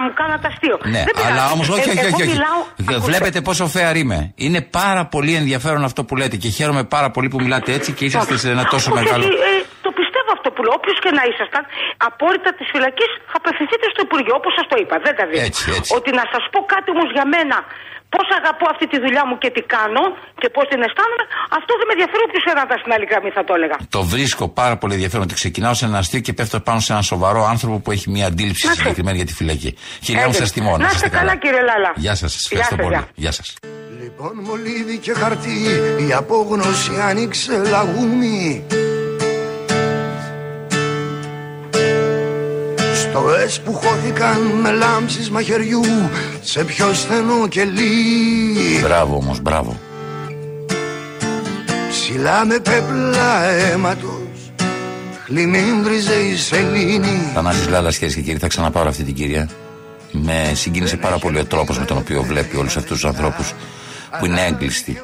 μου 0.04 0.12
κάνατε 0.20 0.46
αστείο. 0.52 0.76
Ναι, 0.94 1.02
Δεν 1.08 1.14
πειράζει. 1.16 1.32
αλλά 1.32 1.44
όμως 1.54 1.68
όχι, 1.68 1.88
Ε, 1.88 1.92
όχι, 1.92 1.98
εγώ 1.98 2.16
όχι. 2.16 2.22
όχι. 2.22 2.32
μιλάω, 2.36 2.60
Δε- 2.76 2.94
ακούστε. 2.94 3.06
Βλέπετε 3.10 3.38
πόσο 3.48 3.64
fair 3.74 3.94
είμαι. 4.02 4.18
Είναι 4.46 4.60
πάρα 4.80 5.02
πολύ 5.14 5.32
ενδιαφέρον 5.40 5.82
αυτό 5.84 6.00
που 6.06 6.14
λέτε 6.20 6.36
και 6.42 6.48
χαίρομαι 6.48 6.84
πάρα 6.84 7.08
πολύ 7.14 7.28
που 7.32 7.38
μιλάτε 7.44 7.70
έτσι 7.78 7.90
και 7.96 8.04
είσαστε 8.08 8.36
σε 8.42 8.48
ένα 8.54 8.64
τόσο 8.74 8.90
Όχι, 8.92 8.98
μεγάλο. 9.02 9.24
όχι, 9.24 9.34
ε, 9.50 9.54
το 9.86 9.90
πιστεύω 9.98 10.30
αυτό 10.36 10.48
που 10.54 10.60
λέω. 10.64 10.72
Όποιος 10.80 10.96
και 11.04 11.10
να 11.18 11.22
ήσασταν, 11.32 11.62
απόρριτα 12.08 12.50
της 12.58 12.66
φυλακής 12.72 13.10
θα 13.30 13.36
απευθυνθείτε 13.42 13.86
στο 13.94 14.00
Υπουργείο, 14.06 14.34
όπως 14.40 14.52
σας 14.58 14.66
το 14.72 14.76
είπα. 14.82 14.94
Δεν 15.06 15.14
τα 15.18 15.24
δίνω. 15.30 15.44
Έτσι, 15.48 15.64
έτσι. 15.78 15.90
Ότι 15.98 16.10
να 16.20 16.24
σας 16.32 16.42
πω 16.52 16.58
κάτι 16.74 16.88
όμως 16.94 17.08
για 17.16 17.26
μένα, 17.34 17.56
πώς 18.14 18.26
αγαπώ 18.38 18.66
αυτή 18.74 18.86
τη 18.92 18.96
δουλειά 19.04 19.22
μου 19.28 19.34
και 19.42 19.50
τι 19.54 19.62
κάνω 19.76 20.02
και 20.40 20.48
πώς 20.54 20.64
την 20.72 20.80
αισθάνομαι, 20.86 21.24
αυτό 21.58 21.72
δεν 21.78 21.86
με 21.88 21.92
ενδιαφέρει 21.96 22.22
όποιο 22.28 22.40
να 22.58 22.62
ήταν 22.66 22.78
στην 22.82 22.92
άλλη 22.94 23.06
γραμμή, 23.10 23.30
θα 23.38 23.42
το 23.48 23.52
έλεγα. 23.58 23.76
Το 23.96 24.00
βρίσκω 24.14 24.44
πάρα 24.60 24.76
πολύ 24.80 24.92
ενδιαφέρον 24.98 25.24
ότι 25.28 25.34
ξεκινάω 25.40 25.74
σε 25.80 25.84
ένα 25.88 25.98
αστείο 26.02 26.20
και 26.26 26.32
πέφτω 26.38 26.56
πάνω 26.68 26.80
σε 26.84 26.90
έναν 26.92 27.04
σοβαρό 27.12 27.40
άνθρωπο 27.52 27.76
που 27.84 27.90
έχει 27.96 28.06
μια 28.16 28.26
αντίληψη 28.26 28.66
Να 28.66 28.72
συγκεκριμένη 28.72 29.16
για 29.16 29.26
τη 29.30 29.34
φυλακή. 29.40 29.70
Κυρία 30.06 30.22
μου, 30.22 30.28
Έτσι. 30.28 30.40
σας 30.40 30.52
τιμώ. 30.52 30.72
Να 30.76 30.86
είστε 30.86 31.08
καλά, 31.08 31.34
κύριε 31.42 31.62
Λάλα. 31.68 31.90
Γεια 31.96 32.14
σας, 32.20 32.30
σα 32.32 32.38
ευχαριστώ 32.56 32.74
σας, 32.74 32.84
πολύ. 32.84 32.94
γεια. 32.96 33.08
Γεια 33.24 33.32
σας. 33.32 33.46
Λοιπόν 34.02 34.32
μολύβι 34.46 34.96
και 34.98 35.12
χαρτί 35.12 35.56
η 36.08 36.12
απόγνωση 36.12 36.90
άνοιξε 37.08 37.52
λαγούμι 37.70 38.66
Στοές 43.18 43.60
που 43.60 43.72
χώθηκαν 43.72 44.40
με 44.40 44.70
λάμψεις 44.70 45.30
μαχαιριού 45.30 45.80
σε 46.42 46.64
πιο 46.64 46.92
στενό 46.94 47.48
κελί 47.48 48.80
Μπράβο 48.82 49.16
όμως, 49.16 49.40
μπράβο. 49.40 49.80
Ψηλά 51.90 52.44
με 52.44 52.58
πέπλα 52.58 53.42
αίματος 53.42 54.52
χλιμίντριζε 55.24 56.14
η 56.14 56.36
σελήνη 56.36 57.30
Θανάσης 57.34 57.68
Λάλλας, 57.68 57.98
κυρίε 57.98 58.14
και 58.14 58.20
κύριοι, 58.20 58.38
θα 58.38 58.46
ξαναπάρω 58.46 58.88
αυτή 58.88 59.02
την 59.02 59.14
κυρία. 59.14 59.48
Με 60.12 60.52
συγκίνησε 60.54 60.96
πάρα 60.96 61.18
πολύ 61.18 61.38
ο 61.38 61.44
τρόπος 61.44 61.78
με 61.78 61.84
τον 61.84 61.96
οποίο 61.96 62.22
βλέπει 62.22 62.56
όλους 62.56 62.76
αυτούς 62.76 63.00
τους 63.00 63.04
ανθρώπους 63.04 63.54
που 64.18 64.26
είναι 64.26 64.44
έγκλειστοι. 64.46 65.00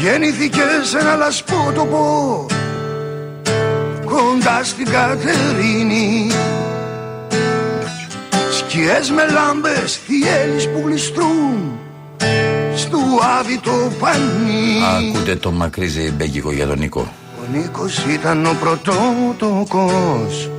Γεννήθηκε 0.00 0.60
σε 0.82 0.98
ένα 0.98 1.14
λασπότοπο 1.14 2.46
κοντά 4.12 4.64
στην 4.64 4.84
Κατερίνη 4.84 6.30
Σκιές 8.58 9.10
με 9.10 9.26
λάμπες, 9.30 10.00
θυέλεις 10.06 10.68
που 10.68 10.82
γλιστρούν 10.86 11.78
στου 12.76 12.98
άβητο 13.38 13.92
πανί 13.98 15.10
Ακούτε 15.10 15.36
το 15.36 15.50
μακρύ 15.50 15.86
ζεϊμπέγικο 15.86 16.52
για 16.52 16.66
τον 16.66 16.78
Νίκο. 16.78 17.12
Ο 17.40 17.56
Νίκος 17.56 18.04
ήταν 18.12 18.46
ο 18.46 18.56
πρωτότοκος 18.60 20.50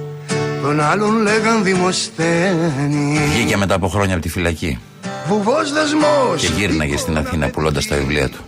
τον 0.61 0.81
άλλον 0.81 1.21
λέγαν 1.21 1.63
δημοσθένη 1.63 3.19
Βγήκε 3.33 3.57
μετά 3.57 3.75
από 3.75 3.87
χρόνια 3.87 4.13
από 4.13 4.23
τη 4.23 4.29
φυλακή 4.29 4.79
Βουβός 5.27 5.73
δεσμός 5.73 6.41
και 6.41 6.47
γύρναγε 6.55 6.97
στην 6.97 7.17
Αθήνα 7.17 7.49
πουλώντας 7.49 7.87
τα 7.87 7.95
βιβλία 7.95 8.29
του. 8.29 8.43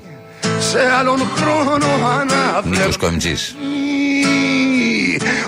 σε 0.60 0.80
άλλον 1.00 1.20
χρόνο 1.36 1.86
ανάβλεπε 2.20 2.78
Νίκος 2.78 2.98
Κομτζή. 2.98 3.36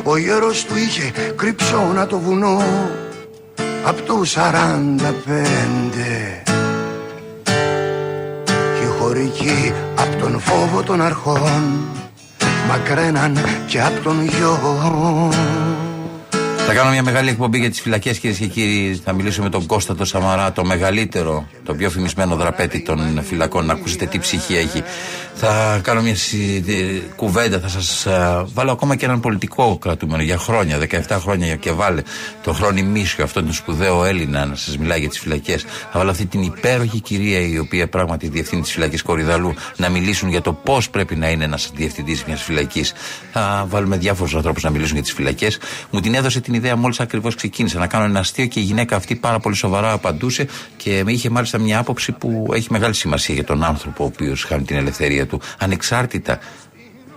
Ο 0.09 0.17
γέρος 0.17 0.65
του 0.65 0.77
είχε 0.77 1.11
κρυψώνα 1.35 2.07
το 2.07 2.19
βουνό 2.19 2.61
Απ' 3.85 4.01
του 4.01 4.25
45 4.25 4.31
Και 8.45 8.83
οι 8.83 8.99
χωρικοί 8.99 9.73
απ' 9.95 10.21
τον 10.21 10.39
φόβο 10.39 10.83
των 10.83 11.01
αρχών 11.01 11.85
Μακραίναν 12.67 13.37
και 13.67 13.81
απ' 13.81 14.03
τον 14.03 14.23
γιο 14.23 14.59
Θα 16.67 16.73
κάνω 16.73 16.89
μια 16.89 17.03
μεγάλη 17.03 17.29
εκπομπή 17.29 17.59
για 17.59 17.69
τις 17.69 17.81
φυλακές, 17.81 18.19
κυρίες 18.19 18.37
και 18.37 18.47
κύριοι. 18.47 19.01
Θα 19.03 19.13
μιλήσω 19.13 19.43
με 19.43 19.49
τον 19.49 19.65
Κώστα 19.65 19.95
το 19.95 20.05
Σαμαρά, 20.05 20.51
το 20.51 20.65
μεγαλύτερο, 20.65 21.47
το 21.63 21.73
πιο 21.73 21.89
φημισμένο 21.89 22.35
δραπέτη 22.35 22.81
των 22.81 23.23
φυλακών. 23.23 23.65
Να 23.65 23.73
ακούσετε 23.73 24.05
τι 24.05 24.19
ψυχή 24.19 24.55
έχει. 24.55 24.83
Θα 25.39 25.79
κάνω 25.83 26.01
μια 26.01 26.15
συ- 26.15 26.69
ε, 26.69 27.01
κουβέντα, 27.15 27.59
θα 27.59 27.67
σας 27.67 28.07
βάλω 28.53 28.71
ακόμα 28.71 28.95
και 28.95 29.05
έναν 29.05 29.19
πολιτικό 29.19 29.77
κρατούμενο 29.81 30.23
για 30.23 30.37
χρόνια, 30.37 30.77
17 30.77 31.17
χρόνια 31.19 31.55
και 31.55 31.71
βάλε 31.71 32.01
τον 32.43 32.55
Χρόνι 32.55 32.83
Μίσιο, 32.83 33.23
αυτόν 33.23 33.43
τον 33.45 33.53
σπουδαίο 33.53 34.05
Έλληνα 34.05 34.45
να 34.45 34.55
σας 34.55 34.77
μιλάει 34.77 34.99
για 34.99 35.09
τις 35.09 35.19
φυλακές. 35.19 35.61
Θα 35.63 35.99
βάλω 35.99 36.09
αυτή 36.09 36.25
την 36.25 36.41
υπέροχη 36.41 36.99
κυρία 36.99 37.39
η 37.39 37.57
οποία 37.57 37.87
πράγματι 37.89 38.27
διευθύνει 38.27 38.61
τις 38.61 38.71
φυλακές 38.71 39.01
Κορυδαλού 39.01 39.53
να 39.77 39.89
μιλήσουν 39.89 40.29
για 40.29 40.41
το 40.41 40.53
πώς 40.53 40.89
πρέπει 40.89 41.15
να 41.15 41.29
είναι 41.29 41.43
ένας 41.43 41.71
διευθυντής 41.75 42.23
μιας 42.23 42.41
φυλακής. 42.43 42.93
Θα 43.31 43.65
βάλουμε 43.69 43.97
διάφορους 43.97 44.35
ανθρώπους 44.35 44.63
να 44.63 44.69
μιλήσουν 44.69 44.93
για 44.93 45.03
τις 45.03 45.13
φυλακές. 45.13 45.59
Μου 45.91 45.99
την 45.99 46.13
έδωσε 46.15 46.39
την 46.41 46.53
ιδέα 46.53 46.75
μόλις 46.75 46.99
ακριβώς 46.99 47.35
ξεκίνησα 47.35 47.79
να 47.79 47.87
κάνω 47.87 48.05
ένα 48.05 48.19
αστείο 48.19 48.45
και 48.45 48.59
η 48.59 48.63
γυναίκα 48.63 48.95
αυτή 48.95 49.15
πάρα 49.15 49.39
πολύ 49.39 49.55
σοβαρά 49.55 49.91
απαντούσε 49.91 50.47
και 50.77 51.01
με 51.05 51.11
είχε 51.11 51.29
μάλιστα 51.29 51.57
μια 51.59 51.79
άποψη 51.79 52.11
που 52.11 52.47
έχει 52.53 52.67
μεγάλη 52.71 52.93
σημασία 52.93 53.35
για 53.35 53.43
τον 53.43 53.63
άνθρωπο 53.63 54.03
ο 54.03 54.07
οποίος 54.07 54.43
χάνει 54.43 54.63
την 54.63 54.75
ελευθερία 54.77 55.26
του 55.27 55.41
ανεξάρτητα 55.59 56.39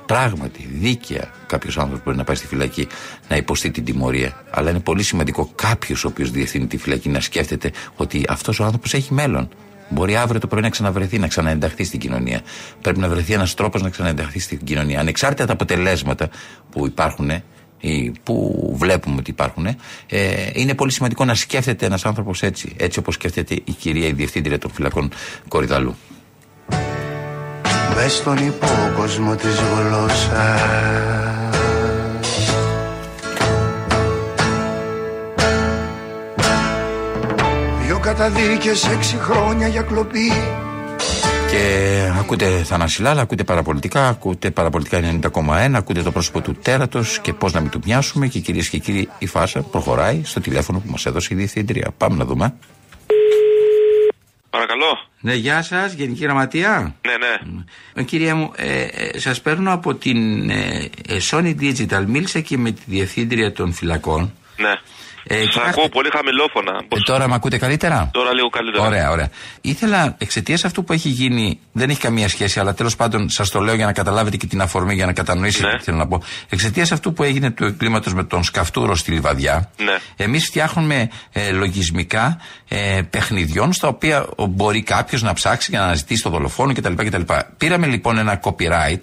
πράγματι, 0.07 0.69
δίκαια 0.73 1.31
κάποιος 1.47 1.79
άνθρωπος 1.79 2.05
μπορεί 2.05 2.17
να 2.17 2.25
πάει 2.25 2.37
στη 2.37 2.47
φυλακή 2.47 2.87
να 3.29 3.37
υποστεί 3.37 3.71
την 3.71 3.85
τιμωρία. 3.85 4.45
Αλλά 4.51 4.71
είναι 4.71 4.81
πολύ 4.81 5.03
σημαντικό 5.03 5.51
κάποιος 5.55 6.05
ο 6.05 6.09
οποίος 6.09 6.31
διευθύνει 6.31 6.67
τη 6.67 6.77
φυλακή 6.77 7.09
να 7.09 7.21
σκέφτεται 7.21 7.71
ότι 7.97 8.25
αυτός 8.29 8.61
ο 8.61 8.65
άνθρωπος 8.65 8.95
έχει 8.95 9.15
μέλλον. 9.15 9.49
Μπορεί 9.89 10.17
αύριο 10.17 10.41
το 10.41 10.47
πρωί 10.47 10.63
να 10.63 10.69
ξαναβρεθεί, 10.69 11.19
να 11.19 11.29
ξαναενταχθεί 11.29 11.85
στην 11.85 12.01
κοινωνία. 12.01 12.41
Πρέπει 12.81 12.99
να 12.99 13.09
βρεθεί 13.09 13.33
ένας 13.33 13.55
τρόπος 13.55 13.83
να 13.83 13.89
ξαναενταχθεί 13.89 14.39
στην 14.39 14.65
κοινωνία. 14.65 15.01
Ανεξάρτητα 15.01 15.47
τα 15.47 15.53
αποτελέσματα 15.53 16.29
που 16.71 16.87
υπάρχουν 16.87 17.31
ή 17.81 18.13
που 18.23 18.75
βλέπουμε 18.79 19.17
ότι 19.19 19.31
υπάρχουν, 19.31 19.67
ε, 19.67 19.77
είναι 20.53 20.75
πολύ 20.75 20.91
σημαντικό 20.91 21.25
να 21.25 21.35
σκέφτεται 21.35 21.87
ένας 21.87 22.05
άνθρωπος 22.05 22.43
έτσι. 22.43 22.75
Έτσι 22.77 22.99
όπως 22.99 23.15
σκέφτεται 23.15 23.55
η 23.55 23.73
κυρία 23.73 24.07
η 24.07 24.13
διευθύντρια 24.13 24.59
των 24.59 24.71
φυλακών 24.71 25.11
Κορυδαλού. 25.49 25.97
Μες 27.97 28.13
στον 28.13 28.37
υπόκοσμο 28.37 29.35
της 29.35 29.61
γλώσσας 29.61 30.61
Δυο 37.87 37.99
καταδίκες 37.99 38.85
έξι 38.85 39.17
χρόνια 39.17 39.69
για 39.69 39.83
κλοπή 39.83 40.33
Και 41.51 41.91
ακούτε 42.19 42.63
Θανασιλάλα, 42.65 43.21
ακούτε 43.21 43.45
παραπολιτικά, 43.45 44.09
ακούτε 44.09 44.51
παραπολιτικά 44.51 45.01
90,1, 45.23 45.71
ακούτε 45.73 46.03
το 46.03 46.11
πρόσωπο 46.11 46.41
του 46.41 46.55
τέρατος 46.55 47.19
και 47.21 47.33
πώς 47.33 47.53
να 47.53 47.61
μην 47.61 47.71
του 47.71 47.81
μοιάσουμε. 47.85 48.27
Και 48.27 48.39
κυρίες 48.39 48.69
και 48.69 48.79
κύριοι, 48.79 49.09
η 49.19 49.27
φάσα 49.27 49.63
προχωράει 49.63 50.21
στο 50.25 50.41
τηλέφωνο 50.41 50.79
που 50.79 50.91
μας 50.91 51.07
έδωσε 51.07 51.29
η 51.33 51.37
διευθύντρια. 51.37 51.91
Πάμε 51.97 52.17
να 52.17 52.25
δούμε. 52.25 52.55
Παρακαλώ. 54.51 54.99
Ναι, 55.21 55.35
γεια 55.35 55.63
σας, 55.63 55.93
Γενική 55.93 56.25
Γραμματεία. 56.25 56.95
Ναι, 57.07 57.17
ναι. 57.17 57.63
Ε, 57.95 58.03
κυρία 58.03 58.35
μου, 58.35 58.53
ε, 58.57 58.83
ε, 58.83 59.19
σας 59.19 59.41
παίρνω 59.41 59.73
από 59.73 59.95
την 59.95 60.51
ε, 60.51 60.91
ε, 61.09 61.17
Sony 61.31 61.55
Digital. 61.61 62.05
Μίλησα 62.07 62.41
και 62.41 62.59
με 62.59 62.71
τη 62.71 62.81
διευθύντρια 62.87 63.53
των 63.53 63.73
φυλακών. 63.73 64.33
Ναι. 64.57 64.79
Ε, 65.25 65.35
Σας 65.35 65.45
κοιτάξτε, 65.47 65.71
ακούω 65.71 65.89
πολύ 65.89 66.09
χαμηλόφωνα. 66.17 66.73
ε, 66.89 67.01
τώρα 67.05 67.29
με 67.29 67.35
ακούτε 67.35 67.59
καλύτερα; 67.59 68.09
Τώρα 68.13 68.33
λίγο 68.35 68.49
καλύτερα. 68.49 68.87
Ωραία, 68.87 69.11
ωραία. 69.11 69.29
Ήθελα 69.61 70.15
εξαιτίας 70.19 70.65
αυτού 70.65 70.85
που 70.85 70.93
έχει 70.93 71.09
γίνει, 71.09 71.59
δεν 71.73 71.91
έχει 71.91 72.01
καμία 72.01 72.29
σχέση, 72.29 72.61
αλλά 72.61 72.75
τέλος 72.75 72.97
πάντων 72.97 73.29
σας 73.29 73.51
το 73.51 73.61
λέω 73.61 73.75
για 73.75 73.87
να 73.87 73.93
καταλάβετε 73.93 74.37
και 74.37 74.47
την 74.47 74.61
αφορμή, 74.61 74.95
για 74.95 75.07
να 75.07 75.13
κατανοήσετε 75.13 75.77
τι 75.77 75.83
θέλω 75.85 75.97
να 75.97 76.07
πω. 76.07 76.23
Εξαιτίας 76.49 76.93
αυτού 76.93 77.13
που 77.13 77.23
έγινε 77.23 77.51
του 77.51 77.65
εγκλήματος 77.65 78.15
με 78.15 78.25
τον 78.25 78.45
Σκαφτούρο 78.45 78.95
στη 78.95 79.11
Λιβαδιά, 79.11 79.71
Ναι. 79.85 79.97
εμείς 80.17 80.45
φτιάχνουμε 80.47 81.11
ε, 81.33 81.51
λογισμικά 81.51 82.39
ε, 82.69 83.01
παιχνιδιών 83.11 83.73
στα 83.73 83.89
οποία 83.89 84.27
ο- 84.37 84.47
μπορεί 84.47 84.83
κάποιος 84.83 85.23
να 85.23 85.33
ψάξει 85.33 85.71
για 85.71 85.79
να 85.81 85.85
αναζητήσει 85.85 86.23
το 86.23 86.31
δολοφόνο 86.31 86.73
κτλ. 86.75 86.93
κτλ. 86.95 87.21
Πήραμε 87.57 87.87
λοιπόν 87.87 88.19
ένα 88.19 88.41
copyright 88.43 89.01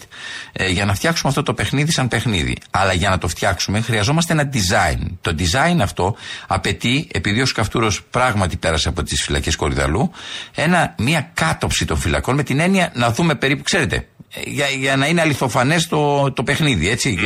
ε, 0.53 0.67
για 0.69 0.85
να 0.85 0.93
φτιάξουμε 0.93 1.29
αυτό 1.29 1.43
το 1.43 1.53
παιχνίδι 1.53 1.91
σαν 1.91 2.07
παιχνίδι. 2.07 2.57
Αλλά 2.71 2.93
για 2.93 3.09
να 3.09 3.17
το 3.17 3.27
φτιάξουμε 3.27 3.81
χρειαζόμαστε 3.81 4.33
ένα 4.33 4.49
design. 4.53 5.01
Το 5.21 5.35
design 5.39 5.79
αυτό 5.81 6.06
απαιτεί, 6.47 7.07
επειδή 7.13 7.41
ο 7.41 7.45
Σκαφτούρος 7.45 8.03
πράγματι 8.03 8.57
πέρασε 8.57 8.89
από 8.89 9.03
τις 9.03 9.23
φυλακές 9.23 9.55
Κορυδαλού, 9.55 10.11
ένα, 10.55 10.95
μία 10.97 11.31
κάτωψη 11.33 11.85
των 11.85 11.97
φυλακών 11.97 12.35
με 12.35 12.43
την 12.43 12.59
έννοια 12.59 12.91
να 12.93 13.11
δούμε 13.11 13.35
περίπου, 13.35 13.63
ξέρετε, 13.63 14.07
ε, 14.33 14.41
για, 14.45 14.67
για 14.67 14.95
να 14.95 15.07
είναι 15.07 15.21
αληθοφανές 15.21 15.87
το, 15.87 16.31
το 16.31 16.43
παιχνίδι, 16.43 16.89
έτσι. 16.89 17.17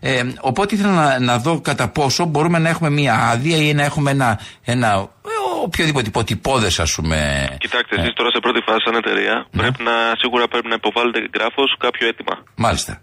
Ε, 0.00 0.22
οπότε 0.40 0.74
ήθελα 0.74 0.92
να, 0.92 1.18
να 1.18 1.38
δω 1.38 1.60
κατά 1.60 1.88
πόσο 1.88 2.24
μπορούμε 2.24 2.58
να 2.58 2.68
έχουμε 2.68 2.90
μία 2.90 3.14
άδεια 3.14 3.56
ή 3.56 3.74
να 3.74 3.84
έχουμε 3.84 4.10
ένα, 4.10 4.40
ένα 4.64 4.86
ε, 4.86 5.28
οποιοδήποτε 5.64 6.06
υποτυπώδες 6.08 6.80
ας 6.80 6.94
πούμε. 6.94 7.48
Κοιτάξτε, 7.58 7.96
εσείς 8.00 8.12
τώρα 8.12 8.30
σε 8.30 8.38
πρώτη 8.40 8.60
φάση, 8.66 8.78
σαν 8.84 8.94
εταιρεία, 8.94 9.46
Ναι. 9.50 9.60
πρέπει 9.62 9.82
να, 9.82 9.92
σίγουρα 10.18 10.48
πρέπει 10.48 10.68
να 10.68 10.74
υποβάλλετε 10.74 11.18
γράφος 11.34 11.74
κάποιο 11.78 12.06
αίτημα. 12.08 12.34
Μάλιστα. 12.54 13.00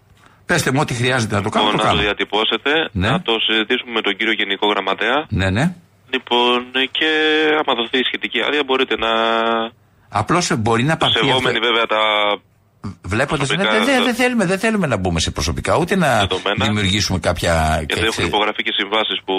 Πέστε 0.50 0.70
μου 0.72 0.80
ό,τι 0.84 0.94
χρειάζεται 1.00 1.34
να 1.38 1.42
το 1.42 1.48
κάνω, 1.48 1.64
το 1.64 1.70
Λοιπόν, 1.70 1.86
να 1.86 1.90
το 1.92 1.96
κάνω. 1.96 2.06
διατυπώσετε, 2.06 2.70
Ναι. 2.92 3.08
να 3.10 3.20
το 3.28 3.32
συζητήσουμε 3.46 3.90
με 3.98 4.00
τον 4.06 4.16
κύριο 4.18 4.32
Γενικό 4.40 4.66
Γραμματέα. 4.72 5.18
Ναι, 5.40 5.48
ναι. 5.56 5.64
Λοιπόν, 6.14 6.58
και 6.98 7.08
άμα 7.60 7.72
δοθεί 7.80 7.98
η 7.98 8.04
σχετική 8.10 8.38
άδεια, 8.46 8.62
μπορείτε 8.66 8.94
να. 9.04 9.10
Απλώς 10.20 10.44
μπορεί 10.58 10.82
να 10.90 10.96
πάρθει 10.96 11.16
αυτό. 11.18 11.26
Σεβόμενοι 11.28 11.58
βέβαια 11.68 11.86
τα. 11.94 12.00
Βλέποντας. 13.14 13.48
Ναι, 13.48 13.54
προσωπικά 13.54 13.72
δεν 13.76 13.84
δεν- 13.88 13.98
τα- 13.98 14.04
δεν 14.08 14.14
θέλουμε, 14.14 14.44
δεν 14.52 14.58
θέλουμε 14.58 14.86
να 14.86 14.96
μπούμε 14.96 15.20
σε 15.20 15.30
προσωπικά, 15.30 15.72
ούτε 15.76 15.94
να 15.96 16.10
Δεδομένα. 16.26 16.64
δημιουργήσουμε 16.66 17.18
κάποια. 17.18 17.52
Γιατί 17.78 17.94
και- 17.94 18.06
έχουν 18.12 18.24
υπογραφεί 18.24 18.62
και 18.62 18.72
συμβάσεις 18.80 19.18
που 19.26 19.34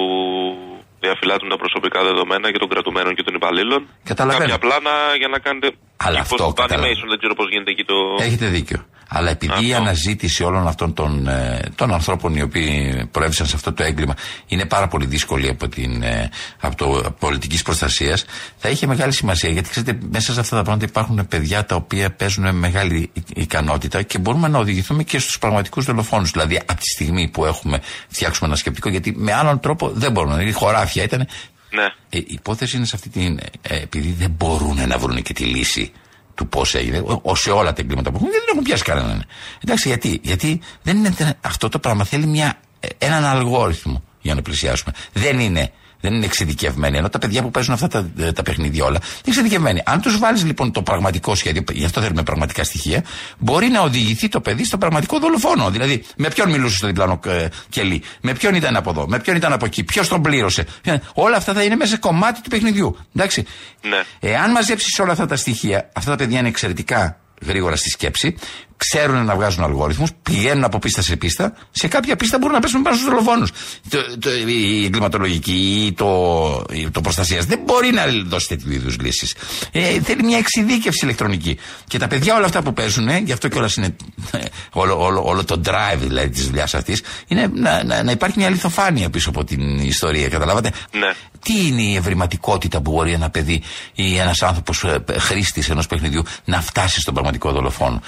διαφυλάττουν 1.00 1.50
τα 1.50 1.58
προσωπικά 1.64 2.00
δεδομένα 2.04 2.52
και 2.52 2.58
των 2.64 2.70
κρατουμένων 2.70 3.16
και 3.16 3.24
των 3.24 3.34
υπαλλήλων. 3.40 3.82
Καταλαβαίνω. 4.12 4.44
Κάποια 4.50 4.60
πλάνα 4.66 4.94
για 5.22 5.28
να 5.34 5.40
κάνετε. 5.46 5.68
Αλλά 5.98 6.18
Πώς 6.18 6.22
αυτό 6.26 6.36
το 6.38 6.54
καταλαβαίνω. 6.54 6.82
animation, 6.88 7.08
δεν 7.14 7.18
ξέρω 7.22 7.34
πώς 7.40 7.48
γίνεται 7.52 7.72
εκεί 7.76 7.84
το. 7.92 7.96
Έχετε 8.28 8.46
δίκιο. 8.58 8.80
Αλλά 9.12 9.30
επειδή 9.30 9.68
η 9.68 9.74
αναζήτηση 9.74 10.44
όλων 10.44 10.68
αυτών 10.68 10.94
των, 10.94 11.28
ε, 11.28 11.60
των 11.76 11.94
ανθρώπων 11.94 12.36
οι 12.36 12.42
οποίοι 12.42 13.06
προέβησαν 13.12 13.48
σε 13.48 13.56
αυτό 13.56 13.74
το 13.74 13.84
έγκλημα 13.84 14.14
είναι 14.48 14.66
πάρα 14.66 14.88
πολύ 14.88 15.06
δύσκολη 15.06 15.50
από, 15.50 15.68
την, 15.68 16.04
ε, 16.04 16.30
από 16.60 16.76
το 16.76 17.16
πολιτικής 17.20 17.62
προστασίας, 17.62 18.26
θα 18.58 18.70
είχε 18.70 18.88
μεγάλη 18.88 19.12
σημασία. 19.12 19.50
Γιατί 19.50 19.70
ξέρετε, 19.70 19.98
μέσα 20.12 20.34
σε 20.34 20.40
αυτά 20.40 20.56
τα 20.56 20.64
πράγματα 20.64 20.86
υπάρχουν 20.86 21.28
παιδιά 21.28 21.66
τα 21.66 21.76
οποία 21.76 22.12
παίζουν 22.12 22.44
με 22.44 22.52
μεγάλη 22.52 23.10
ι- 23.14 23.38
ικανότητα 23.38 24.02
και 24.02 24.18
μπορούμε 24.18 24.48
να 24.48 24.60
οδηγηθούμε 24.60 25.04
και 25.04 25.20
στους 25.20 25.40
πραγματικούς 25.40 25.86
δολοφόνους. 25.86 26.32
Δηλαδή, 26.32 26.58
από 26.58 26.80
τη 26.80 26.88
στιγμή 26.96 27.28
που 27.28 27.46
έχουμε 27.46 27.82
φτιάξουμε 28.08 28.48
ένα 28.48 28.58
σκεπτικό, 28.58 28.90
γιατί 28.90 29.14
με 29.18 29.34
άλλον 29.34 29.60
τρόπο 29.60 29.90
δεν 29.90 30.12
μπορούμε. 30.12 30.44
Η 30.44 30.52
χωράφια 30.52 31.04
ήταν. 31.04 31.28
Ναι. 31.72 31.84
Ε, 32.10 32.18
η 32.18 32.26
υπόθεση 32.28 32.78
είναι 32.78 32.86
σε 32.86 32.96
αυτή 32.96 33.10
την. 33.10 33.40
Ε, 33.62 33.76
επειδή 33.76 34.16
δεν 34.20 34.30
μπορούν 34.38 34.88
να 34.88 34.98
βρουν 34.98 35.22
και 35.22 35.34
τη 35.34 35.44
λύση 35.44 35.92
του 36.40 36.48
πώς 36.48 36.76
έγινε, 36.76 36.98
ο- 37.00 37.20
ο- 37.24 37.36
σε 37.36 37.50
όλα 37.52 37.74
τα 37.74 37.82
εγκλήματα 37.82 38.10
που 38.12 38.16
έχουν, 38.16 38.30
δεν 38.32 38.42
έχουν 38.52 38.64
πιάσει 38.64 38.84
κανέναν. 38.84 39.26
Εντάξει, 39.64 39.88
γιατί, 39.88 40.20
γιατί 40.24 40.60
δεν 40.82 40.98
είναι, 40.98 41.10
δεν- 41.10 41.34
αυτό 41.42 41.70
το 41.70 41.80
πράγμα 41.80 42.04
θέλει 42.04 42.26
μια, 42.26 42.60
ε, 42.80 42.88
έναν 42.98 43.26
αλγόριθμο 43.26 44.04
για 44.22 44.36
να 44.36 44.42
πλησιάσουμε. 44.42 44.94
Δεν 45.14 45.40
είναι, 45.40 45.72
δεν 46.02 46.14
είναι 46.14 46.26
εξειδικευμένοι. 46.26 46.98
Ενώ 46.98 47.10
τα 47.10 47.20
παιδιά 47.20 47.42
που 47.42 47.52
παίζουν 47.52 47.74
αυτά 47.74 47.88
τα, 47.88 48.10
ε, 48.18 48.32
τα 48.32 48.44
παιχνίδια 48.44 48.84
όλα 48.86 48.98
είναι 49.02 49.22
εξειδικευμένοι. 49.28 49.82
Αν 49.86 50.02
τους 50.02 50.18
βάλεις 50.18 50.44
λοιπόν 50.46 50.72
το 50.72 50.82
πραγματικό 50.82 51.36
σχέδιο, 51.36 51.64
γι' 51.72 51.86
αυτό 51.86 52.02
θέλουμε 52.02 52.24
πραγματικά 52.24 52.64
στοιχεία, 52.64 53.04
μπορεί 53.38 53.68
να 53.68 53.82
οδηγηθεί 53.82 54.28
το 54.28 54.42
παιδί 54.42 54.66
στο 54.66 54.78
πραγματικό 54.78 55.20
δολοφόνο. 55.20 55.70
Δηλαδή, 55.70 56.04
με 56.16 56.28
ποιον 56.28 56.50
μιλούσες 56.50 56.78
στο 56.78 56.88
διπλανό 56.88 57.20
ε, 57.26 57.48
κελί, 57.70 58.02
με 58.22 58.34
ποιον 58.34 58.56
ήταν 58.56 58.76
από 58.76 58.90
εδώ, 58.90 59.08
με 59.08 59.20
ποιον 59.20 59.36
ήταν 59.36 59.54
από 59.54 59.66
εκεί, 59.66 59.84
ποιος 59.84 60.08
τον 60.08 60.22
πλήρωσε; 60.22 60.66
Ε, 60.84 60.98
Όλα 61.14 61.38
αυτά 61.38 61.54
θα 61.54 61.64
είναι 61.64 61.76
μέσα 61.76 61.92
σε 61.92 61.98
κομμάτι 61.98 62.42
του 62.42 62.50
παιχνιδιού. 62.50 62.98
Εντάξει. 63.16 63.46
Ναι. 63.82 64.30
Εάν 64.30 64.52
μαζέψεις 64.52 65.00
όλα 65.00 65.12
αυτά 65.12 65.26
τα 65.26 65.36
στοιχεία, 65.36 65.90
αυτά 65.94 66.12
τα 66.12 66.18
παιδιά 66.18 66.40
είναι 66.40 66.48
εξαιρετικά 66.48 67.20
γρήγορα 67.46 67.76
στη 67.76 67.90
σκέψη, 67.90 68.36
ξέρουν 68.80 69.26
να 69.26 69.36
βγάζουν 69.36 69.64
αλγόριθμους, 69.64 70.10
πηγαίνουν 70.24 70.64
από 70.64 70.80
πίστα 70.80 71.02
σε 71.02 71.16
πίστα, 71.16 71.54
σε 71.72 71.88
κάποια 71.88 72.16
πίστα 72.16 72.38
μπορούν 72.38 72.56
να 72.56 72.62
πέσουν 72.62 72.82
πάνω 72.82 72.96
στους 72.96 73.10
δολοφόνους. 73.10 73.52
Το, 73.90 74.18
το, 74.20 74.30
η 74.48 74.86
εγκληματολογική 74.86 75.86
ή 75.86 75.94
το, 75.94 76.66
ή 76.72 76.90
το 76.90 77.02
προστασίας 77.02 77.46
δεν 77.46 77.60
μπορεί 77.66 77.92
να 77.92 78.04
δώσει 78.26 78.48
τέτοιου 78.48 78.72
είδους 78.72 79.00
λύσεις. 79.00 79.36
Ε, 79.72 80.02
θέλει 80.02 80.24
μια 80.24 80.38
εξειδίκευση 80.38 81.00
ηλεκτρονική. 81.04 81.58
Και 81.88 81.98
τα 81.98 82.08
παιδιά 82.08 82.36
όλα 82.36 82.46
αυτά 82.46 82.62
που 82.62 82.74
παίζουν, 82.74 83.08
ε, 83.08 83.18
γι' 83.18 83.32
αυτό 83.32 83.48
κιόλας 83.48 83.76
είναι 83.76 83.96
ε, 84.32 84.38
όλο, 84.72 85.04
όλο, 85.04 85.24
όλο 85.26 85.46
το 85.46 85.62
drive 85.66 85.98
δηλαδή 85.98 86.30
της 86.30 86.46
δουλειάς 86.46 86.74
αυτής, 86.74 87.02
είναι 87.28 87.52
να, 87.54 87.84
να, 87.84 88.04
να 88.04 88.12
υπάρχει 88.12 88.38
μια 88.38 88.48
αληθοφάνεια 88.48 89.10
πίσω 89.10 89.30
από 89.30 89.44
την 89.44 89.80
ιστορία. 89.80 90.30
Καταλάβατε; 90.30 90.72
Ναι. 90.92 91.14
Τι 91.44 91.68
είναι 91.68 91.82
η 91.82 91.96
ευρηματικότητα 91.96 92.82
που 92.82 92.92
μπορεί 92.92 93.12
ένα 93.12 93.30
παιδί 93.30 93.62
ή 93.94 94.18
ένας 94.18 94.42
άνθρωπος 94.42 94.86
χρήστης 95.18 95.70
ενός 95.70 95.88
παιχνιδιού 95.88 96.24
να 96.46 96.62
φτάσει 96.62 97.02
στον 97.02 97.14
πραγματικό 97.14 97.52
δολοφόνο; 97.52 98.02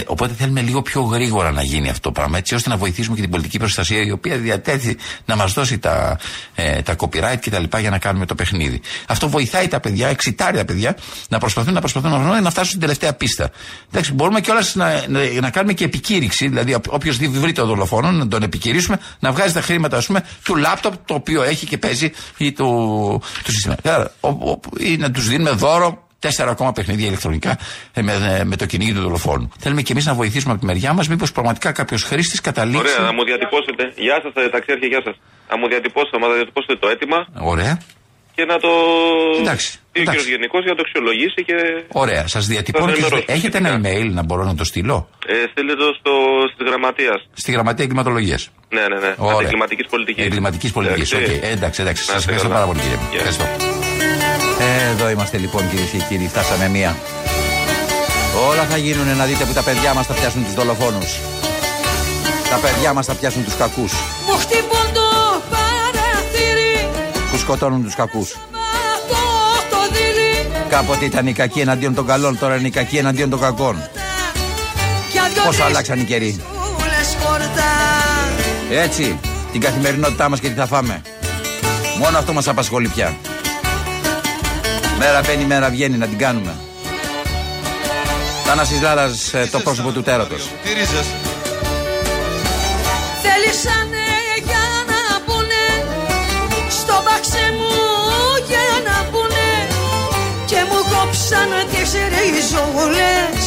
Καταλαβαίνετε, 0.00 0.04
οπότε 0.06 0.34
θέλουμε 0.34 0.60
λίγο 0.60 0.82
πιο 0.82 1.00
γρήγορα 1.02 1.50
να 1.52 1.62
γίνει 1.62 1.88
αυτό 1.88 2.00
το 2.00 2.12
πράγμα, 2.12 2.38
έτσι 2.38 2.54
ώστε 2.54 2.68
να 2.68 2.76
βοηθήσουμε 2.76 3.14
και 3.16 3.20
την 3.22 3.30
πολιτική 3.30 3.58
προστασία 3.58 4.02
η 4.02 4.10
οποία 4.10 4.36
διατέθη 4.36 4.96
να 5.24 5.36
μας 5.36 5.52
δώσει 5.52 5.78
τα, 5.78 6.18
ε, 6.54 6.82
τα 6.82 6.94
copyright 6.98 7.36
κτλ. 7.40 7.78
για 7.80 7.90
να 7.90 7.98
κάνουμε 7.98 8.26
το 8.26 8.34
παιχνίδι. 8.34 8.80
Αυτό 9.06 9.28
βοηθάει 9.28 9.68
τα 9.68 9.80
παιδιά, 9.80 10.08
εξητάρει 10.08 10.56
τα 10.56 10.64
παιδιά 10.64 10.96
να 11.28 11.38
προσπαθούν 11.38 11.72
να 11.74 11.80
προσπαθούν 11.80 12.10
να, 12.10 12.18
βρουν, 12.18 12.42
να 12.42 12.50
φτάσουν 12.50 12.68
στην 12.68 12.80
τελευταία 12.80 13.14
πίστα. 13.14 13.50
Εντάξει, 13.90 14.12
μπορούμε 14.12 14.40
κιόλας 14.40 14.74
να, 14.74 15.04
να, 15.08 15.20
να 15.40 15.50
κάνουμε 15.50 15.72
και 15.72 15.84
επικήρυξη, 15.84 16.48
δηλαδή 16.48 16.76
όποιος 16.88 17.16
βρει 17.16 17.52
το 17.52 17.66
δολοφόνο 17.66 18.10
να 18.10 18.28
τον 18.28 18.42
επικυρίσουμε, 18.42 18.98
να 19.20 19.32
βγάζει 19.32 19.52
τα 19.52 19.60
χρήματα 19.60 19.96
ας 19.96 20.06
πούμε, 20.06 20.24
του 20.44 20.56
λάπτοπ 20.56 20.94
το 21.04 21.14
οποίο 21.14 21.42
έχει 21.42 21.66
και 21.66 21.78
παίζει 21.78 22.10
ή 22.36 22.52
του, 22.52 22.64
του 23.44 23.52
σύστημα. 23.52 23.76
Άρα, 23.84 24.12
ο- 24.20 24.28
ο- 24.28 24.60
ή 24.78 24.96
να 24.96 25.10
τους 25.10 25.28
δίνουμε 25.28 25.50
δώρο 25.50 26.08
Τέσσερα 26.20 26.50
ακόμα 26.50 26.72
παιχνίδια 26.72 27.06
ηλεκτρονικά 27.06 27.58
ε, 27.92 28.02
με, 28.02 28.12
ε, 28.40 28.44
με 28.44 28.56
το 28.56 28.66
κυνήγι 28.66 28.92
του 28.92 29.00
δολοφόνου. 29.00 29.52
Θέλουμε 29.58 29.82
και 29.82 29.92
εμείς 29.92 30.06
να 30.06 30.14
βοηθήσουμε 30.14 30.52
από 30.52 30.60
τη 30.60 30.66
μεριά 30.66 30.92
μας, 30.92 31.08
μήπως 31.08 31.32
πραγματικά 31.32 31.72
κάποιος 31.72 32.02
χρήστης 32.02 32.40
καταλήξει. 32.40 32.78
Ωραία, 32.78 32.98
να 33.08 33.12
μου 33.12 33.24
διατυπώσετε. 33.24 33.82
Γεια 33.96 34.20
σας, 34.22 34.32
ταξιάρχη, 34.52 34.86
γεια 34.86 35.00
σας. 35.04 35.14
Να 35.50 35.56
μου 35.58 35.68
διατυπώσετε, 35.68 36.18
να 36.18 36.26
μου 36.26 36.32
διατυπώσετε 36.34 36.76
το 36.76 36.88
αίτημα 36.88 37.18
Ωραία. 37.52 37.80
και 38.34 38.44
να 38.44 38.56
το. 38.58 38.68
Εντάξει. 39.40 39.78
πει 39.92 40.00
ο 40.00 40.02
κύριος 40.04 40.26
Γενικός 40.26 40.60
για 40.62 40.70
να 40.74 40.76
το 40.76 40.82
αξιολογήσει 40.86 41.40
και. 41.48 41.54
Ωραία, 42.02 42.26
σας 42.26 42.46
διατυπώνω. 42.46 42.86
Θα 42.86 42.92
και 42.92 42.98
ενημερώσω 43.00 43.24
σας- 43.26 43.36
Έχετε 43.36 43.58
ένα 43.58 43.70
email 43.80 44.06
να 44.18 44.22
μπορώ 44.22 44.44
να 44.44 44.54
το 44.54 44.64
στείλω; 44.64 45.08
Ε, 45.26 45.34
στείλτε 45.50 45.74
το 45.74 45.86
στο, 45.98 46.12
στη 46.54 46.64
γραμματεία. 46.68 47.14
Στη 47.32 47.52
γραμματεία 47.52 47.84
εγκληματολογίας. 47.84 48.42
Ναι, 48.68 48.80
ναι, 48.80 48.98
ναι. 49.06 49.14
Ωραία. 49.16 49.40
Εγκληματική 49.46 49.84
πολιτικής. 49.90 50.24
Εγκληματικής 50.24 50.70
πολιτικής. 50.72 51.12
Εντάξει. 51.12 51.40
Okay. 51.42 51.46
Εντάξει, 51.56 51.80
εντάξει. 51.82 52.02
Σας 52.04 52.12
Να 52.12 52.18
είστε 52.18 52.30
ευχαριστώ 52.32 52.48
καλά. 52.48 52.60
πάρα 52.60 52.66
πολύ, 52.66 52.80
κύριε. 52.84 52.96
μου. 53.02 53.08
Γεια. 53.10 53.18
Ευχαριστώ. 53.20 54.49
Ε, 54.80 54.90
Εδώ 54.90 55.10
είμαστε 55.10 55.36
λοιπόν, 55.38 55.68
κυρίες 55.70 55.88
και 55.90 55.98
κύριοι. 56.08 56.28
Φτάσαμε 56.28 56.68
μία. 56.68 56.96
Όλα 58.48 58.64
θα 58.70 58.76
γίνουν 58.76 59.16
να 59.16 59.24
δείτε 59.24 59.44
που 59.44 59.52
τα 59.52 59.62
παιδιά 59.62 59.94
μας 59.94 60.06
θα 60.06 60.12
πιάσουν 60.12 60.44
τους 60.44 60.54
δολοφόνους. 60.54 61.18
Τα 62.50 62.56
παιδιά 62.56 62.92
μας 62.92 63.06
θα 63.06 63.14
πιάσουν 63.14 63.44
τους 63.44 63.56
κακούς. 63.56 63.92
Μου 64.26 64.32
χτυπούν 64.38 64.92
το 64.94 65.00
παραθύρι 65.50 66.88
Που 67.30 67.38
σκοτώνουν 67.38 67.82
τους 67.84 67.94
κακούς. 67.94 68.30
το, 69.08 69.16
το 69.70 69.76
δίλη 69.92 70.46
Κάποτε 70.68 71.04
ήταν 71.04 71.26
οι 71.26 71.32
κακοί 71.32 71.60
εναντίον 71.60 71.94
των 71.94 72.06
καλών, 72.06 72.38
τώρα 72.38 72.56
είναι 72.56 72.66
οι 72.66 72.70
κακοί 72.70 72.96
εναντίον 72.96 73.30
των 73.30 73.40
κακών. 73.40 73.76
Για 75.12 75.22
δυο 75.32 75.42
Πόσο 75.42 75.50
τρεις 75.58 75.60
αλλάξαν 75.70 76.00
οι 76.00 76.04
καιροί. 76.04 76.40
σούλες 76.78 77.16
χορτά 77.22 77.72
Έτσι, 78.82 79.18
την 79.52 79.60
καθημερινότητά 79.60 80.28
μας 80.28 80.40
και 80.40 80.48
τι 80.48 80.54
θα 80.54 80.66
φάμε. 80.66 81.02
Μόνο 81.98 82.18
αυτό 82.18 82.32
μας 82.32 82.48
απασχολεί 82.48 82.88
πια. 82.88 83.14
Μέρα 85.02 85.20
μπαίνει, 85.26 85.44
μέρα 85.44 85.70
βγαίνει, 85.70 85.96
να 85.96 86.06
την 86.06 86.18
κάνουμε. 86.18 86.56
Θάνασης 88.44 88.80
Λάρας, 88.80 89.34
ε, 89.34 89.48
το 89.52 89.58
πρόσωπο 89.60 89.90
του 89.90 90.02
τέρατος. 90.02 90.50
Θέλησανε 93.22 94.06
για 94.44 94.66
να 94.90 95.02
μπουνε 95.26 95.66
Στο 96.68 97.02
μπαξέ 97.04 97.46
μου 97.58 97.74
για 98.48 98.66
να 98.86 99.10
μπουνε 99.10 99.50
Και 100.46 100.56
μου 100.68 100.78
κόψαν 100.92 101.50
τις 101.70 101.92
ριζούλες 102.12 103.44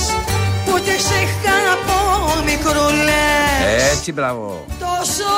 Που 0.66 0.80
τις 0.80 1.06
είχα 1.22 1.58
από 1.76 1.97
μικρούλες 2.45 3.91
Έτσι, 3.91 4.12
μπράβο. 4.12 4.66
Τόσο 4.80 5.32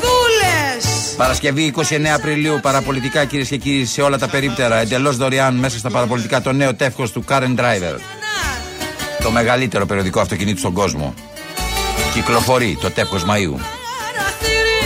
δούλες 0.00 0.91
Παρασκευή 1.16 1.74
29 1.76 1.82
Απριλίου, 2.14 2.58
παραπολιτικά 2.62 3.24
κυρίες 3.24 3.48
και 3.48 3.56
κύριοι 3.56 3.84
σε 3.84 4.02
όλα 4.02 4.18
τα 4.18 4.28
περίπτερα. 4.28 4.76
Εντελώς 4.76 5.16
δωρεάν 5.16 5.54
μέσα 5.54 5.78
στα 5.78 5.90
παραπολιτικά 5.90 6.40
το 6.40 6.52
νέο 6.52 6.74
τεύχος 6.74 7.12
του 7.12 7.24
Karen 7.28 7.54
Driver. 7.56 7.98
Το 9.22 9.30
μεγαλύτερο 9.30 9.86
περιοδικό 9.86 10.20
αυτοκινήτου 10.20 10.58
στον 10.58 10.72
κόσμο. 10.72 11.14
Κυκλοφορεί 12.14 12.78
το 12.80 12.90
τεύχος 12.90 13.22
Μαΐου. 13.22 13.56
παραθύρι 14.00 14.82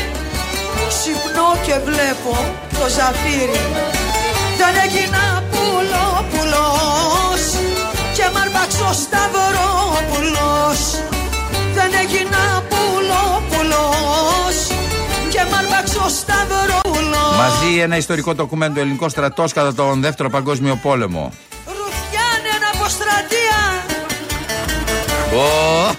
Ξυπνώ 0.89 1.49
και 1.67 1.75
βλέπω 1.85 2.55
το 2.79 2.89
ζαφύρι 2.89 3.61
Δεν 4.59 4.75
έγινα 4.85 5.43
πουλό 5.51 6.25
πουλός 6.31 7.43
Και 8.17 8.23
μ' 8.33 8.37
αρπάξω 8.37 8.85
ο 8.85 8.93
σταυρόπουλος 8.93 10.81
Δεν 11.75 11.91
έγινα 12.03 12.63
πουλό 12.69 12.77
Μαζί 17.37 17.81
ένα 17.81 17.97
ιστορικό 17.97 18.35
ντοκουμέντο 18.35 18.81
ελληνικό 18.81 19.09
στρατός 19.09 19.53
κατά 19.53 19.75
τον 19.75 20.01
δεύτερο 20.01 20.31
παγκόσμιο 20.31 20.79
πόλεμο. 20.83 21.33
Ρουφιάνε 21.67 22.49
ένα 22.57 22.71
αποστρατεία 22.75 23.57
Ω! 25.35 25.95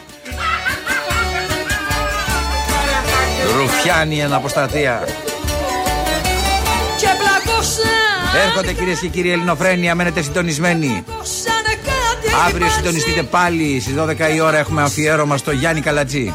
Ρουφιάνι 3.57 4.19
εν 4.19 4.33
αποστρατεία. 4.33 5.07
Και 6.97 7.07
πλακώσα 7.17 7.81
Έρχονται 8.45 8.73
κυρίες 8.73 8.99
και 8.99 9.07
κύριοι 9.07 9.31
Ελληνοφρένια, 9.31 9.95
μένετε 9.95 10.21
συντονισμένοι. 10.21 11.03
σαν 11.21 11.63
κάτι 11.63 12.35
Αύριο 12.47 12.69
συντονιστείτε 12.69 13.23
πάλι 13.23 13.79
στις 13.79 13.93
12 13.97 14.35
η 14.35 14.39
ώρα 14.39 14.57
έχουμε 14.57 14.81
αφιέρωμα 14.81 15.37
στο 15.37 15.51
Γιάννη 15.51 15.81
Καλατζή. 15.81 16.33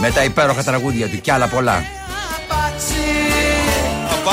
Με 0.00 0.10
τα 0.10 0.24
υπέροχα 0.24 0.62
τραγούδια 0.62 1.08
του 1.08 1.20
και 1.20 1.32
άλλα 1.32 1.46
πολλά. 1.46 1.84
Α, 4.20 4.32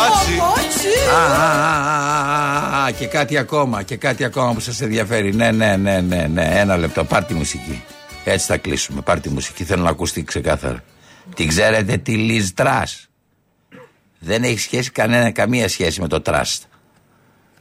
α, 1.14 1.28
α, 1.28 1.48
α, 1.48 2.82
α, 2.82 2.84
α, 2.84 2.92
και 2.92 3.08
κάτι 3.08 3.38
ακόμα, 3.38 3.84
και 3.84 3.96
κάτι 3.96 4.24
ακόμα 4.24 4.54
που 4.54 4.60
σας 4.60 4.82
ενδιαφέρει. 4.82 5.34
Ναι, 5.34 5.52
ναι, 5.52 5.76
ναι, 5.76 6.02
ναι, 6.02 6.28
ναι, 6.28 6.44
ένα 6.44 6.78
λεπτό, 6.78 7.04
πάρ' 7.04 7.24
τη 7.26 7.34
μουσική. 7.34 7.84
Έτσι 8.24 8.46
θα 8.46 8.58
κλείσουμε, 8.58 9.02
πάρ' 9.02 9.20
τη 9.20 9.30
μουσική, 9.30 9.64
θέλω 9.64 9.84
να 9.84 9.90
ακουστεί 9.90 10.24
ξεκάθαρα. 10.24 10.84
Την 11.36 11.48
ξέρετε 11.48 11.98
τη 11.98 12.28
Liz 12.30 12.64
Truss; 12.64 13.08
Δεν 14.20 14.44
έχει 14.44 14.60
σχέση 14.60 14.92
κανένα, 14.92 15.32
καμία 15.32 15.70
σχέση 15.70 16.02
με 16.02 16.08
το 16.08 16.22
Trust. 16.26 16.62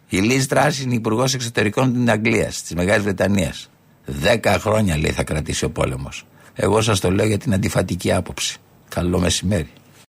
Η 0.09 0.19
Liz 0.23 0.57
Truss 0.57 0.73
είναι 0.83 0.95
υπουργός 0.95 1.35
εξωτερικών 1.35 1.93
της 1.93 2.13
Αγγλίας, 2.13 2.63
της 2.63 2.75
Μεγάλης 2.75 3.03
Βρετανίας. 3.03 3.71
Δέκα 4.05 4.59
χρόνια 4.59 4.99
λέει 4.99 5.13
θα 5.13 5.25
κρατήσει 5.25 5.65
ο 5.65 5.71
πόλεμος. 5.71 6.27
Εγώ 6.55 6.81
σας 6.81 7.01
το 7.01 7.11
λέω 7.11 7.27
για 7.27 7.39
την 7.39 7.55
αντιφατική 7.55 8.13
άποψη. 8.13 8.59
Καλό 8.89 9.19
μεσημέρι. 9.19 9.71